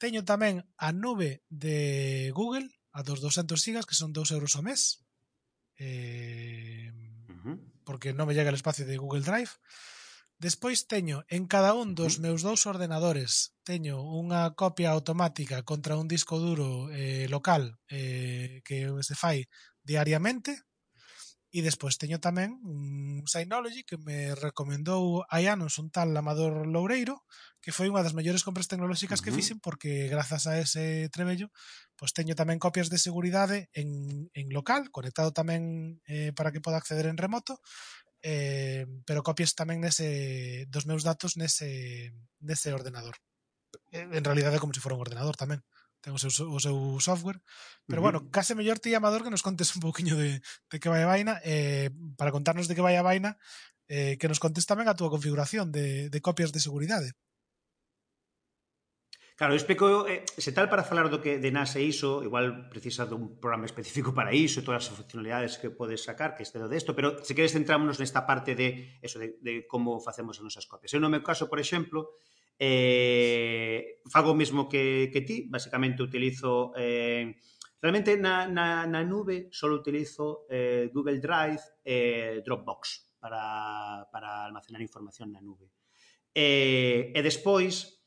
Teño 0.00 0.24
tamén 0.24 0.64
a 0.80 0.94
nube 0.96 1.44
de 1.52 2.30
Google, 2.32 2.70
a 2.92 3.02
dos 3.02 3.20
200 3.20 3.62
gigas, 3.62 3.86
que 3.86 3.94
son 3.94 4.12
2 4.12 4.30
euros 4.34 4.56
ao 4.56 4.62
mes, 4.62 5.06
eh, 5.78 6.92
uh 7.28 7.38
-huh. 7.42 7.56
porque 7.84 8.12
non 8.12 8.26
me 8.26 8.34
llega 8.34 8.50
el 8.50 8.58
espacio 8.58 8.84
de 8.86 9.00
Google 9.00 9.24
Drive. 9.24 9.52
Despois 10.40 10.88
teño 10.88 11.20
en 11.28 11.44
cada 11.44 11.76
un 11.76 11.92
dos 11.92 12.16
meus 12.16 12.40
dous 12.40 12.64
ordenadores 12.64 13.52
teño 13.60 14.00
unha 14.00 14.56
copia 14.56 14.88
automática 14.96 15.60
contra 15.68 16.00
un 16.00 16.08
disco 16.08 16.40
duro 16.40 16.88
eh, 16.88 17.28
local 17.28 17.76
eh, 17.92 18.64
que 18.64 18.88
se 19.04 19.12
fai 19.12 19.44
diariamente 19.84 20.64
E 21.50 21.66
despois 21.66 21.98
teño 21.98 22.22
tamén 22.22 22.62
un 22.62 23.26
Synology 23.26 23.82
que 23.82 23.98
me 23.98 24.38
recomendou 24.38 25.26
hai 25.26 25.50
anos 25.50 25.82
un 25.82 25.90
tal 25.90 26.14
Amador 26.14 26.62
Loureiro, 26.62 27.26
que 27.58 27.74
foi 27.74 27.90
unha 27.90 28.06
das 28.06 28.14
mellores 28.14 28.46
compras 28.46 28.70
tecnolóxicas 28.70 29.18
uh 29.18 29.22
-huh. 29.22 29.24
que 29.26 29.36
fixen 29.36 29.58
porque 29.58 30.06
grazas 30.06 30.46
a 30.46 30.62
ese 30.62 31.10
trebello, 31.10 31.50
pois 31.98 32.14
teño 32.14 32.38
tamén 32.38 32.62
copias 32.62 32.86
de 32.86 33.02
seguridade 33.02 33.66
en, 33.74 34.30
en 34.30 34.46
local, 34.54 34.94
conectado 34.94 35.34
tamén 35.34 35.98
eh, 36.06 36.30
para 36.38 36.54
que 36.54 36.62
poda 36.62 36.78
acceder 36.78 37.10
en 37.10 37.18
remoto, 37.18 37.58
eh, 38.22 38.86
pero 39.02 39.26
copias 39.26 39.58
tamén 39.58 39.82
nese 39.82 40.70
dos 40.70 40.86
meus 40.86 41.02
datos 41.02 41.34
nese 41.34 42.14
nese 42.38 42.70
ordenador. 42.70 43.18
En 43.90 44.22
realidade 44.22 44.62
como 44.62 44.70
se 44.70 44.78
si 44.78 44.82
fora 44.86 44.94
un 44.94 45.02
ordenador 45.02 45.34
tamén 45.34 45.66
ten 46.00 46.16
o 46.16 46.20
seu, 46.20 46.32
o 46.32 46.60
seu 46.60 46.76
software. 47.00 47.40
Pero 47.86 48.00
uh 48.00 48.08
-huh. 48.08 48.24
bueno, 48.24 48.32
case 48.32 48.56
mellor 48.56 48.80
ti, 48.80 48.92
Amador, 48.96 49.22
que 49.22 49.32
nos 49.32 49.44
contes 49.44 49.70
un 49.76 49.84
pouquiño 49.84 50.16
de, 50.16 50.40
de 50.40 50.76
que 50.80 50.88
vai 50.88 51.04
a 51.04 51.10
vaina. 51.10 51.40
Eh, 51.44 51.92
para 52.16 52.32
contarnos 52.32 52.68
de 52.68 52.74
que 52.74 52.84
vai 52.84 52.96
a 52.96 53.06
vaina, 53.06 53.36
eh, 53.88 54.16
que 54.18 54.28
nos 54.28 54.40
contes 54.42 54.64
tamén 54.64 54.88
a 54.88 54.96
túa 54.96 55.12
configuración 55.12 55.70
de, 55.70 56.08
de 56.08 56.20
copias 56.20 56.50
de 56.50 56.60
seguridade. 56.60 57.12
Claro, 59.40 59.56
eu 59.56 59.60
explico, 59.60 60.04
eh, 60.04 60.20
se 60.36 60.52
tal 60.52 60.68
para 60.68 60.84
falar 60.84 61.08
do 61.08 61.24
que 61.24 61.40
de 61.40 61.48
NAS 61.48 61.72
e 61.80 61.80
ISO, 61.80 62.20
igual 62.20 62.68
precisa 62.68 63.08
dun 63.08 63.40
programa 63.40 63.64
específico 63.64 64.12
para 64.12 64.36
ISO 64.36 64.60
e 64.60 64.66
todas 64.68 64.84
as 64.84 64.92
funcionalidades 64.92 65.56
que 65.56 65.72
podes 65.72 66.04
sacar, 66.04 66.36
que 66.36 66.44
este 66.44 66.60
do 66.60 66.68
desto, 66.68 66.92
pero 66.92 67.24
se 67.24 67.32
queres 67.32 67.56
centrámonos 67.56 67.96
nesta 67.96 68.28
parte 68.28 68.52
de 68.52 69.00
eso 69.00 69.16
de, 69.16 69.40
de 69.40 69.64
como 69.64 69.96
facemos 69.96 70.36
as 70.36 70.44
nosas 70.44 70.68
copias. 70.68 70.92
Eu 70.92 71.00
no 71.00 71.08
meu 71.08 71.24
caso, 71.24 71.48
por 71.48 71.56
exemplo, 71.56 72.12
Eh, 72.60 74.04
fago 74.04 74.36
o 74.36 74.36
mesmo 74.36 74.68
que, 74.68 75.08
que 75.08 75.24
ti, 75.24 75.48
basicamente 75.48 76.04
utilizo... 76.04 76.76
Eh, 76.76 77.40
realmente 77.80 78.16
na, 78.20 78.44
na, 78.44 78.84
na 78.84 79.00
nube 79.00 79.48
solo 79.48 79.80
utilizo 79.80 80.44
eh, 80.50 80.92
Google 80.92 81.16
Drive 81.16 81.80
e 81.80 82.36
eh, 82.36 82.42
Dropbox 82.44 83.16
para, 83.16 84.04
para 84.12 84.44
almacenar 84.44 84.84
información 84.84 85.32
na 85.32 85.40
nube. 85.40 85.72
Eh, 86.36 87.08
e 87.16 87.20
despois, 87.24 88.04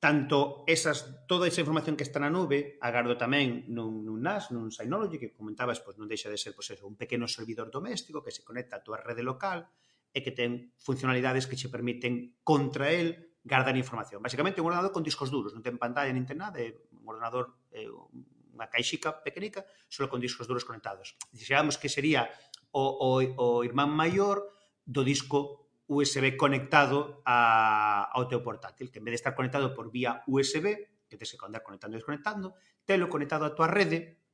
tanto 0.00 0.64
esas, 0.64 1.28
toda 1.28 1.48
esa 1.48 1.60
información 1.60 1.96
que 1.96 2.08
está 2.08 2.16
na 2.16 2.32
nube, 2.32 2.80
agardo 2.80 3.20
tamén 3.20 3.68
nun, 3.68 4.04
nun 4.04 4.24
NAS, 4.24 4.48
nun 4.52 4.72
Synology, 4.72 5.20
que 5.20 5.36
comentabas, 5.36 5.84
pois 5.84 6.00
non 6.00 6.08
deixa 6.08 6.32
de 6.32 6.40
ser 6.40 6.56
pois 6.56 6.72
eso, 6.72 6.88
un 6.88 6.96
pequeno 6.96 7.28
servidor 7.28 7.68
doméstico 7.68 8.24
que 8.24 8.32
se 8.32 8.40
conecta 8.40 8.80
á 8.80 8.84
tua 8.84 8.96
rede 8.96 9.20
local 9.20 9.68
e 10.16 10.24
que 10.24 10.32
ten 10.32 10.72
funcionalidades 10.80 11.44
que 11.44 11.60
che 11.60 11.68
permiten 11.68 12.40
contra 12.40 12.88
el 12.88 13.33
gardan 13.44 13.76
información. 13.76 14.24
Basicamente 14.24 14.60
un 14.60 14.72
ordenador 14.72 14.90
con 14.90 15.04
discos 15.04 15.28
duros, 15.28 15.52
non 15.52 15.60
ten 15.60 15.76
pantalla 15.76 16.08
nin 16.10 16.24
ten 16.24 16.40
nada, 16.40 16.58
é 16.58 16.72
un 16.96 17.04
ordenador, 17.04 17.52
é 17.70 17.84
unha 17.84 18.66
caixica 18.72 19.20
pequenica, 19.20 19.68
só 19.92 20.08
con 20.08 20.18
discos 20.18 20.48
duros 20.48 20.64
conectados. 20.64 21.14
Dixéramos 21.30 21.76
que 21.76 21.92
sería 21.92 22.32
o, 22.72 22.82
o, 22.82 23.08
o 23.36 23.46
irmán 23.62 23.92
maior 23.92 24.48
do 24.82 25.04
disco 25.04 25.68
USB 25.86 26.40
conectado 26.40 27.20
a, 27.28 28.08
ao 28.08 28.24
teu 28.24 28.40
portátil, 28.40 28.88
que 28.88 28.98
en 28.98 29.04
vez 29.04 29.20
de 29.20 29.20
estar 29.20 29.36
conectado 29.36 29.76
por 29.76 29.92
vía 29.92 30.24
USB, 30.24 31.04
que 31.04 31.20
tens 31.20 31.36
que 31.36 31.44
andar 31.44 31.60
conectando 31.60 31.94
e 31.94 32.00
desconectando, 32.00 32.56
telo 32.88 33.12
conectado 33.12 33.44
a 33.44 33.52
tua 33.52 33.68
rede 33.68 34.24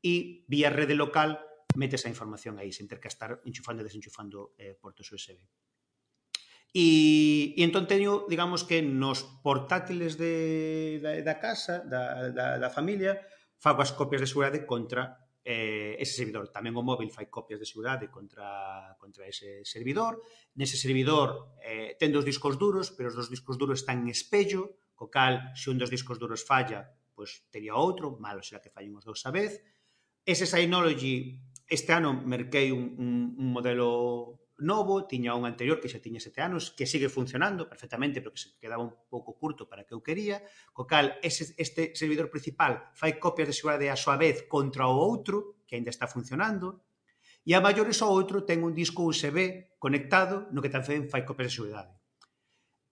e 0.00 0.48
vía 0.48 0.72
rede 0.72 0.96
local 0.96 1.36
metes 1.76 2.06
a 2.06 2.12
información 2.12 2.56
aí, 2.56 2.72
sen 2.72 2.88
ter 2.88 2.96
que 2.96 3.12
estar 3.12 3.44
enchufando 3.44 3.84
e 3.84 3.86
desenchufando 3.86 4.56
eh, 4.56 4.72
portos 4.72 5.10
USB. 5.12 5.44
E, 6.74 7.54
e 7.54 7.62
entón 7.62 7.86
teño, 7.86 8.26
digamos 8.26 8.66
que 8.66 8.82
nos 8.82 9.22
portátiles 9.46 10.18
de, 10.18 10.98
da, 10.98 11.14
da 11.22 11.38
casa, 11.38 11.86
da, 11.86 12.34
da, 12.34 12.58
da 12.58 12.70
familia, 12.74 13.22
fago 13.62 13.78
as 13.78 13.94
copias 13.94 14.18
de 14.18 14.26
seguridade 14.26 14.66
contra 14.66 15.22
eh, 15.46 15.94
ese 16.02 16.18
servidor. 16.18 16.50
Tamén 16.50 16.74
o 16.74 16.82
móvil 16.82 17.14
fai 17.14 17.30
copias 17.30 17.62
de 17.62 17.68
seguridade 17.70 18.10
contra, 18.10 18.98
contra 18.98 19.22
ese 19.22 19.62
servidor. 19.62 20.18
Nese 20.58 20.74
servidor 20.74 21.54
eh, 21.62 21.94
ten 21.94 22.10
dos 22.10 22.26
discos 22.26 22.58
duros, 22.58 22.90
pero 22.90 23.12
os 23.12 23.16
dos 23.16 23.30
discos 23.30 23.54
duros 23.54 23.86
están 23.86 24.02
en 24.02 24.10
espello, 24.10 24.74
co 24.98 25.06
cal, 25.06 25.54
se 25.54 25.70
un 25.70 25.78
dos 25.78 25.94
discos 25.94 26.18
duros 26.18 26.42
falla, 26.42 26.90
pois 27.14 27.46
tería 27.54 27.78
outro, 27.78 28.18
malo 28.18 28.42
será 28.42 28.58
que 28.58 28.74
fallen 28.74 28.98
os 28.98 29.06
dous 29.06 29.22
a 29.28 29.30
vez. 29.30 29.62
Ese 30.26 30.48
Synology, 30.48 31.38
este 31.70 31.94
ano 31.94 32.16
merquei 32.18 32.74
un, 32.74 32.98
un, 32.98 33.10
un 33.38 33.48
modelo 33.54 34.43
novo, 34.58 35.06
tiña 35.06 35.34
un 35.34 35.46
anterior 35.46 35.82
que 35.82 35.90
xa 35.90 35.98
tiña 35.98 36.22
sete 36.22 36.38
anos, 36.38 36.70
que 36.70 36.86
sigue 36.86 37.10
funcionando 37.10 37.66
perfectamente, 37.66 38.22
pero 38.22 38.34
que 38.34 38.42
se 38.42 38.54
quedaba 38.62 38.86
un 38.86 38.94
pouco 39.10 39.34
curto 39.34 39.66
para 39.66 39.82
que 39.82 39.94
eu 39.94 40.02
quería, 40.02 40.42
co 40.70 40.86
cal 40.86 41.18
ese, 41.26 41.54
este 41.58 41.94
servidor 41.98 42.30
principal 42.30 42.94
fai 42.94 43.18
copias 43.18 43.50
de 43.50 43.56
seguridade 43.56 43.90
a 43.90 43.98
súa 43.98 44.14
vez 44.14 44.46
contra 44.46 44.86
o 44.86 44.94
outro, 44.94 45.64
que 45.66 45.74
aínda 45.74 45.90
está 45.90 46.06
funcionando, 46.06 46.86
e 47.44 47.52
a 47.52 47.60
maiores 47.60 48.00
o 48.00 48.08
outro 48.08 48.46
ten 48.46 48.62
un 48.62 48.72
disco 48.72 49.04
USB 49.04 49.74
conectado 49.76 50.48
no 50.54 50.62
que 50.62 50.72
tamén 50.72 51.10
fai 51.10 51.26
copias 51.26 51.50
de 51.50 51.56
seguridade. 51.58 51.92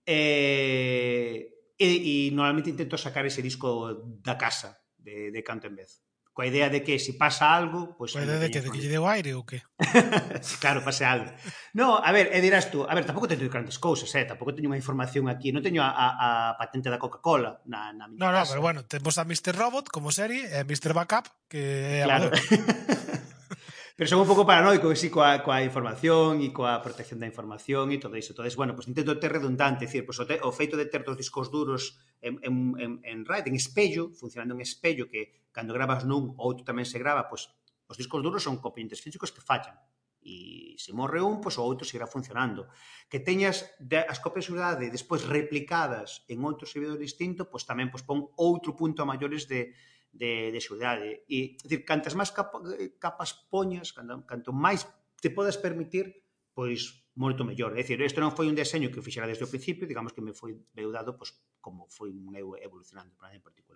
E, 0.03 1.73
e, 1.79 1.89
e 1.89 2.15
normalmente 2.35 2.75
intento 2.75 2.99
sacar 2.99 3.25
ese 3.25 3.41
disco 3.41 4.03
da 4.19 4.35
casa 4.35 4.83
de, 4.99 5.31
de 5.31 5.41
canto 5.47 5.71
en 5.71 5.79
vez 5.79 6.03
coa 6.33 6.49
idea 6.49 6.73
de 6.73 6.81
que 6.81 6.97
se 6.97 7.13
si 7.13 7.21
pasa 7.21 7.53
algo... 7.53 7.93
Pois, 7.93 8.13
pues, 8.13 8.13
coa 8.17 8.25
idea 8.25 8.41
de 8.41 8.49
que, 8.49 8.65
de 8.65 8.73
que 8.73 8.81
lle 8.81 8.89
deu 8.89 9.05
aire 9.05 9.37
ou 9.37 9.45
que? 9.45 9.61
claro, 10.65 10.81
pase 10.81 11.05
algo. 11.05 11.29
No, 11.77 12.01
a 12.01 12.09
ver, 12.09 12.33
e 12.33 12.41
dirás 12.41 12.73
tú, 12.73 12.89
a 12.89 12.93
ver, 12.97 13.05
tampouco 13.05 13.29
teño 13.29 13.53
grandes 13.53 13.77
cousas, 13.77 14.09
eh? 14.17 14.25
tampouco 14.25 14.57
teño 14.57 14.73
unha 14.73 14.81
información 14.81 15.29
aquí, 15.29 15.53
non 15.53 15.61
teño 15.61 15.85
a, 15.85 15.93
a, 15.93 16.09
a 16.17 16.29
patente 16.57 16.89
da 16.89 16.97
Coca-Cola 16.97 17.61
na, 17.69 17.93
na 17.93 18.09
miña 18.09 18.25
no, 18.25 18.33
casa. 18.33 18.41
No, 18.41 18.51
pero 18.57 18.63
bueno, 18.65 18.81
temos 18.89 19.21
a 19.21 19.29
Mr. 19.29 19.53
Robot 19.53 19.93
como 19.93 20.09
serie 20.09 20.49
e 20.49 20.57
a 20.57 20.65
Mr. 20.65 20.97
Backup 20.97 21.29
que 21.53 22.01
é 22.01 22.09
Claro. 22.09 22.33
pero 23.97 24.09
son 24.09 24.25
un 24.25 24.27
pouco 24.27 24.49
paranoico 24.49 24.89
sí, 24.97 25.13
coa, 25.13 25.45
coa 25.45 25.61
información 25.61 26.41
e 26.41 26.49
coa 26.49 26.81
protección 26.81 27.21
da 27.21 27.29
información 27.29 27.93
e 27.93 28.01
todo 28.01 28.17
iso. 28.17 28.33
Entonces, 28.33 28.57
bueno, 28.57 28.73
pues 28.73 28.89
intento 28.89 29.21
ter 29.21 29.37
redundante, 29.37 29.85
decir, 29.85 30.09
pues, 30.09 30.17
pois 30.17 30.25
o, 30.25 30.29
te, 30.29 30.41
o 30.41 30.51
feito 30.51 30.81
de 30.81 30.89
ter 30.89 31.05
dos 31.05 31.21
discos 31.21 31.53
duros 31.53 32.01
en, 32.25 32.41
en, 32.41 32.73
en, 32.81 32.93
en 33.05 33.19
RAID, 33.29 33.53
en 33.53 33.57
espello, 33.61 34.09
funcionando 34.17 34.57
en 34.57 34.65
espello, 34.65 35.13
que 35.13 35.42
cando 35.53 35.77
gravas 35.77 36.03
nun 36.09 36.35
outro 36.41 36.67
tamén 36.67 36.89
se 36.89 36.99
grava, 36.99 37.29
pois 37.31 37.53
os 37.87 37.97
discos 38.01 38.25
duros 38.25 38.43
son 38.43 38.59
componentes 38.59 39.05
físicos 39.05 39.31
que 39.31 39.45
fallan 39.45 39.77
e 40.23 40.79
se 40.79 40.93
morre 40.95 41.21
un, 41.21 41.43
pois 41.43 41.59
o 41.59 41.67
outro 41.67 41.83
seguirá 41.83 42.07
funcionando. 42.07 42.71
Que 43.11 43.19
teñas 43.19 43.67
as 44.09 44.19
copias 44.23 44.47
de 44.47 44.49
seguridade 44.55 44.95
despois 44.95 45.27
replicadas 45.27 46.23
en 46.31 46.39
outro 46.47 46.65
servidor 46.65 46.99
distinto, 46.99 47.51
pois 47.51 47.67
tamén 47.67 47.91
pois 47.91 48.07
pon 48.07 48.31
outro 48.39 48.79
punto 48.79 49.03
a 49.03 49.09
maiores 49.09 49.51
de, 49.51 49.75
de, 50.15 50.55
de 50.55 50.61
seguridade. 50.63 51.27
E, 51.27 51.59
decir, 51.59 51.83
cantas 51.83 52.15
máis 52.15 52.31
capa, 52.31 52.63
eh, 52.79 52.95
capas 53.03 53.35
poñas, 53.51 53.91
canto, 53.91 54.23
canto 54.23 54.51
máis 54.55 54.87
te 55.19 55.35
podas 55.35 55.59
permitir, 55.59 56.23
pois 56.55 57.03
moito 57.19 57.43
mellor. 57.45 57.75
É 57.75 57.83
dicir, 57.83 57.99
isto 58.01 58.23
non 58.23 58.33
foi 58.33 58.47
un 58.47 58.57
deseño 58.57 58.95
que 58.95 59.03
fixera 59.03 59.27
desde 59.27 59.45
o 59.45 59.51
principio, 59.51 59.91
digamos 59.91 60.15
que 60.15 60.23
me 60.23 60.33
foi 60.33 60.55
deudado 60.71 61.19
pois, 61.19 61.35
como 61.59 61.91
foi 61.91 62.15
un 62.15 62.33
eu 62.39 62.55
evolucionando, 62.57 63.13
para 63.19 63.35
en 63.35 63.43
particular. 63.43 63.72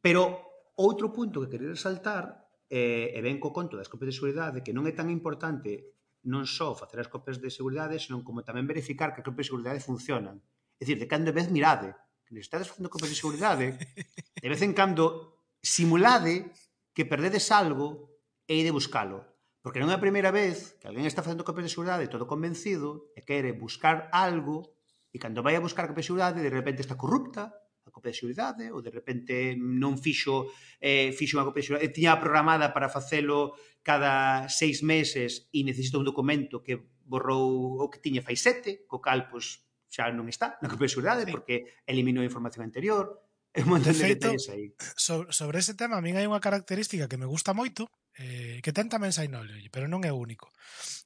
Pero 0.00 0.48
outro 0.80 1.12
punto 1.12 1.44
que 1.44 1.52
querer 1.52 1.76
resaltar 1.76 2.48
eh, 2.72 3.12
e 3.12 3.20
ben 3.20 3.36
co 3.36 3.52
conto 3.52 3.76
das 3.76 3.92
copias 3.92 4.12
de 4.12 4.18
seguridade 4.18 4.64
que 4.64 4.72
non 4.72 4.88
é 4.88 4.92
tan 4.96 5.12
importante 5.12 6.00
non 6.24 6.44
só 6.44 6.76
facer 6.76 7.00
as 7.00 7.08
copias 7.08 7.40
de 7.40 7.48
seguridade, 7.48 8.00
senón 8.00 8.24
como 8.24 8.44
tamén 8.44 8.68
verificar 8.68 9.12
que 9.12 9.20
as 9.20 9.26
copias 9.28 9.48
de 9.48 9.50
seguridade 9.52 9.80
funcionan. 9.84 10.40
É 10.76 10.84
dicir, 10.84 11.00
de 11.00 11.08
cando 11.08 11.32
vez 11.32 11.48
mirade, 11.52 11.92
que 12.24 12.36
estades 12.40 12.68
facendo 12.68 12.92
copias 12.92 13.12
de 13.12 13.20
seguridade, 13.20 13.66
de 13.76 14.48
vez 14.48 14.60
en 14.64 14.72
cando 14.72 15.36
simulade 15.60 16.48
que 16.96 17.04
perdedes 17.04 17.52
algo 17.52 18.16
e 18.48 18.56
ide 18.56 18.72
buscalo. 18.72 19.24
Porque 19.60 19.80
non 19.80 19.92
é 19.92 19.96
a 19.96 20.00
primeira 20.00 20.32
vez 20.32 20.80
que 20.80 20.88
alguén 20.88 21.04
está 21.04 21.20
facendo 21.20 21.44
copias 21.44 21.68
de 21.68 21.74
seguridade 21.76 22.08
todo 22.08 22.24
convencido 22.24 23.12
e 23.12 23.20
quere 23.20 23.52
buscar 23.52 24.08
algo 24.16 24.72
e 25.12 25.20
cando 25.20 25.44
vai 25.44 25.56
a 25.56 25.64
buscar 25.64 25.84
copias 25.84 26.08
de 26.08 26.10
seguridade 26.16 26.40
de 26.40 26.48
repente 26.48 26.80
está 26.80 26.96
corrupta 26.96 27.52
a 27.90 27.94
copia 27.94 28.14
de 28.14 28.18
seguridade 28.22 28.64
ou 28.70 28.78
de 28.78 28.94
repente 28.94 29.58
non 29.58 29.98
fixo 29.98 30.48
eh, 30.78 31.10
fixo 31.10 31.36
unha 31.36 31.44
copia 31.44 31.60
de 31.60 31.66
seguridade, 31.66 31.92
tiña 31.92 32.22
programada 32.22 32.70
para 32.70 32.86
facelo 32.86 33.58
cada 33.82 34.46
seis 34.46 34.86
meses 34.86 35.50
e 35.50 35.66
necesita 35.66 35.98
un 35.98 36.06
documento 36.06 36.62
que 36.62 36.78
borrou 37.04 37.82
o 37.82 37.90
que 37.90 37.98
tiña 37.98 38.22
fai 38.22 38.38
sete, 38.38 38.86
co 38.86 39.02
cal 39.02 39.26
pois, 39.26 39.66
xa 39.90 40.08
non 40.14 40.30
está 40.30 40.56
na 40.62 40.70
copia 40.70 40.86
de 40.86 40.94
seguridade 40.94 41.22
sí. 41.26 41.34
porque 41.34 41.82
eliminou 41.84 42.22
a 42.22 42.30
información 42.30 42.62
anterior, 42.62 43.26
É 43.50 43.62
un 43.66 43.74
montón 43.74 43.98
de, 43.98 44.06
de 44.06 44.14
detalles 44.14 44.46
aí. 44.46 44.78
Sobre, 44.94 45.34
sobre 45.34 45.58
ese 45.58 45.74
tema, 45.74 45.98
a 45.98 46.04
min 46.04 46.14
hai 46.14 46.26
unha 46.30 46.38
característica 46.38 47.10
que 47.10 47.18
me 47.18 47.26
gusta 47.26 47.50
moito, 47.50 47.90
eh, 48.14 48.62
que 48.62 48.70
ten 48.70 48.86
tamén 48.86 49.10
Sainol, 49.10 49.50
pero 49.74 49.90
non 49.90 50.06
é 50.06 50.14
único, 50.14 50.54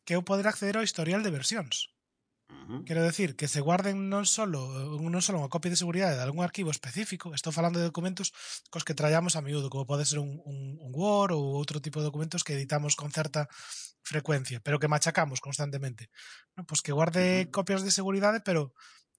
que 0.04 0.12
é 0.12 0.20
o 0.20 0.26
poder 0.28 0.44
acceder 0.44 0.76
ao 0.76 0.84
historial 0.84 1.24
de 1.24 1.32
versións. 1.32 1.93
Quero 2.86 3.02
decir 3.04 3.36
que 3.36 3.48
se 3.48 3.60
guarden 3.60 4.08
non 4.08 4.24
solo 4.24 4.64
non 4.96 5.20
solo 5.20 5.40
unha 5.40 5.52
copia 5.52 5.68
de 5.68 5.80
seguridade 5.80 6.16
de 6.16 6.24
algún 6.24 6.40
arquivo 6.40 6.72
específico, 6.72 7.36
estou 7.36 7.52
falando 7.52 7.76
de 7.76 7.88
documentos 7.88 8.32
cos 8.72 8.82
que 8.88 8.96
trallamos 8.96 9.36
a 9.36 9.44
miúdo, 9.44 9.68
como 9.68 9.84
pode 9.84 10.08
ser 10.08 10.18
un, 10.18 10.40
un, 10.48 10.80
un 10.80 10.90
Word 10.96 11.36
ou 11.36 11.54
outro 11.56 11.84
tipo 11.84 12.00
de 12.00 12.08
documentos 12.08 12.40
que 12.40 12.56
editamos 12.56 12.96
con 12.96 13.12
certa 13.12 13.46
frecuencia, 14.00 14.60
pero 14.64 14.80
que 14.80 14.88
machacamos 14.88 15.40
constantemente. 15.44 16.08
No, 16.56 16.64
pois 16.64 16.80
que 16.80 16.96
guarde 16.96 17.20
uh 17.20 17.32
-huh. 17.44 17.50
copias 17.52 17.84
de 17.84 17.92
seguridade, 17.92 18.40
pero 18.40 18.72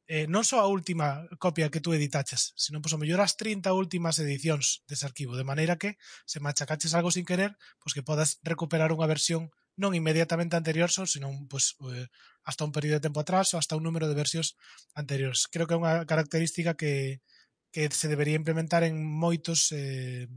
eh, 0.08 0.30
non 0.30 0.46
só 0.46 0.62
a 0.62 0.70
última 0.70 1.26
copia 1.42 1.74
que 1.74 1.82
tú 1.82 1.94
editaches, 1.94 2.54
sino 2.54 2.78
pois, 2.82 2.94
o 2.94 3.02
mellor 3.02 3.22
as 3.22 3.34
30 3.38 3.74
últimas 3.74 4.22
edicións 4.22 4.86
dese 4.86 5.06
arquivo, 5.10 5.34
de 5.34 5.46
maneira 5.46 5.82
que 5.82 5.98
se 6.30 6.38
machacaches 6.38 6.94
algo 6.94 7.10
sin 7.10 7.26
querer, 7.26 7.58
pois 7.82 7.94
que 7.98 8.06
podas 8.06 8.38
recuperar 8.46 8.94
unha 8.94 9.10
versión 9.10 9.50
non 9.76 9.98
inmediatamente 9.98 10.56
anterior, 10.56 10.88
sino 10.94 11.34
pois, 11.50 11.74
eh, 11.90 12.08
hasta 12.46 12.64
un 12.64 12.72
período 12.72 13.02
de 13.02 13.06
tempo 13.10 13.20
atrás 13.20 13.52
ou 13.54 13.60
hasta 13.60 13.76
un 13.76 13.84
número 13.84 14.06
de 14.08 14.16
versións 14.16 14.54
anteriores. 14.94 15.50
Creo 15.50 15.66
que 15.66 15.76
é 15.76 15.82
unha 15.82 16.06
característica 16.06 16.78
que, 16.78 17.20
que 17.74 17.90
se 17.90 18.08
debería 18.08 18.38
implementar 18.38 18.86
en 18.86 19.02
moitos 19.02 19.74
eh, 19.74 20.30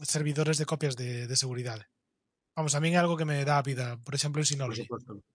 servidores 0.00 0.56
de 0.56 0.64
copias 0.64 0.94
de, 0.94 1.26
de 1.26 1.36
seguridade. 1.36 1.90
Vamos, 2.54 2.78
a 2.78 2.80
min 2.80 2.94
é 2.94 3.00
algo 3.02 3.18
que 3.18 3.26
me 3.26 3.42
dá 3.42 3.58
a 3.58 3.66
vida, 3.66 3.98
por 4.00 4.14
exemplo, 4.14 4.40
en 4.40 4.46
Synology. 4.46 4.86
Por 4.86 5.02
supuesto. 5.02 5.26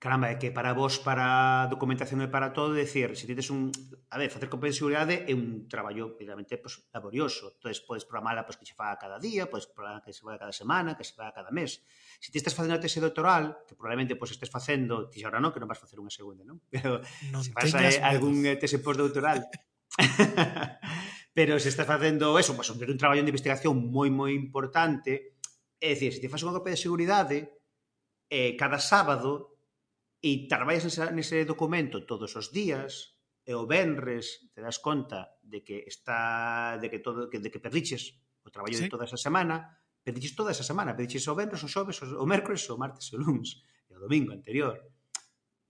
Caramba, 0.00 0.32
é 0.32 0.40
que 0.40 0.48
para 0.48 0.72
vos, 0.72 0.96
para 0.96 1.68
documentación 1.68 2.24
e 2.24 2.32
para 2.32 2.56
todo, 2.56 2.72
decir, 2.72 3.12
se 3.20 3.28
tides 3.28 3.52
un... 3.52 3.68
A 4.08 4.16
ver, 4.16 4.32
facer 4.32 4.48
copia 4.48 4.72
de 4.72 4.80
seguridade 4.80 5.28
é 5.28 5.36
un 5.36 5.68
traballo, 5.68 6.16
realmente, 6.16 6.56
pues, 6.56 6.88
laborioso. 6.88 7.52
Entón, 7.52 7.68
podes 7.84 8.08
programala 8.08 8.48
pues, 8.48 8.56
que 8.56 8.64
se 8.64 8.72
faga 8.72 8.96
cada 8.96 9.20
día, 9.20 9.52
podes 9.52 9.68
programar 9.68 10.00
que 10.00 10.16
se 10.16 10.24
faga 10.24 10.40
cada 10.40 10.56
semana, 10.56 10.96
que 10.96 11.04
se 11.04 11.12
faga 11.12 11.36
cada 11.36 11.52
mes. 11.52 11.84
Se 12.16 12.32
ti 12.32 12.40
estás 12.40 12.56
facendo 12.56 12.80
a 12.80 12.80
tese 12.80 12.96
doutoral, 12.96 13.60
que 13.68 13.76
probablemente 13.76 14.16
pues, 14.16 14.32
estés 14.32 14.48
facendo, 14.48 15.12
ti 15.12 15.20
ahora 15.20 15.36
non, 15.36 15.52
que 15.52 15.60
non 15.60 15.68
vas 15.68 15.76
facer 15.76 16.00
unha 16.00 16.08
segunda, 16.08 16.48
non? 16.48 16.64
Pero 16.72 17.04
non 17.28 17.44
se 17.44 17.52
faz 17.52 17.68
eh, 17.76 18.00
algún 18.00 18.40
eh, 18.48 18.56
tese 18.56 18.80
postdoutoral. 18.80 19.52
Pero 21.36 21.60
se 21.60 21.68
estás 21.68 21.84
facendo 21.84 22.40
eso, 22.40 22.56
pues, 22.56 22.72
un 22.72 22.96
traballo 22.96 23.20
de 23.20 23.28
investigación 23.28 23.76
moi, 23.76 24.08
moi 24.08 24.32
importante, 24.32 25.36
é 25.76 25.92
dicir, 25.92 26.16
se 26.16 26.24
ti 26.24 26.32
faz 26.32 26.40
unha 26.40 26.56
copia 26.56 26.72
de 26.72 26.80
seguridade, 26.80 27.38
eh, 28.32 28.56
cada 28.56 28.80
sábado 28.80 29.49
e 30.20 30.46
traballas 30.46 30.84
nese, 30.84 31.00
nese 31.16 31.48
documento 31.48 32.04
todos 32.04 32.36
os 32.36 32.52
días 32.52 33.16
e 33.48 33.56
o 33.56 33.64
venres 33.64 34.52
te 34.52 34.60
das 34.60 34.78
conta 34.78 35.40
de 35.40 35.64
que 35.64 35.88
está 35.88 36.76
de 36.76 36.92
que 36.92 37.00
todo 37.00 37.32
que, 37.32 37.40
de 37.40 37.48
que 37.48 37.58
perdiches 37.58 38.20
o 38.44 38.52
traballo 38.52 38.76
sí. 38.76 38.84
de 38.86 38.92
toda 38.92 39.08
esa 39.08 39.16
semana, 39.16 39.80
perdiches 40.04 40.36
toda 40.36 40.52
esa 40.52 40.64
semana, 40.64 40.96
perdiches 40.96 41.24
o 41.28 41.34
venres, 41.34 41.64
o 41.64 41.68
xoves, 41.68 42.00
o, 42.04 42.20
o 42.20 42.26
mércores, 42.28 42.68
o 42.68 42.76
martes, 42.76 43.12
o 43.12 43.18
luns 43.20 43.64
e 43.88 43.96
o 43.96 44.00
domingo 44.00 44.32
anterior. 44.32 44.76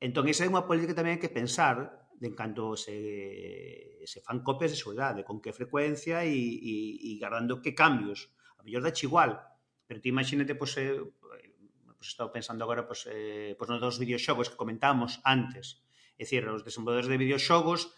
Entón, 0.03 0.27
esa 0.27 0.47
é 0.47 0.51
unha 0.51 0.67
política 0.67 0.93
que 0.93 0.99
tamén 0.99 1.15
hai 1.19 1.23
que 1.23 1.31
pensar 1.31 2.11
de 2.21 2.29
en 2.29 2.37
canto 2.37 2.77
se, 2.77 4.05
se 4.05 4.21
fan 4.21 4.45
copias 4.45 4.75
de 4.75 4.81
seguridade, 4.81 5.25
con 5.25 5.41
que 5.41 5.57
frecuencia 5.57 6.21
e, 6.27 6.37
e, 6.37 6.75
e 7.01 7.11
guardando 7.17 7.65
que 7.65 7.73
cambios. 7.73 8.29
A 8.59 8.63
mellor 8.63 8.85
dache 8.85 9.09
igual, 9.09 9.41
pero 9.89 10.05
ti 10.05 10.13
imagínate, 10.13 10.53
pois, 10.53 10.77
pues, 10.77 10.85
eh, 10.85 11.01
pois 12.01 12.17
estaba 12.17 12.33
pensando 12.33 12.65
agora 12.65 12.89
pois, 12.89 13.05
eh, 13.13 13.53
pois 13.61 13.69
nos 13.69 13.85
dos 13.85 14.01
videoxogos 14.01 14.49
que 14.49 14.57
comentamos 14.57 15.21
antes. 15.21 15.85
É 16.17 16.25
dicir, 16.25 16.49
os 16.49 16.65
desenvolvedores 16.65 17.13
de 17.13 17.21
videoxogos 17.21 17.93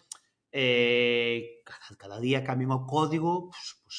eh, 0.51 1.63
cada, 1.63 1.95
cada 1.95 2.17
día 2.19 2.43
cambian 2.43 2.75
o 2.75 2.83
código 2.83 3.47
pois, 3.47 3.79
pois, 3.79 3.97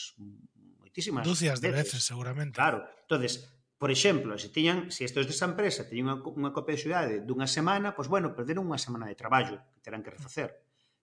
moitísimas 0.76 1.24
Dúcias 1.24 1.64
de 1.64 1.72
veces, 1.72 2.04
seguramente. 2.04 2.60
Claro. 2.60 2.84
entonces 3.00 3.48
por 3.80 3.90
exemplo, 3.90 4.38
se 4.38 4.48
tiñan, 4.48 4.88
se 4.92 5.04
estes 5.04 5.26
desa 5.26 5.44
empresa 5.44 5.84
teñen 5.84 6.08
unha 6.08 6.16
unha 6.24 6.52
copia 6.56 6.72
de 6.76 6.80
seguridade 6.80 7.14
dunha 7.20 7.48
semana, 7.48 7.92
pois 7.92 8.08
bueno, 8.08 8.32
perderon 8.32 8.64
unha 8.64 8.80
semana 8.80 9.08
de 9.08 9.18
traballo 9.18 9.60
que 9.76 9.80
terán 9.84 10.00
que 10.04 10.14
refacer. 10.14 10.52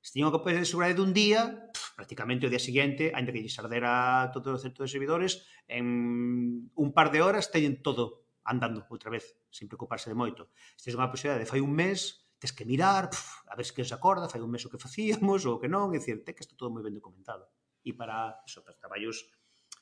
Se 0.01 0.13
tiñan 0.15 0.31
unha 0.31 0.37
copia 0.39 0.57
de 0.57 0.65
seguridade 0.65 0.97
dun 0.97 1.13
día, 1.13 1.69
pff, 1.69 1.93
prácticamente 1.93 2.47
o 2.47 2.53
día 2.53 2.63
seguinte, 2.63 3.13
ainda 3.13 3.29
que 3.29 3.43
lles 3.43 3.59
ardera 3.59 4.31
todo 4.33 4.55
o 4.55 4.61
centro 4.61 4.87
de 4.87 4.89
servidores, 4.89 5.45
en 5.67 6.71
un 6.73 6.89
par 6.95 7.11
de 7.13 7.21
horas 7.21 7.53
teñen 7.53 7.83
todo 7.85 8.20
andando 8.43 8.86
outra 8.89 9.10
vez, 9.13 9.38
sin 9.49 9.69
preocuparse 9.69 10.10
de 10.10 10.17
moito. 10.17 10.49
Se 10.77 10.89
tens 10.89 10.97
unha 10.97 11.10
posibilidade, 11.10 11.49
fai 11.49 11.62
un 11.62 11.73
mes, 11.73 12.25
tes 12.41 12.49
que 12.51 12.65
mirar, 12.65 13.13
puf, 13.13 13.45
a 13.45 13.54
ver 13.54 13.65
se 13.65 13.73
que 13.73 13.86
se 13.86 13.93
acorda, 13.93 14.25
fai 14.25 14.41
un 14.41 14.49
mes 14.49 14.65
o 14.65 14.71
que 14.73 14.82
facíamos 14.82 15.45
ou 15.49 15.62
que 15.62 15.69
non, 15.69 15.93
é 15.93 16.01
dicir, 16.01 16.25
te 16.25 16.34
que 16.34 16.41
está 16.41 16.58
todo 16.58 16.73
moi 16.73 16.82
ben 16.82 16.97
documentado. 16.97 17.45
E 17.86 17.93
para, 17.93 18.41
eso, 18.45 18.62
para 18.65 18.77
traballos 18.77 19.30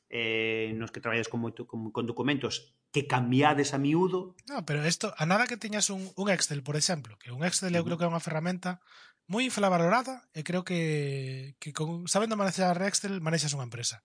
eh, 0.09 0.73
nos 0.75 0.91
que 0.91 0.99
traballas 0.99 1.29
con, 1.29 1.39
moito, 1.39 1.67
con, 1.67 1.91
con 1.91 2.03
documentos 2.09 2.75
que 2.91 3.05
cambiades 3.05 3.73
a 3.73 3.77
miúdo. 3.77 4.35
No, 4.49 4.65
pero 4.65 4.81
isto, 4.83 5.13
a 5.15 5.23
nada 5.29 5.45
que 5.45 5.61
teñas 5.61 5.93
un, 5.93 6.09
un 6.17 6.27
Excel, 6.29 6.65
por 6.65 6.75
exemplo, 6.75 7.17
que 7.21 7.31
un 7.31 7.45
Excel 7.45 7.75
eu 7.77 7.85
creo 7.85 7.97
que 7.97 8.05
é 8.07 8.11
unha 8.11 8.23
ferramenta 8.23 8.81
moi 9.29 9.45
infravalorada 9.45 10.25
e 10.33 10.41
creo 10.41 10.65
que, 10.65 11.53
que 11.61 11.69
con, 11.69 12.09
sabendo 12.09 12.33
manejar 12.33 12.81
Excel 12.81 13.21
manexas 13.21 13.53
unha 13.53 13.69
empresa. 13.69 14.01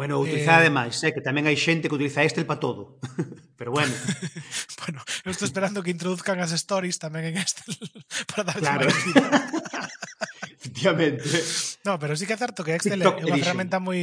Bueno, 0.00 0.18
utilizar 0.18 0.54
eh... 0.54 0.60
ademais, 0.64 0.96
eh, 1.04 1.12
que 1.12 1.20
tamén 1.20 1.44
hai 1.44 1.60
xente 1.60 1.92
que 1.92 1.92
utiliza 1.92 2.24
Excel 2.24 2.48
para 2.48 2.56
todo. 2.56 2.96
Pero 3.60 3.68
bueno. 3.68 3.92
bueno, 4.80 5.04
eu 5.28 5.28
estou 5.28 5.44
esperando 5.44 5.84
que 5.84 5.92
introduzcan 5.92 6.40
as 6.40 6.56
stories 6.56 6.96
tamén 6.96 7.28
en 7.28 7.36
Excel 7.36 7.76
para 8.32 8.48
dar 8.48 8.56
claro. 8.56 8.88
Efectivamente. 10.56 11.20
No, 11.84 12.00
pero 12.00 12.16
sí 12.16 12.24
que 12.24 12.32
é 12.32 12.40
certo 12.40 12.64
que 12.64 12.80
Excel 12.80 12.96
TikTok 12.96 13.20
é 13.20 13.28
unha 13.28 13.44
ferramenta 13.44 13.76
moi 13.76 14.00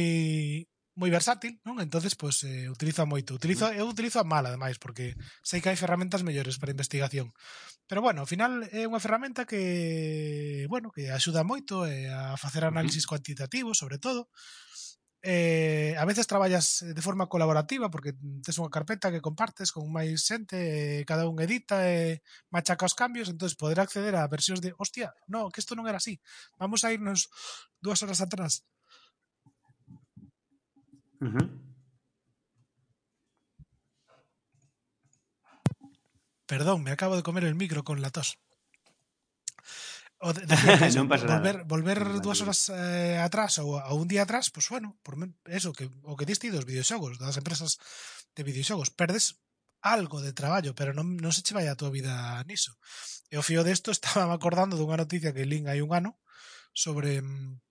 moi 0.94 1.10
versátil, 1.10 1.58
non? 1.66 1.82
Entonces, 1.82 2.14
pois 2.14 2.46
pues, 2.46 2.46
eh, 2.46 2.70
utilizo 2.70 3.02
moito. 3.02 3.34
Utilizo, 3.34 3.66
eu 3.74 3.90
utilizo 3.90 4.22
a 4.22 4.26
mal, 4.26 4.46
ademais, 4.46 4.78
porque 4.78 5.18
sei 5.42 5.58
que 5.58 5.66
hai 5.66 5.78
ferramentas 5.78 6.22
mellores 6.22 6.62
para 6.62 6.70
investigación. 6.70 7.34
Pero 7.90 8.06
bueno, 8.06 8.22
ao 8.22 8.30
final 8.30 8.70
é 8.70 8.86
unha 8.86 9.02
ferramenta 9.02 9.50
que, 9.50 10.62
bueno, 10.70 10.94
que 10.94 11.10
axuda 11.10 11.42
moito 11.42 11.82
eh, 11.90 12.06
a 12.06 12.38
facer 12.38 12.62
análisis 12.62 13.02
cuantitativos, 13.02 13.82
sobre 13.82 13.98
todo, 13.98 14.30
eh, 15.22 15.96
a 15.98 16.04
veces 16.04 16.26
traballas 16.26 16.84
de 16.86 17.02
forma 17.02 17.26
colaborativa 17.26 17.90
porque 17.90 18.14
tes 18.42 18.58
unha 18.62 18.70
carpeta 18.70 19.10
que 19.10 19.24
compartes 19.24 19.74
con 19.74 19.90
máis 19.90 20.22
xente, 20.22 20.56
eh, 20.56 21.02
cada 21.02 21.26
un 21.26 21.42
edita 21.42 21.82
e 21.90 22.22
eh, 22.22 22.26
machaca 22.54 22.86
os 22.86 22.94
cambios, 22.94 23.26
entonces 23.26 23.58
poder 23.58 23.82
acceder 23.82 24.14
a 24.14 24.30
versións 24.30 24.62
de 24.62 24.74
hostia, 24.78 25.14
no, 25.26 25.50
que 25.50 25.58
isto 25.58 25.74
non 25.74 25.90
era 25.90 25.98
así. 25.98 26.22
Vamos 26.56 26.86
a 26.86 26.94
irnos 26.94 27.30
dúas 27.82 27.98
horas 28.06 28.22
atrás. 28.22 28.62
Uh 31.18 31.34
-huh. 31.34 31.46
Perdón, 36.46 36.82
me 36.82 36.92
acabo 36.92 37.14
de 37.14 37.22
comer 37.22 37.44
el 37.44 37.54
micro 37.54 37.84
con 37.84 38.00
la 38.00 38.10
tos. 38.10 38.38
O 40.18 40.34
de, 40.34 40.42
de, 40.46 40.54
de 40.54 40.90
non 40.98 41.06
pasa 41.06 41.30
volver, 41.30 41.62
nada. 41.62 41.70
volver 41.70 42.00
no, 42.02 42.18
dúas 42.18 42.42
horas 42.42 42.66
eh, 42.74 43.22
atrás 43.22 43.62
ou 43.62 43.78
a 43.78 43.94
un 43.94 44.10
día 44.10 44.26
atrás, 44.26 44.50
pois 44.50 44.66
pues, 44.66 44.74
bueno, 44.74 44.98
por 45.06 45.14
eso 45.46 45.70
que 45.70 45.86
o 46.02 46.18
que 46.18 46.26
diste 46.26 46.50
dos 46.50 46.66
videoxogos, 46.66 47.22
das 47.22 47.38
empresas 47.38 47.78
de 48.34 48.42
videoxogos, 48.42 48.90
perdes 48.90 49.38
algo 49.78 50.18
de 50.18 50.34
traballo, 50.34 50.74
pero 50.74 50.90
non, 50.90 51.14
non 51.22 51.30
se 51.30 51.46
che 51.46 51.54
vai 51.54 51.70
a 51.70 51.78
tua 51.78 51.94
vida 51.94 52.42
niso. 52.50 52.74
E 53.30 53.38
o 53.38 53.46
fío 53.46 53.62
desto 53.62 53.90
estaba 53.94 54.26
me 54.26 54.34
acordando 54.34 54.74
dunha 54.74 54.98
noticia 54.98 55.30
que 55.30 55.46
Lin 55.46 55.70
hai 55.70 55.78
un 55.78 55.94
ano 55.94 56.18
sobre 56.74 57.22
mm, 57.22 57.62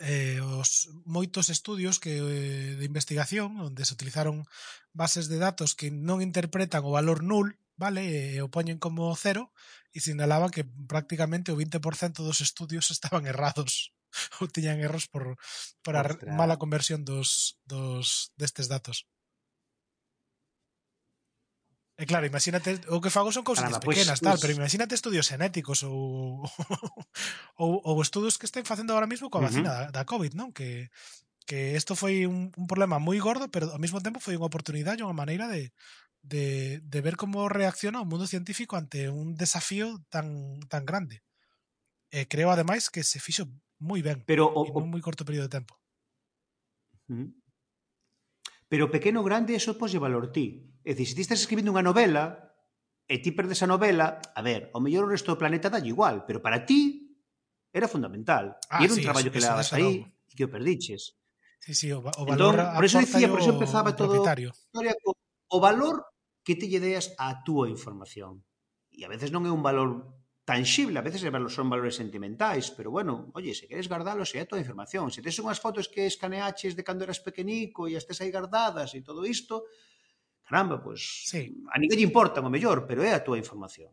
eh, 0.00 0.40
os 0.42 0.90
moitos 1.06 1.48
estudios 1.48 2.02
que 2.02 2.18
eh, 2.18 2.74
de 2.74 2.84
investigación 2.84 3.54
onde 3.62 3.86
se 3.86 3.94
utilizaron 3.94 4.44
bases 4.92 5.30
de 5.30 5.38
datos 5.38 5.78
que 5.78 5.94
non 5.94 6.20
interpretan 6.20 6.82
o 6.82 6.90
valor 6.90 7.22
null 7.22 7.54
vale, 7.76 8.36
e 8.36 8.40
o 8.42 8.48
poñen 8.48 8.80
como 8.80 9.12
cero 9.14 9.52
e 9.92 10.00
sinalaban 10.00 10.52
que 10.52 10.64
prácticamente 10.64 11.52
o 11.52 11.60
20% 11.60 12.24
dos 12.24 12.40
estudios 12.40 12.90
estaban 12.96 13.24
errados 13.28 13.92
ou 14.40 14.48
tiñan 14.48 14.80
erros 14.80 15.06
por, 15.08 15.36
por 15.84 15.94
a 15.96 16.02
mala 16.32 16.60
conversión 16.60 17.04
dos, 17.04 17.60
dos 17.68 18.32
destes 18.36 18.68
datos. 18.68 19.04
E 21.96 22.04
claro, 22.04 22.28
imagínate, 22.28 22.76
o 22.92 23.00
que 23.00 23.08
fago 23.08 23.32
son 23.32 23.40
cousas 23.40 23.72
pues, 23.80 23.96
pequenas, 23.96 24.20
pues, 24.20 24.26
tal, 24.28 24.36
pues... 24.36 24.42
pero 24.44 24.52
imagínate 24.52 24.92
estudios 24.92 25.32
genéticos 25.32 25.80
ou, 25.80 26.44
ou, 27.62 27.80
ou 27.80 27.96
estudos 28.04 28.36
que 28.36 28.44
estén 28.44 28.68
facendo 28.68 28.92
ahora 28.92 29.08
mismo 29.08 29.32
coa 29.32 29.48
vacina 29.48 29.72
uh 29.72 29.76
-huh. 29.80 29.88
da, 29.92 30.04
da 30.04 30.08
COVID, 30.08 30.36
non? 30.36 30.52
Que 30.52 30.92
que 31.46 31.78
isto 31.78 31.94
foi 31.94 32.26
un, 32.26 32.50
un 32.52 32.66
problema 32.66 32.98
moi 32.98 33.16
gordo, 33.22 33.46
pero 33.48 33.70
ao 33.70 33.78
mesmo 33.78 34.02
tempo 34.02 34.18
foi 34.18 34.34
unha 34.34 34.50
oportunidade, 34.50 35.00
e 35.00 35.06
unha 35.06 35.14
maneira 35.16 35.46
de, 35.46 35.70
de, 36.26 36.80
de, 36.82 37.00
ver 37.00 37.16
cómo 37.16 37.48
reacciona 37.48 38.00
un 38.00 38.08
mundo 38.08 38.26
científico 38.26 38.76
ante 38.76 39.08
un 39.08 39.34
desafío 39.36 40.04
tan, 40.08 40.60
tan 40.68 40.84
grande. 40.84 41.22
Eh, 42.10 42.26
creo 42.28 42.50
ademais 42.50 42.90
que 42.90 43.02
se 43.02 43.18
fixo 43.18 43.46
moi 43.78 44.00
ben 44.00 44.24
pero 44.24 44.48
o, 44.48 44.66
en 44.66 44.86
un 44.86 44.90
moi 44.90 45.02
corto 45.02 45.26
período 45.26 45.46
de 45.50 45.56
tempo. 45.58 45.74
Pero 48.66 48.90
pequeno 48.90 49.22
grande 49.22 49.54
eso 49.54 49.78
pos 49.78 49.94
valor 49.94 50.34
ti. 50.34 50.66
É 50.82 50.94
dicir, 50.94 51.14
se 51.14 51.16
ti 51.18 51.22
estás 51.22 51.42
escribindo 51.42 51.70
unha 51.70 51.84
novela 51.86 52.54
e 53.06 53.22
ti 53.22 53.30
perdes 53.30 53.62
a 53.62 53.70
novela, 53.70 54.18
a 54.18 54.40
ver, 54.42 54.70
o 54.74 54.82
mellor 54.82 55.06
o 55.06 55.12
resto 55.14 55.34
do 55.34 55.38
planeta 55.38 55.70
dalle 55.70 55.90
igual, 55.90 56.26
pero 56.26 56.42
para 56.42 56.66
ti 56.66 57.14
era 57.70 57.86
fundamental. 57.86 58.58
Ah, 58.70 58.82
e 58.82 58.90
era 58.90 58.94
sí, 58.94 59.02
un 59.02 59.06
traballo 59.06 59.30
eso, 59.30 59.34
que 59.34 59.42
le 59.42 59.50
dabas 59.50 59.70
aí 59.74 60.02
e 60.02 60.32
que 60.34 60.46
o 60.46 60.50
perdiches. 60.50 61.14
Sí, 61.62 61.74
sí, 61.74 61.88
o, 61.90 62.02
o 62.02 62.22
valor 62.26 62.54
entón, 62.58 62.74
por 62.74 62.84
eso 62.86 62.98
decía, 62.98 63.26
por 63.30 63.38
eso 63.42 63.54
empezaba 63.54 63.94
todo 63.94 64.14
a 64.14 64.34
historia 64.34 64.94
co, 65.02 65.14
o 65.50 65.58
valor 65.58 66.06
que 66.46 66.54
te 66.54 66.70
lle 66.70 66.78
deas 66.78 67.10
a 67.18 67.42
túa 67.42 67.66
información. 67.66 68.46
E 68.94 69.02
a 69.02 69.10
veces 69.10 69.34
non 69.34 69.42
é 69.42 69.50
un 69.50 69.66
valor 69.66 70.14
tangible, 70.46 70.94
a 70.94 71.02
veces 71.02 71.26
son 71.50 71.66
valores 71.66 71.98
sentimentais, 71.98 72.70
pero 72.70 72.94
bueno, 72.94 73.34
oye, 73.34 73.50
se 73.50 73.66
queres 73.66 73.90
guardalo, 73.90 74.22
se 74.22 74.38
é 74.38 74.46
a 74.46 74.48
tua 74.48 74.62
información. 74.62 75.10
Se 75.10 75.26
tes 75.26 75.34
unhas 75.42 75.58
fotos 75.58 75.90
que 75.90 76.06
escaneaches 76.06 76.78
de 76.78 76.86
cando 76.86 77.02
eras 77.02 77.18
pequenico 77.18 77.90
e 77.90 77.98
as 77.98 78.06
tes 78.06 78.22
aí 78.22 78.30
guardadas 78.30 78.94
e 78.94 79.02
todo 79.02 79.26
isto, 79.26 79.66
caramba, 80.46 80.78
pois 80.78 81.02
sí. 81.26 81.50
a 81.74 81.82
ninguén 81.82 81.98
lle 81.98 82.06
importa 82.06 82.38
o 82.38 82.46
mellor, 82.46 82.86
pero 82.86 83.02
é 83.02 83.10
a 83.10 83.26
túa 83.26 83.42
información. 83.42 83.90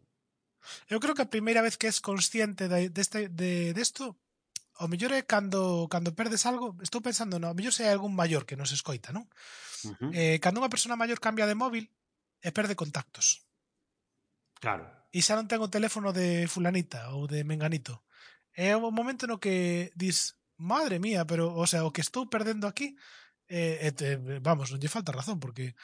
Eu 0.86 1.02
creo 1.02 1.18
que 1.18 1.26
a 1.26 1.34
primeira 1.34 1.66
vez 1.66 1.74
que 1.74 1.90
és 1.90 1.98
consciente 1.98 2.70
deste, 2.70 3.34
de, 3.34 3.74
de, 3.74 3.82
de 3.82 3.84
o 4.78 4.86
mellor 4.86 5.10
é 5.14 5.26
cando, 5.26 5.90
cando 5.90 6.14
perdes 6.14 6.46
algo, 6.46 6.78
estou 6.86 7.02
pensando, 7.02 7.42
no, 7.42 7.50
o 7.50 7.58
mellor 7.58 7.74
se 7.74 7.90
hai 7.90 7.94
algún 7.98 8.14
maior 8.14 8.46
que 8.46 8.54
nos 8.54 8.70
escoita, 8.70 9.10
non? 9.10 9.26
Uh 9.90 9.98
-huh. 9.98 10.12
eh, 10.14 10.38
cando 10.38 10.62
unha 10.62 10.70
persona 10.70 10.94
maior 10.94 11.18
cambia 11.18 11.50
de 11.50 11.58
móvil, 11.58 11.90
e 12.44 12.52
perde 12.52 12.76
contactos. 12.76 13.48
Claro. 14.60 14.86
E 15.16 15.24
xa 15.24 15.40
non 15.40 15.48
ten 15.48 15.64
o 15.64 15.72
teléfono 15.72 16.12
de 16.12 16.46
fulanita 16.52 17.16
ou 17.16 17.26
de 17.26 17.48
menganito. 17.48 18.04
É 18.54 18.76
o 18.76 18.92
momento 18.92 19.26
no 19.26 19.40
que 19.40 19.90
dis, 19.96 20.38
madre 20.60 21.00
mía, 21.00 21.24
pero 21.26 21.56
o 21.56 21.66
sea, 21.66 21.88
o 21.88 21.94
que 21.96 22.04
estou 22.04 22.28
perdendo 22.28 22.68
aquí 22.68 23.00
eh, 23.48 23.92
eh, 23.96 24.40
vamos, 24.44 24.72
non 24.72 24.80
lle 24.82 24.92
falta 24.92 25.16
razón 25.16 25.40
porque 25.40 25.76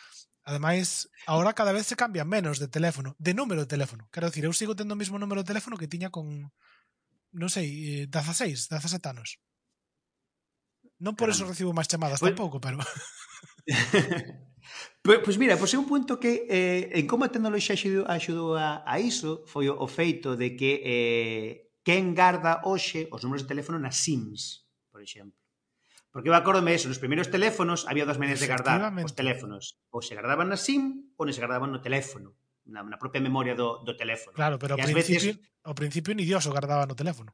ademais 0.43 1.07
agora 1.30 1.53
cada 1.53 1.76
vez 1.76 1.86
se 1.88 1.99
cambian 1.99 2.28
menos 2.28 2.57
de 2.57 2.68
teléfono, 2.68 3.16
de 3.20 3.34
número 3.34 3.64
de 3.64 3.72
teléfono. 3.72 4.07
Quero 4.12 4.28
dicir, 4.28 4.43
eu 4.45 4.53
sigo 4.53 4.76
tendo 4.76 4.93
o 4.95 4.99
mesmo 4.99 5.22
número 5.22 5.41
de 5.41 5.49
teléfono 5.49 5.78
que 5.80 5.91
tiña 5.91 6.12
con 6.12 6.51
non 7.30 7.49
sei, 7.53 8.03
eh, 8.03 8.12
16, 8.12 8.74
17 8.74 9.05
anos. 9.05 9.38
Non 10.99 11.14
por 11.16 11.30
Caramba. 11.30 11.36
eso 11.38 11.49
recibo 11.51 11.72
máis 11.72 11.88
chamadas 11.88 12.20
pues... 12.20 12.34
tampouco, 12.34 12.57
pero 12.57 12.82
Pois 15.02 15.20
pues 15.24 15.36
mira, 15.38 15.56
pois 15.56 15.72
pues 15.72 15.74
é 15.76 15.78
un 15.80 15.88
punto 15.88 16.20
que 16.20 16.46
eh, 16.50 16.92
en 17.00 17.08
como 17.08 17.24
a 17.26 17.32
tecnoloxía 17.32 17.74
axudou, 17.74 18.06
axudou 18.06 18.50
a, 18.60 18.84
a 18.84 18.96
iso 19.00 19.48
foi 19.48 19.72
o, 19.72 19.76
o 19.80 19.88
feito 19.88 20.36
de 20.36 20.54
que 20.60 20.72
eh, 20.84 21.52
quen 21.82 22.14
garda 22.14 22.62
hoxe 22.68 23.08
os 23.10 23.24
números 23.24 23.48
de 23.48 23.52
teléfono 23.56 23.80
nas 23.80 23.98
SIMs, 23.98 24.70
por 24.92 25.02
exemplo. 25.02 25.40
Porque 26.12 26.30
eu 26.30 26.36
acordome 26.36 26.74
eso, 26.74 26.90
nos 26.90 26.98
primeiros 26.98 27.30
teléfonos 27.30 27.86
había 27.86 28.06
dos 28.06 28.18
maneiras 28.18 28.42
de 28.42 28.50
gardar 28.50 28.82
os 29.06 29.14
teléfonos. 29.14 29.78
Ou 29.94 30.02
se 30.02 30.18
gardaban 30.18 30.50
na 30.50 30.58
SIM 30.58 31.14
ou 31.18 31.30
se 31.30 31.42
gardaban 31.42 31.70
no 31.70 31.86
teléfono, 31.86 32.34
na, 32.66 32.82
na 32.82 32.98
propia 32.98 33.22
memoria 33.22 33.54
do, 33.54 33.86
do 33.86 33.94
teléfono. 33.94 34.34
Claro, 34.34 34.58
pero 34.58 34.74
ao 34.74 34.82
principio, 34.82 35.38
veces... 35.38 35.62
ao 35.62 35.78
principio 35.78 36.18
ni 36.18 36.26
Dios 36.26 36.46
o 36.50 36.54
gardaba 36.54 36.90
no 36.90 36.98
teléfono. 36.98 37.34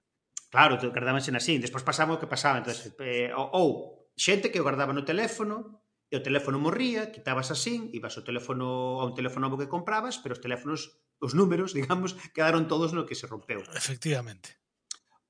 Claro, 0.52 0.76
gardábanse 0.92 1.32
na 1.32 1.40
SIM. 1.40 1.64
Despois 1.64 1.88
pasaba 1.88 2.16
o 2.16 2.20
que 2.20 2.28
pasaba. 2.28 2.60
Entonces, 2.60 2.92
eh, 3.00 3.32
ou, 3.32 3.48
ou 3.56 3.68
xente 4.16 4.52
que 4.52 4.60
o 4.60 4.68
guardaba 4.68 4.92
no 4.92 5.08
teléfono 5.08 5.85
e 6.12 6.16
o 6.18 6.22
teléfono 6.22 6.62
morría, 6.62 7.10
quitabas 7.10 7.50
así, 7.50 7.90
ibas 7.98 8.14
ao 8.16 8.24
teléfono 8.24 9.02
a 9.02 9.10
un 9.10 9.18
teléfono 9.18 9.50
novo 9.50 9.58
que 9.58 9.72
comprabas, 9.72 10.22
pero 10.22 10.38
os 10.38 10.42
teléfonos, 10.44 11.02
os 11.18 11.34
números, 11.34 11.74
digamos, 11.78 12.14
quedaron 12.34 12.70
todos 12.70 12.94
no 12.94 13.10
que 13.10 13.18
se 13.18 13.26
rompeu. 13.26 13.66
Efectivamente. 13.74 14.62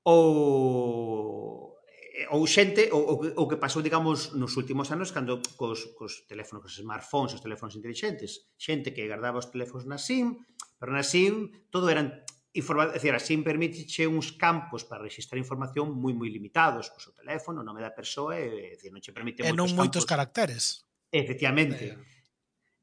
Ou 0.04 1.80
eh, 2.16 2.28
ou 2.30 2.44
xente 2.44 2.92
ou, 2.92 3.24
ou 3.24 3.44
que 3.48 3.56
pasou, 3.56 3.80
digamos, 3.80 4.36
nos 4.36 4.52
últimos 4.60 4.92
anos 4.92 5.10
cando 5.16 5.40
cos, 5.56 5.96
cos 5.96 6.28
teléfonos, 6.28 6.68
cos 6.68 6.76
smartphones, 6.76 7.32
os 7.32 7.42
teléfonos 7.42 7.74
inteligentes, 7.74 8.52
xente 8.60 8.92
que 8.92 9.08
guardaba 9.08 9.40
os 9.40 9.48
teléfonos 9.48 9.88
na 9.88 9.96
SIM, 9.96 10.36
pero 10.76 10.92
na 10.92 11.02
SIM 11.02 11.50
todo 11.72 11.88
eran 11.88 12.20
informa, 12.56 12.88
decir, 12.90 13.14
así 13.14 13.36
permitiche 13.38 14.08
uns 14.08 14.32
campos 14.32 14.84
para 14.88 15.04
registrar 15.04 15.38
información 15.38 15.92
moi 15.92 16.16
moi 16.16 16.32
limitados, 16.32 16.88
pois 16.90 17.04
o 17.08 17.12
teléfono, 17.12 17.60
o 17.60 17.66
nome 17.66 17.84
da 17.84 17.92
persoa, 17.92 18.36
e, 18.40 18.74
decir, 18.74 18.90
non 18.90 19.04
che 19.04 19.12
permite 19.12 19.44
e 19.44 19.52
non 19.52 19.70
moitos 19.76 20.08
caracteres. 20.08 20.84
Efectivamente. 21.12 21.94
Eh. 21.94 22.16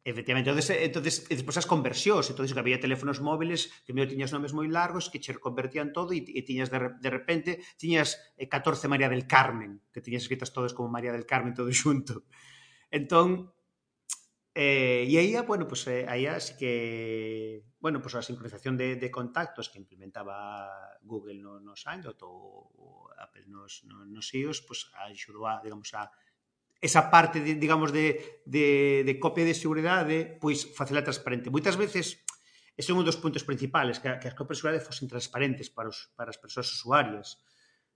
Efectivamente, 0.05 0.49
entonces, 0.49 0.75
eh, 0.75 0.83
entonces 0.83 1.15
e 1.31 1.33
despois 1.39 1.55
as 1.55 1.63
conversións, 1.63 2.27
entonces 2.27 2.51
que 2.51 2.59
había 2.59 2.75
teléfonos 2.75 3.23
móviles 3.23 3.71
que 3.87 3.95
mellor 3.95 4.11
tiñas 4.11 4.35
nomes 4.35 4.51
moi 4.51 4.67
largos 4.67 5.07
que 5.07 5.23
che 5.23 5.31
convertían 5.39 5.95
todo 5.95 6.11
e, 6.11 6.19
e 6.27 6.43
tiñas 6.43 6.67
de, 6.67 6.99
de 6.99 7.07
repente 7.07 7.63
tiñas 7.79 8.19
eh, 8.35 8.51
14 8.51 8.91
María 8.91 9.07
del 9.07 9.23
Carmen, 9.31 9.79
que 9.95 10.03
tiñas 10.03 10.27
escritas 10.27 10.51
todos 10.51 10.75
como 10.75 10.91
María 10.91 11.15
del 11.15 11.23
Carmen 11.23 11.55
todo 11.55 11.71
xunto. 11.83 12.27
Entón, 12.91 13.52
Eh, 14.55 15.09
e 15.09 15.17
aí, 15.17 15.33
bueno, 15.41 15.65
pues 15.65 15.87
eh, 15.89 16.05
aí 16.07 16.29
así 16.29 16.53
que, 16.53 17.65
bueno, 17.81 18.01
pues 18.01 18.13
a 18.13 18.21
sincronización 18.21 18.77
de, 18.77 18.97
de 18.97 19.09
contactos 19.09 19.69
que 19.69 19.81
implementaba 19.81 20.69
Google 21.01 21.41
no, 21.41 21.59
nos 21.59 21.81
Android 21.89 22.21
ou 22.21 23.09
Apple 23.17 23.49
nos, 23.49 23.81
no, 23.89 24.05
nos 24.05 24.29
iOS, 24.29 24.61
pues 24.61 24.93
axudou 24.93 25.49
a, 25.49 25.57
digamos, 25.57 25.89
a 25.97 26.05
esa 26.77 27.09
parte, 27.09 27.41
de, 27.41 27.55
digamos, 27.57 27.89
de, 27.89 28.43
de, 28.45 29.01
de 29.01 29.13
copia 29.17 29.41
de 29.41 29.57
seguridade, 29.57 30.37
pois 30.37 30.69
facela 30.69 31.01
transparente. 31.01 31.49
Moitas 31.49 31.73
veces, 31.73 32.21
ese 32.77 32.91
é 32.91 32.93
un 32.93 33.01
dos 33.01 33.17
puntos 33.17 33.41
principais, 33.41 33.97
que, 33.97 34.21
que 34.21 34.29
as 34.29 34.37
copias 34.37 34.61
de 34.61 34.69
seguridade 34.69 34.85
fosen 34.85 35.09
transparentes 35.09 35.73
para, 35.73 35.89
os, 35.89 36.13
para 36.13 36.29
as 36.29 36.37
persoas 36.37 36.69
usuarias 36.69 37.41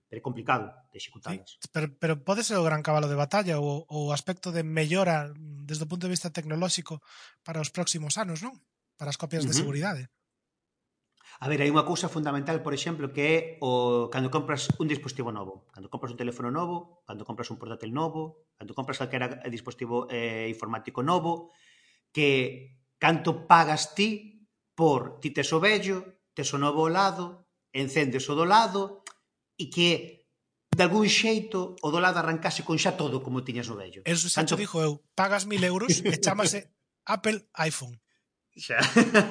pero 0.08 0.18
é 0.18 0.24
complicado 0.24 0.72
de 0.90 0.96
executalas. 0.96 1.60
Sí, 1.60 1.68
pero, 1.70 1.92
pero 2.00 2.24
pode 2.24 2.40
ser 2.40 2.56
o 2.56 2.64
gran 2.64 2.80
cabalo 2.80 3.12
de 3.12 3.20
batalla 3.20 3.60
ou 3.60 3.84
o 3.86 4.10
aspecto 4.10 4.50
de 4.50 4.64
mellora 4.64 5.30
desde 5.36 5.84
o 5.84 5.90
punto 5.90 6.08
de 6.08 6.14
vista 6.16 6.32
tecnolóxico 6.32 7.04
para 7.44 7.60
os 7.60 7.68
próximos 7.68 8.16
anos, 8.16 8.40
non? 8.40 8.56
Para 8.96 9.12
as 9.12 9.20
copias 9.20 9.44
uh 9.44 9.52
-huh. 9.52 9.52
de 9.52 9.60
seguridade. 9.60 10.02
A 11.38 11.46
ver, 11.46 11.62
hai 11.62 11.70
unha 11.70 11.86
cousa 11.86 12.10
fundamental, 12.10 12.58
por 12.66 12.74
exemplo, 12.74 13.14
que 13.14 13.22
é 13.22 13.38
o 13.62 14.10
cando 14.10 14.26
compras 14.26 14.66
un 14.82 14.90
dispositivo 14.90 15.30
novo, 15.30 15.70
cando 15.70 15.86
compras 15.86 16.10
un 16.10 16.18
teléfono 16.18 16.50
novo, 16.50 17.06
cando 17.06 17.22
compras 17.22 17.52
un 17.52 17.62
portátil 17.62 17.94
novo, 17.94 18.48
cando 18.58 18.74
compras 18.74 18.98
calquera 18.98 19.38
dispositivo 19.46 20.10
eh, 20.10 20.50
informático 20.50 21.04
novo, 21.04 21.54
que 22.10 22.74
canto 22.98 23.46
pagas 23.46 23.94
ti 23.94 24.50
por 24.74 25.22
ti 25.22 25.30
tes 25.30 25.46
o 25.54 25.62
vello, 25.62 26.26
tes 26.34 26.50
o 26.50 26.58
novo 26.58 26.88
ao 26.88 26.90
lado, 26.90 27.46
encendes 27.70 28.26
o 28.26 28.34
do 28.34 28.42
lado, 28.42 29.06
e 29.58 29.68
que 29.68 30.18
de 30.70 30.82
algún 30.86 31.10
xeito 31.10 31.74
o 31.82 31.88
do 31.90 31.98
lado 31.98 32.22
arrancase 32.22 32.62
con 32.62 32.78
xa 32.78 32.94
todo 32.94 33.18
como 33.20 33.42
tiñas 33.42 33.66
o 33.68 33.74
vello. 33.74 34.06
Eso 34.06 34.30
xa 34.30 34.46
Tanto... 34.46 34.54
te 34.54 34.62
dixo 34.62 34.78
eu, 34.78 35.02
pagas 35.18 35.44
mil 35.44 35.60
euros 35.66 36.00
e 36.00 36.14
chamase 36.22 36.70
Apple 37.14 37.50
iPhone. 37.58 37.98
Xa. 38.54 38.78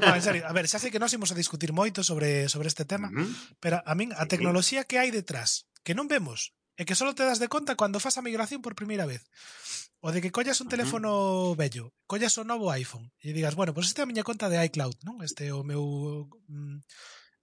No, 0.03 0.15
en 0.15 0.23
serio, 0.23 0.43
a 0.47 0.51
ver, 0.51 0.67
xa 0.67 0.79
sei 0.79 0.91
que 0.91 0.99
nós 0.99 1.15
imos 1.15 1.31
a 1.31 1.39
discutir 1.39 1.71
moito 1.71 2.03
sobre 2.03 2.51
sobre 2.51 2.67
este 2.67 2.83
tema, 2.83 3.07
uh 3.07 3.23
-huh. 3.23 3.31
pero 3.63 3.79
a 3.83 3.93
min 3.95 4.11
a 4.11 4.27
tecnoloxía 4.27 4.83
que 4.83 4.99
hai 4.99 5.09
detrás, 5.11 5.71
que 5.87 5.95
non 5.95 6.11
vemos, 6.11 6.51
e 6.75 6.83
que 6.83 6.95
só 6.95 7.07
te 7.15 7.25
das 7.25 7.39
de 7.39 7.51
conta 7.51 7.79
cando 7.79 8.03
fas 8.03 8.19
a 8.19 8.25
migración 8.25 8.59
por 8.61 8.75
primeira 8.75 9.07
vez. 9.07 9.25
O 9.99 10.13
de 10.13 10.21
que 10.21 10.31
collas 10.31 10.61
un 10.61 10.67
uh 10.67 10.69
-huh. 10.69 10.75
teléfono 10.75 11.11
bello, 11.57 11.95
collas 12.05 12.37
o 12.37 12.43
novo 12.45 12.69
iPhone 12.71 13.09
e 13.19 13.33
digas, 13.33 13.57
bueno, 13.57 13.73
pois 13.73 13.87
pues 13.87 13.91
esta 13.91 14.01
é 14.01 14.05
a 14.05 14.09
miña 14.09 14.27
conta 14.27 14.47
de 14.47 14.59
iCloud, 14.69 14.95
non? 15.03 15.19
Este 15.25 15.49
é 15.49 15.53
o 15.53 15.65
meu 15.65 16.29
mm, 16.47 16.79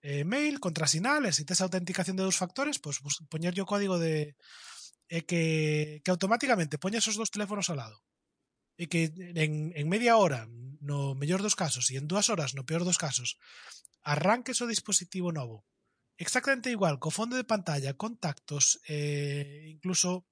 eh, 0.04 0.22
mail, 0.28 0.60
contrasinales, 0.60 1.40
e 1.40 1.48
tes 1.48 1.64
autenticación 1.64 2.20
de 2.20 2.26
dous 2.28 2.36
factores, 2.36 2.76
pois 2.76 3.00
pues, 3.00 3.24
poñerlle 3.32 3.64
o 3.64 3.70
código 3.72 3.96
de 3.96 4.36
e 5.08 5.24
que, 5.24 6.00
que 6.04 6.12
automáticamente 6.12 6.80
poña 6.80 7.00
esos 7.00 7.16
dos 7.16 7.32
teléfonos 7.32 7.72
ao 7.72 7.80
lado. 7.80 7.96
E 8.76 8.84
que 8.90 9.08
en, 9.16 9.72
en 9.72 9.86
media 9.88 10.20
hora, 10.20 10.44
no 10.84 11.16
mellor 11.16 11.40
dos 11.40 11.56
casos, 11.56 11.88
e 11.88 11.96
en 11.96 12.04
dúas 12.04 12.28
horas, 12.28 12.52
no 12.52 12.68
peor 12.68 12.84
dos 12.84 13.00
casos, 13.00 13.40
arranques 14.04 14.60
o 14.60 14.68
dispositivo 14.68 15.32
novo 15.32 15.64
exactamente 16.16 16.70
igual, 16.70 16.98
co 17.02 17.10
fondo 17.10 17.34
de 17.36 17.44
pantalla, 17.44 17.98
contactos, 17.98 18.78
eh, 18.86 19.66
incluso 19.74 20.26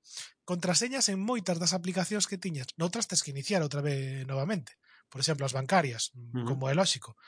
contraseñas 0.45 1.09
en 1.11 1.19
moitas 1.19 1.59
das 1.59 1.75
aplicacións 1.75 2.31
que 2.31 2.39
tiñas. 2.39 2.71
Noutras 2.79 3.11
tes 3.11 3.23
que 3.23 3.35
iniciar 3.35 3.63
outra 3.63 3.83
vez 3.83 4.23
novamente. 4.27 4.79
Por 5.11 5.21
exemplo, 5.21 5.45
as 5.45 5.55
bancarias, 5.55 6.15
uh 6.15 6.23
-huh. 6.23 6.47
como 6.47 6.71
é 6.71 6.75
lóxico. 6.75 7.19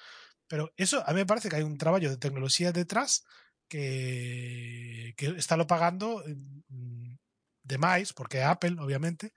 Pero 0.48 0.72
eso, 0.76 1.02
a 1.06 1.12
mí 1.12 1.20
me 1.24 1.26
parece 1.26 1.48
que 1.48 1.56
hay 1.56 1.62
un 1.62 1.78
traballo 1.78 2.10
de 2.10 2.18
tecnoloxía 2.18 2.72
detrás 2.72 3.24
que, 3.68 5.14
que 5.16 5.26
está 5.36 5.56
lo 5.56 5.66
pagando 5.66 6.22
mm, 6.68 7.16
demais, 7.62 8.12
porque 8.12 8.38
é 8.38 8.44
Apple, 8.44 8.76
obviamente, 8.78 9.32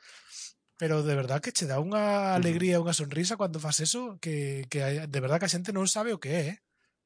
pero 0.78 1.01
de 1.01 1.16
verdad 1.16 1.41
que 1.41 1.51
che 1.51 1.66
dá 1.66 1.82
unha 1.82 2.38
alegría, 2.38 2.84
unha 2.84 2.93
sonrisa 2.93 3.39
cando 3.39 3.58
faz 3.58 3.82
eso, 3.82 4.22
que, 4.22 4.68
que 4.70 5.10
de 5.10 5.20
verdad 5.24 5.39
que 5.39 5.49
a 5.49 5.53
xente 5.53 5.74
non 5.74 5.89
sabe 5.89 6.14
o 6.14 6.22
que 6.22 6.32
é, 6.36 6.43
eh? 6.53 6.58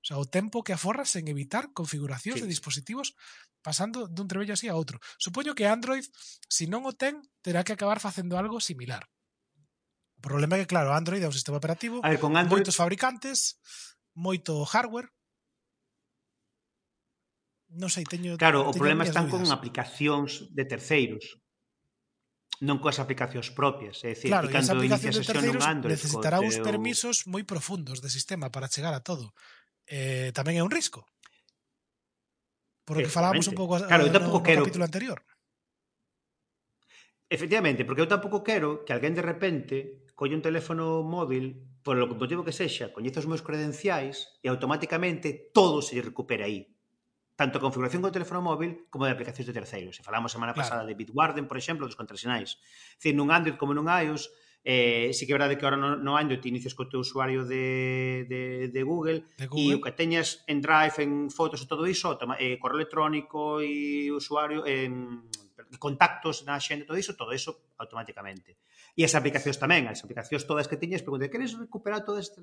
O 0.01 0.05
sea, 0.05 0.17
o 0.17 0.25
tempo 0.25 0.65
que 0.65 0.73
aforras 0.73 1.13
en 1.15 1.29
evitar 1.29 1.69
configuracións 1.77 2.41
sí. 2.41 2.43
de 2.43 2.49
dispositivos 2.49 3.13
pasando 3.61 4.09
dun 4.09 4.25
trebello 4.25 4.57
así 4.57 4.65
a 4.65 4.73
outro. 4.73 4.97
Supoño 5.21 5.53
que 5.53 5.69
Android, 5.69 6.03
se 6.49 6.65
si 6.65 6.65
non 6.65 6.89
o 6.89 6.97
ten, 6.97 7.21
terá 7.45 7.61
que 7.61 7.77
acabar 7.77 8.01
facendo 8.01 8.35
algo 8.35 8.57
similar. 8.57 9.05
O 10.21 10.29
problema 10.29 10.53
é 10.53 10.61
que, 10.61 10.69
claro, 10.69 10.93
Android 10.93 11.25
é 11.25 11.25
un 11.25 11.33
sistema 11.33 11.57
operativo, 11.57 11.97
a 12.05 12.13
ver, 12.13 12.21
con 12.21 12.37
Android... 12.37 12.61
moitos 12.61 12.77
fabricantes, 12.77 13.57
moito 14.13 14.61
hardware. 14.69 15.09
Non 17.73 17.89
sei, 17.89 18.05
teño... 18.05 18.37
Claro, 18.37 18.61
teño 18.61 18.69
o 18.69 18.77
problema 18.77 19.01
están 19.01 19.33
con 19.33 19.41
aplicacións 19.49 20.45
de 20.53 20.63
terceiros 20.69 21.41
non 22.61 22.77
coas 22.77 23.01
aplicacións 23.01 23.49
propias, 23.57 24.05
é 24.05 24.13
dicir, 24.13 24.29
claro, 24.29 24.45
e 24.45 24.53
cando 24.53 24.85
inicia 24.85 25.09
a 25.09 25.17
sesión 25.17 25.41
nun 25.41 25.65
Android 25.65 25.97
necesitará 25.97 26.37
teu... 26.37 26.45
uns 26.45 26.61
permisos 26.61 27.25
moi 27.25 27.41
profundos 27.41 28.05
de 28.05 28.09
sistema 28.13 28.53
para 28.53 28.69
chegar 28.69 28.93
a 28.93 29.01
todo. 29.01 29.33
Eh, 29.89 30.29
tamén 30.37 30.61
é 30.61 30.63
un 30.63 30.69
risco. 30.69 31.01
Por 32.85 33.01
o 33.01 33.01
que 33.01 33.09
falábamos 33.09 33.49
un 33.49 33.57
pouco 33.57 33.81
claro, 33.81 34.05
a, 34.05 34.13
no, 34.13 34.21
no, 34.21 34.37
no 34.37 34.45
quero... 34.45 34.61
capítulo 34.61 34.85
anterior. 34.85 35.25
Efectivamente, 37.31 37.87
porque 37.87 38.03
eu 38.03 38.11
tampouco 38.11 38.43
quero 38.43 38.83
que 38.83 38.91
alguén 38.91 39.15
de 39.15 39.23
repente 39.23 40.03
colle 40.19 40.35
un 40.35 40.43
teléfono 40.43 40.99
móvil 40.99 41.63
polo 41.79 42.03
motivo 42.11 42.43
que 42.43 42.51
sexa, 42.51 42.91
coñece 42.91 43.23
os 43.23 43.29
meus 43.31 43.39
credenciais 43.39 44.35
e 44.43 44.51
automáticamente 44.51 45.55
todo 45.55 45.79
se 45.79 45.95
lle 45.95 46.03
recupera 46.03 46.43
aí. 46.43 46.67
Tanto 47.39 47.55
a 47.55 47.63
configuración 47.63 48.03
co 48.03 48.11
teléfono 48.11 48.43
móvil 48.43 48.83
como 48.91 49.07
de 49.07 49.15
aplicacións 49.15 49.47
de 49.47 49.55
terceiros. 49.55 49.95
Se 49.95 50.03
falamos 50.03 50.35
semana 50.35 50.51
claro. 50.51 50.67
pasada 50.67 50.83
de 50.83 50.91
Bitwarden, 50.91 51.47
por 51.47 51.55
exemplo, 51.55 51.87
dos 51.87 51.95
contrasinais. 51.95 52.59
Dicir, 52.99 53.15
nun 53.15 53.31
Android 53.31 53.55
como 53.55 53.71
nun 53.71 53.87
iOS, 53.87 54.27
eh, 54.67 55.15
sí 55.15 55.23
que 55.23 55.31
é 55.31 55.39
verdade 55.39 55.55
que 55.55 55.63
ahora 55.63 55.79
no, 55.79 55.95
no 55.95 56.19
Android 56.19 56.43
te 56.43 56.51
inicias 56.51 56.75
co 56.75 56.91
teu 56.91 56.99
usuario 56.99 57.47
de, 57.47 58.27
de, 58.27 58.41
de, 58.67 58.81
Google, 58.83 59.23
de 59.39 59.47
Google 59.47 59.71
e 59.71 59.79
o 59.79 59.81
que 59.81 59.95
teñas 59.95 60.43
en 60.51 60.59
Drive, 60.59 60.99
en 60.99 61.31
fotos 61.31 61.63
e 61.63 61.65
todo 61.65 61.87
iso, 61.87 62.19
toma, 62.19 62.35
eh, 62.43 62.59
correo 62.59 62.83
electrónico 62.83 63.63
e 63.63 64.11
usuario, 64.11 64.67
en 64.67 65.23
eh, 65.31 65.40
contactos 65.79 66.43
na 66.43 66.59
xente, 66.59 66.83
todo 66.83 66.99
iso, 66.99 67.15
todo 67.15 67.31
iso 67.31 67.71
automáticamente. 67.79 68.59
E 68.97 69.07
as 69.07 69.15
aplicacións 69.15 69.55
tamén, 69.55 69.87
as 69.87 70.03
aplicacións 70.03 70.43
todas 70.43 70.67
que 70.67 70.75
tiñes, 70.75 71.05
pregunte, 71.05 71.31
queres 71.31 71.55
recuperar 71.55 72.03
todas 72.03 72.33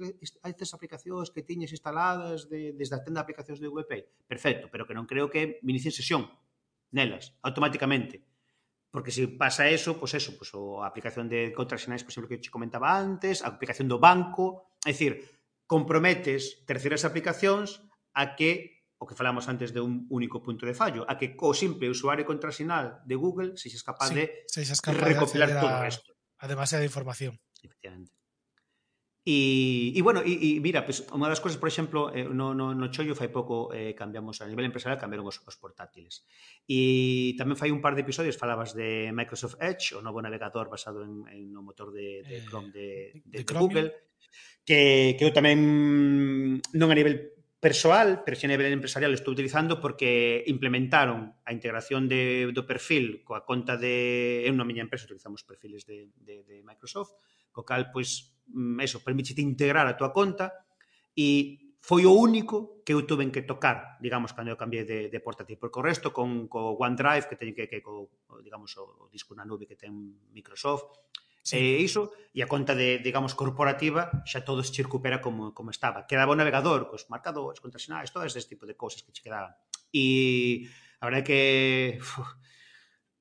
estas 0.44 0.70
aplicacións 0.72 1.28
que 1.28 1.44
tiñes 1.44 1.72
instaladas 1.74 2.48
de, 2.48 2.72
desde 2.72 2.96
a 2.96 3.04
tenda 3.04 3.20
de 3.20 3.24
aplicacións 3.28 3.60
de 3.60 3.68
Google 3.68 3.84
Play? 3.84 4.02
Perfecto, 4.24 4.72
pero 4.72 4.88
que 4.88 4.96
non 4.96 5.04
creo 5.04 5.28
que 5.28 5.60
inicien 5.60 5.92
sesión 5.92 6.24
nelas, 6.94 7.36
automáticamente. 7.44 8.24
Porque 8.88 9.12
se 9.12 9.28
si 9.28 9.36
pasa 9.36 9.68
eso, 9.68 10.00
pois 10.00 10.16
pues 10.16 10.24
eso, 10.24 10.30
pois 10.40 10.48
pues, 10.48 10.80
a 10.80 10.88
aplicación 10.88 11.28
de 11.28 11.52
contrasinais, 11.52 12.00
por 12.00 12.10
exemplo, 12.12 12.32
que 12.32 12.40
te 12.40 12.48
comentaba 12.48 12.96
antes, 12.96 13.44
a 13.44 13.52
aplicación 13.52 13.84
do 13.84 14.00
banco, 14.00 14.72
é 14.88 14.96
dicir, 14.96 15.20
comprometes 15.68 16.64
terceiras 16.64 17.04
aplicacións 17.04 17.84
a 18.16 18.32
que 18.32 18.77
o 18.98 19.06
que 19.06 19.14
falamos 19.14 19.46
antes 19.46 19.70
de 19.70 19.80
un 19.80 20.10
único 20.10 20.42
punto 20.42 20.66
de 20.66 20.74
fallo, 20.74 21.06
a 21.06 21.14
que 21.14 21.38
co 21.38 21.54
simple 21.54 21.86
usuario 21.86 22.26
contrasinal 22.26 22.98
de 23.06 23.14
Google 23.14 23.54
sexas 23.54 23.86
capaz 23.86 24.10
sí, 24.10 24.18
de 24.18 24.24
sexas 24.50 24.82
capaz 24.82 25.06
recopilar 25.06 25.48
de 25.48 25.58
todo 25.62 25.74
o 25.78 25.82
resto. 25.82 26.10
A 26.38 26.46
demasiada 26.50 26.82
información. 26.82 27.38
Efectivamente. 27.62 28.18
E, 29.28 29.92
e 29.92 30.00
bueno, 30.00 30.24
e, 30.24 30.32
e 30.32 30.50
mira, 30.64 30.88
pues, 30.88 31.04
unha 31.12 31.28
das 31.28 31.36
cousas, 31.36 31.60
por 31.60 31.68
exemplo, 31.68 32.08
eh, 32.16 32.24
no, 32.24 32.56
no, 32.56 32.72
no 32.72 32.88
Chollo 32.88 33.12
fai 33.12 33.28
pouco 33.28 33.68
eh, 33.76 33.92
cambiamos 33.92 34.40
a 34.40 34.48
nivel 34.48 34.64
empresarial, 34.64 34.96
cambiaron 34.96 35.28
os, 35.28 35.44
os 35.44 35.56
portátiles. 35.60 36.24
E 36.64 37.36
tamén 37.36 37.60
fai 37.60 37.68
un 37.68 37.84
par 37.84 37.92
de 37.92 38.08
episodios 38.08 38.40
falabas 38.40 38.72
de 38.72 39.12
Microsoft 39.12 39.60
Edge, 39.60 39.94
o 39.94 40.00
novo 40.00 40.24
navegador 40.24 40.72
basado 40.72 41.04
en, 41.04 41.28
en 41.28 41.52
no 41.52 41.60
motor 41.60 41.92
de, 41.92 42.24
de 42.24 42.40
eh, 42.40 42.48
Chrome 42.48 42.72
de, 42.72 43.20
de, 43.20 43.36
de, 43.36 43.44
de 43.44 43.52
Google, 43.52 43.88
que, 44.64 45.12
que 45.20 45.24
eu 45.28 45.32
tamén 45.36 45.60
non 46.72 46.88
a 46.88 46.96
nivel 46.96 47.37
persoal, 47.58 48.22
pero 48.22 48.38
xa 48.38 48.46
a 48.46 48.54
nivel 48.54 48.70
empresarial 48.70 49.10
estou 49.10 49.34
utilizando 49.34 49.82
porque 49.82 50.46
implementaron 50.46 51.34
a 51.42 51.50
integración 51.50 52.06
de, 52.06 52.54
do 52.54 52.62
perfil 52.62 53.26
coa 53.26 53.42
conta 53.42 53.74
de... 53.74 54.46
Eu 54.46 54.54
na 54.54 54.62
miña 54.62 54.86
empresa 54.86 55.10
utilizamos 55.10 55.42
perfiles 55.42 55.82
de, 55.82 56.14
de, 56.22 56.46
de 56.46 56.62
Microsoft, 56.62 57.18
co 57.50 57.66
cal, 57.66 57.90
pois, 57.90 58.30
mm, 58.54 58.78
eso, 58.78 59.02
permítete 59.02 59.42
integrar 59.42 59.90
a 59.90 59.98
tua 59.98 60.14
conta 60.14 60.54
e 61.18 61.68
foi 61.82 62.06
o 62.06 62.14
único 62.14 62.82
que 62.86 62.94
eu 62.94 63.02
tuve 63.02 63.26
que 63.34 63.42
tocar, 63.42 63.98
digamos, 63.98 64.30
cando 64.38 64.54
eu 64.54 64.58
cambiei 64.58 64.86
de, 64.86 65.10
de 65.10 65.18
portátil, 65.18 65.58
porque 65.58 65.78
o 65.78 65.86
resto 65.86 66.14
con 66.14 66.46
co 66.46 66.78
OneDrive 66.78 67.26
que 67.26 67.34
teñen 67.34 67.58
que, 67.58 67.66
que 67.66 67.82
co, 67.82 68.06
digamos, 68.38 68.70
o 68.78 69.10
disco 69.10 69.34
na 69.34 69.42
nube 69.42 69.66
que 69.66 69.74
ten 69.74 69.90
Microsoft, 70.30 70.94
Sí. 71.48 71.56
E 71.56 71.80
iso, 71.80 72.12
e 72.36 72.44
a 72.44 72.50
conta 72.50 72.76
de, 72.76 73.00
digamos, 73.00 73.32
corporativa 73.32 74.20
xa 74.28 74.44
todo 74.44 74.60
se 74.60 74.76
recupera 74.84 75.24
como, 75.24 75.56
como 75.56 75.72
estaba. 75.72 76.04
Quedaba 76.04 76.36
o 76.36 76.38
navegador, 76.38 76.92
cos 76.92 77.08
marcadores, 77.08 77.64
contrasinais, 77.64 78.12
todo 78.12 78.28
ese 78.28 78.44
tipo 78.44 78.68
de 78.68 78.76
cousas 78.76 79.00
que 79.00 79.16
che 79.16 79.24
quedaban. 79.24 79.56
E 79.88 80.68
a 81.00 81.08
verdade 81.08 81.24
que... 81.24 81.40
Uf, 82.04 82.20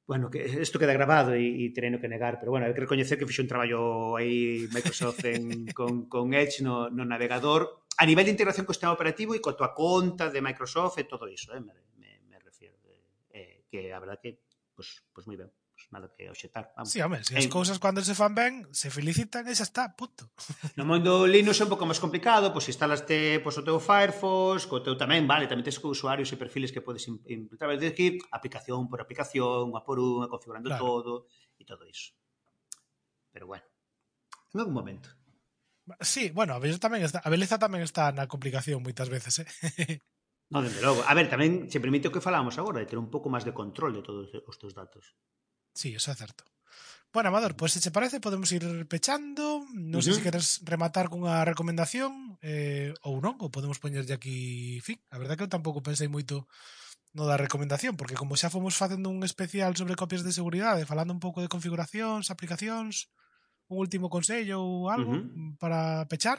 bueno, 0.08 0.28
que 0.28 0.44
isto 0.60 0.76
queda 0.80 0.92
grabado 0.92 1.40
e, 1.40 1.68
e 1.68 1.72
tereno 1.72 2.04
que 2.04 2.12
negar, 2.12 2.36
pero 2.36 2.52
bueno, 2.52 2.68
hai 2.68 2.76
que 2.76 2.84
recoñecer 2.84 3.16
que 3.16 3.28
fixe 3.28 3.44
un 3.44 3.52
traballo 3.52 4.20
aí 4.20 4.68
Microsoft 4.76 5.24
en, 5.24 5.68
con, 5.78 6.12
con 6.12 6.36
Edge 6.36 6.64
no, 6.64 6.92
no 6.92 7.08
navegador 7.08 7.88
a 7.96 8.04
nivel 8.04 8.28
de 8.28 8.36
integración 8.36 8.68
co 8.68 8.76
sistema 8.76 8.96
operativo 8.96 9.36
e 9.36 9.44
coa 9.44 9.56
tua 9.56 9.72
conta 9.72 10.28
de 10.28 10.44
Microsoft 10.44 11.00
e 11.00 11.08
todo 11.08 11.32
iso, 11.32 11.56
eh, 11.56 11.64
me, 11.64 11.76
me, 11.96 12.24
me 12.28 12.38
refiero. 12.40 12.76
Eh, 13.32 13.64
que 13.72 13.92
a 13.92 14.00
verdade 14.04 14.20
que, 14.20 14.32
pois, 14.76 14.88
pues, 14.88 14.88
pois 15.12 15.24
pues 15.24 15.26
moi 15.32 15.38
ben 15.40 15.52
nada 15.90 16.12
que 16.16 16.30
obxectar. 16.30 16.74
Vamos. 16.76 16.92
Sí, 16.92 17.02
home, 17.02 17.24
se 17.24 17.38
as 17.38 17.46
en... 17.46 17.52
cousas 17.52 17.80
cando 17.80 18.04
se 18.04 18.16
fan 18.16 18.36
ben, 18.36 18.68
se 18.76 18.92
felicitan 18.92 19.48
e 19.48 19.56
xa 19.56 19.64
está, 19.64 19.84
punto. 19.96 20.28
No 20.80 20.84
mundo 20.84 21.24
Linux 21.24 21.60
é 21.60 21.64
un 21.64 21.72
pouco 21.72 21.88
máis 21.88 22.02
complicado, 22.04 22.52
pois 22.52 22.68
instalaste 22.68 23.40
pois, 23.40 23.56
o 23.56 23.64
teu 23.64 23.80
Firefox, 23.80 24.68
co 24.68 24.84
teu 24.84 25.00
tamén, 25.00 25.24
vale, 25.24 25.48
tamén 25.48 25.64
tens 25.64 25.80
usuarios 25.80 26.28
e 26.34 26.36
perfiles 26.36 26.76
que 26.76 26.84
podes 26.84 27.08
implementar, 27.08 27.72
tens 27.80 27.96
que 27.96 28.04
ir 28.04 28.14
aplicación 28.36 28.92
por 28.92 29.00
aplicación, 29.00 29.72
unha 29.72 29.82
por 29.82 29.98
unha, 29.98 30.28
configurando 30.28 30.68
claro. 30.68 30.84
todo 30.84 31.14
e 31.56 31.64
todo 31.64 31.88
iso. 31.88 32.12
Pero 33.32 33.48
bueno, 33.48 33.64
en 34.54 34.60
algún 34.60 34.76
momento. 34.76 35.08
Sí, 36.04 36.36
bueno, 36.36 36.52
a 36.52 36.60
beleza 36.60 36.84
tamén 36.84 37.08
está, 37.08 37.24
a 37.24 37.32
beleza 37.32 37.56
tamén 37.56 37.80
está 37.80 38.12
na 38.12 38.28
complicación 38.28 38.84
moitas 38.84 39.08
veces, 39.08 39.48
eh? 39.48 39.48
No, 40.48 40.64
dende 40.64 40.80
logo. 40.80 41.04
A 41.04 41.12
ver, 41.12 41.28
tamén 41.28 41.68
se 41.68 41.84
permite 41.84 42.08
o 42.08 42.14
que 42.16 42.24
falamos 42.24 42.56
agora, 42.56 42.80
de 42.80 42.88
ter 42.88 42.96
un 42.96 43.12
pouco 43.12 43.28
máis 43.28 43.44
de 43.44 43.52
control 43.52 44.00
de 44.00 44.04
todos 44.04 44.32
os 44.32 44.56
teus 44.56 44.72
datos. 44.72 45.12
Sí, 45.78 45.94
eso 45.94 46.10
é 46.10 46.16
certo. 46.16 46.44
Bueno, 47.14 47.30
Amador, 47.30 47.56
pues, 47.56 47.72
se 47.74 47.80
che 47.80 47.92
parece 47.92 48.20
podemos 48.20 48.52
ir 48.52 48.66
pechando 48.90 49.58
uh 49.58 49.66
-huh. 49.66 50.02
sei 50.02 50.14
se 50.18 50.26
queres 50.26 50.48
rematar 50.66 51.06
cunha 51.10 51.46
recomendación 51.46 52.38
eh, 52.42 52.94
Ou 53.08 53.22
non, 53.26 53.36
ou 53.40 53.54
podemos 53.54 53.80
poñerlle 53.80 54.14
aquí 54.18 54.82
fin 54.88 54.98
A 55.14 55.18
verdade 55.22 55.38
que 55.38 55.46
eu 55.46 55.54
tampouco 55.56 55.86
pensei 55.86 56.10
moito 56.10 56.36
no 57.18 57.24
da 57.30 57.40
recomendación 57.46 57.94
Porque 57.96 58.20
como 58.20 58.36
xa 58.36 58.50
fomos 58.54 58.76
facendo 58.76 59.08
un 59.10 59.22
especial 59.24 59.72
sobre 59.80 60.00
copias 60.02 60.26
de 60.26 60.36
seguridade 60.36 60.90
Falando 60.90 61.14
un 61.16 61.24
pouco 61.24 61.40
de 61.42 61.52
configuracións, 61.54 62.30
aplicacións 62.34 62.94
Un 63.72 63.78
último 63.86 64.08
consello 64.10 64.58
ou 64.62 64.90
algo 64.92 65.16
uh 65.16 65.24
-huh. 65.24 65.58
para 65.62 66.06
pechar 66.12 66.38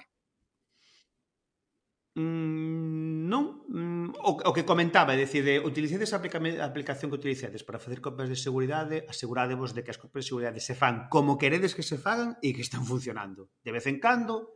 Mm, 2.18 3.30
non, 3.30 3.62
mm, 3.70 4.10
o, 4.26 4.30
o 4.42 4.50
que 4.50 4.66
comentaba, 4.66 5.14
é 5.14 5.18
dicir, 5.22 5.46
de, 5.46 5.62
utilicedes 5.62 6.10
a 6.10 6.18
aplicación 6.18 7.14
que 7.14 7.18
utilicedes 7.22 7.62
para 7.62 7.78
facer 7.78 8.02
copias 8.02 8.26
de 8.26 8.34
seguridade, 8.34 9.06
asegurádevos 9.06 9.70
de 9.70 9.86
que 9.86 9.94
as 9.94 10.02
copias 10.02 10.26
de 10.26 10.30
seguridade 10.34 10.58
se 10.58 10.74
fan 10.74 11.06
como 11.14 11.38
queredes 11.38 11.78
que 11.78 11.86
se 11.86 11.94
fagan 11.94 12.34
e 12.42 12.50
que 12.50 12.66
están 12.66 12.82
funcionando. 12.82 13.54
De 13.62 13.70
vez 13.70 13.86
en 13.86 14.02
cando, 14.02 14.50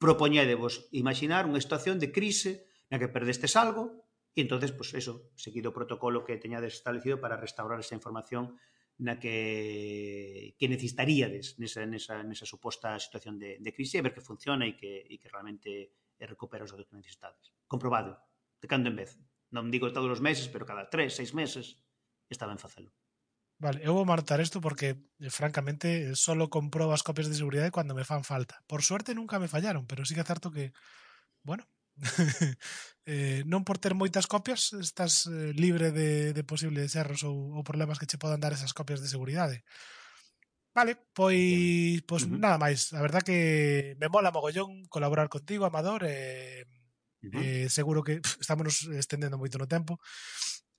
propoñédevos 0.00 0.88
imaginar 0.88 1.44
unha 1.44 1.60
situación 1.60 2.00
de 2.00 2.08
crise 2.08 2.64
na 2.88 2.96
que 2.96 3.12
perdestes 3.12 3.60
algo 3.60 4.08
e 4.32 4.40
entonces, 4.40 4.72
pues 4.72 4.96
eso, 4.96 5.28
seguido 5.36 5.68
o 5.68 5.76
protocolo 5.76 6.24
que 6.24 6.40
teñades 6.40 6.80
establecido 6.80 7.20
para 7.20 7.36
restaurar 7.36 7.76
esa 7.76 7.92
información 7.92 8.56
na 9.04 9.20
que, 9.20 10.56
que 10.56 10.64
necesitaríades 10.64 11.60
nesa, 11.60 11.84
nesa, 11.84 12.24
nesa 12.24 12.48
suposta 12.48 12.96
situación 12.96 13.36
de, 13.36 13.60
de 13.60 13.70
crise 13.76 14.00
e 14.00 14.04
ver 14.04 14.16
que 14.16 14.24
funciona 14.24 14.64
e 14.64 14.72
que, 14.72 15.04
e 15.04 15.20
que 15.20 15.28
realmente 15.28 15.92
e 16.22 16.24
recupera 16.30 16.62
os 16.62 16.70
datos 16.70 16.86
que 16.86 16.94
necesitades. 16.94 17.50
Comprobado, 17.66 18.14
de 18.62 18.70
cando 18.70 18.86
en 18.86 18.94
vez. 18.94 19.18
Non 19.50 19.74
digo 19.74 19.90
todos 19.90 20.06
os 20.06 20.22
meses, 20.22 20.46
pero 20.46 20.62
cada 20.62 20.86
tres, 20.86 21.18
seis 21.18 21.34
meses 21.34 21.82
está 22.30 22.46
ben 22.46 22.62
facelo. 22.62 22.94
Vale, 23.58 23.82
eu 23.82 23.94
vou 23.94 24.06
martar 24.06 24.38
isto 24.38 24.62
porque, 24.62 25.02
eh, 25.18 25.30
francamente, 25.30 26.14
solo 26.14 26.46
compro 26.46 26.94
as 26.94 27.02
copias 27.02 27.26
de 27.26 27.38
seguridade 27.38 27.74
cando 27.74 27.94
me 27.98 28.06
fan 28.06 28.22
falta. 28.22 28.62
Por 28.70 28.86
suerte 28.86 29.18
nunca 29.18 29.42
me 29.42 29.50
fallaron, 29.50 29.86
pero 29.90 30.06
sí 30.06 30.14
que 30.14 30.22
é 30.22 30.30
certo 30.30 30.54
que, 30.54 30.70
bueno, 31.42 31.66
eh, 33.06 33.42
non 33.46 33.66
por 33.66 33.76
ter 33.82 33.94
moitas 33.98 34.30
copias 34.30 34.72
estás 34.78 35.26
eh, 35.26 35.52
libre 35.54 35.90
de, 35.90 36.32
de 36.32 36.42
posibles 36.46 36.94
erros 36.94 37.26
ou, 37.26 37.54
ou 37.58 37.66
problemas 37.66 37.98
que 37.98 38.08
che 38.08 38.18
podan 38.18 38.42
dar 38.42 38.54
esas 38.54 38.74
copias 38.74 39.02
de 39.02 39.10
seguridade. 39.10 39.62
Vale, 40.74 40.96
pois, 41.12 42.00
pois 42.08 42.22
uh 42.24 42.28
-huh. 42.28 42.40
nada 42.40 42.56
máis. 42.56 42.92
A 42.96 43.00
verdad 43.04 43.22
que 43.22 43.94
me 44.00 44.08
mola 44.08 44.32
mogollón 44.32 44.88
colaborar 44.88 45.28
contigo, 45.28 45.64
Amador. 45.64 46.04
Eh, 46.08 46.64
uh 47.22 47.28
-huh. 47.28 47.42
eh, 47.44 47.66
seguro 47.68 48.00
que 48.02 48.20
pff, 48.20 48.40
estamos 48.40 48.88
estendendo 48.96 49.36
moito 49.36 49.58
no 49.60 49.68
tempo. 49.68 50.00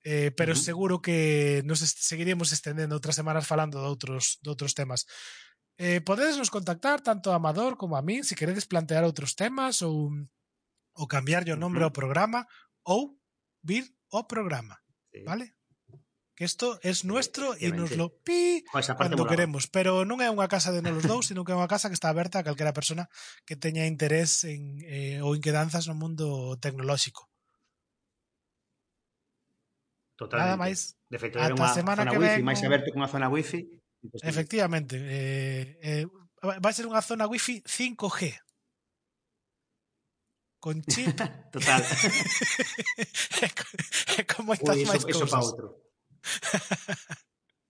Eh, 0.02 0.30
pero 0.36 0.52
uh 0.52 0.58
-huh. 0.58 0.64
seguro 0.68 1.00
que 1.00 1.62
nos 1.64 1.78
seguiremos 1.78 2.50
estendendo 2.50 2.94
outras 2.98 3.14
semanas 3.14 3.46
falando 3.46 3.78
de 3.80 3.86
outros, 3.86 4.42
de 4.42 4.48
outros 4.50 4.74
temas. 4.74 5.06
Eh, 5.78 6.00
podedes 6.02 6.36
nos 6.38 6.50
contactar 6.50 7.00
tanto 7.00 7.30
a 7.30 7.38
Amador 7.38 7.78
como 7.78 7.96
a 7.96 8.02
mí 8.02 8.22
se 8.22 8.34
si 8.34 8.38
queredes 8.38 8.66
plantear 8.66 9.02
outros 9.06 9.34
temas 9.34 9.82
ou, 9.82 10.10
ou 10.98 11.06
cambiar 11.06 11.42
o 11.50 11.56
nombre 11.56 11.82
uh 11.82 11.86
-huh. 11.86 11.94
ao 11.94 11.98
programa 11.98 12.40
ou 12.82 13.00
vir 13.62 13.84
o 14.10 14.26
programa. 14.26 14.74
Sí. 15.10 15.22
Vale? 15.22 15.54
que 16.34 16.44
isto 16.44 16.80
é 16.82 16.90
es 16.90 17.06
nuestro 17.06 17.54
e 17.62 17.70
nos 17.70 17.94
lo 17.94 18.10
pi 18.10 18.66
pues 18.74 18.90
cando 18.90 19.22
queremos, 19.26 19.70
pero 19.70 20.02
non 20.02 20.18
é 20.18 20.26
unha 20.26 20.50
casa 20.50 20.74
de 20.74 20.82
nolos 20.82 21.06
dous, 21.06 21.30
sino 21.30 21.46
que 21.46 21.54
é 21.54 21.58
unha 21.58 21.70
casa 21.70 21.86
que 21.86 21.96
está 21.96 22.10
aberta 22.10 22.42
a 22.42 22.46
calquera 22.46 22.74
persona 22.74 23.06
que 23.46 23.54
teña 23.54 23.86
interés 23.86 24.42
en 24.42 24.82
eh, 24.82 25.22
ou 25.22 25.38
inquedanzas 25.38 25.86
no 25.86 25.94
mundo 25.94 26.58
tecnolóxico. 26.58 27.30
Totalmente. 30.18 30.50
Nada 30.50 30.58
máis. 30.58 30.98
De 31.06 31.18
feito, 31.22 31.38
era 31.38 31.54
unha 31.54 31.70
semana 31.70 32.02
zona 32.02 32.10
que 32.10 32.18
wifi, 32.18 32.42
máis 32.42 32.62
aberto 32.66 32.90
que 32.90 32.98
unha 32.98 33.10
zona 33.10 33.30
wifi. 33.30 33.62
Efectivamente. 34.22 34.98
Eh, 34.98 35.78
eh, 35.82 36.06
vai 36.42 36.72
ser 36.74 36.86
unha 36.90 37.02
zona 37.02 37.30
wifi 37.30 37.62
5G 37.62 38.42
con 40.58 40.82
chip. 40.82 41.14
Total. 41.54 41.78
é 44.18 44.22
como 44.24 44.54
estás 44.54 44.82
máis 44.82 45.04
cousas. 45.06 45.14
Eso 45.14 45.30
para 45.30 45.46
outro. 45.46 45.83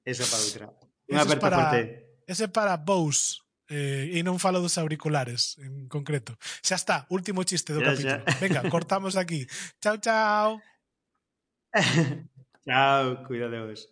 Esa 0.05 0.25
para 0.29 0.43
outra. 0.43 0.67
Unha 1.09 1.23
aperta 1.25 1.45
para, 1.45 1.57
forte. 1.57 1.81
Ese 2.29 2.47
para 2.49 2.77
Bose. 2.77 3.45
Eh, 3.73 4.21
e 4.21 4.21
non 4.21 4.37
falo 4.37 4.61
dos 4.61 4.77
auriculares 4.77 5.57
en 5.57 5.89
concreto. 5.89 6.37
Xa 6.61 6.77
está, 6.77 6.97
último 7.09 7.49
chiste 7.49 7.73
do 7.73 7.81
ya, 7.81 7.97
capítulo. 7.97 8.21
Ya. 8.21 8.37
Venga, 8.37 8.61
cortamos 8.75 9.17
aquí. 9.17 9.49
Chao, 9.81 9.97
chao. 9.97 10.61
chao, 12.69 13.25
cuidadevos. 13.25 13.89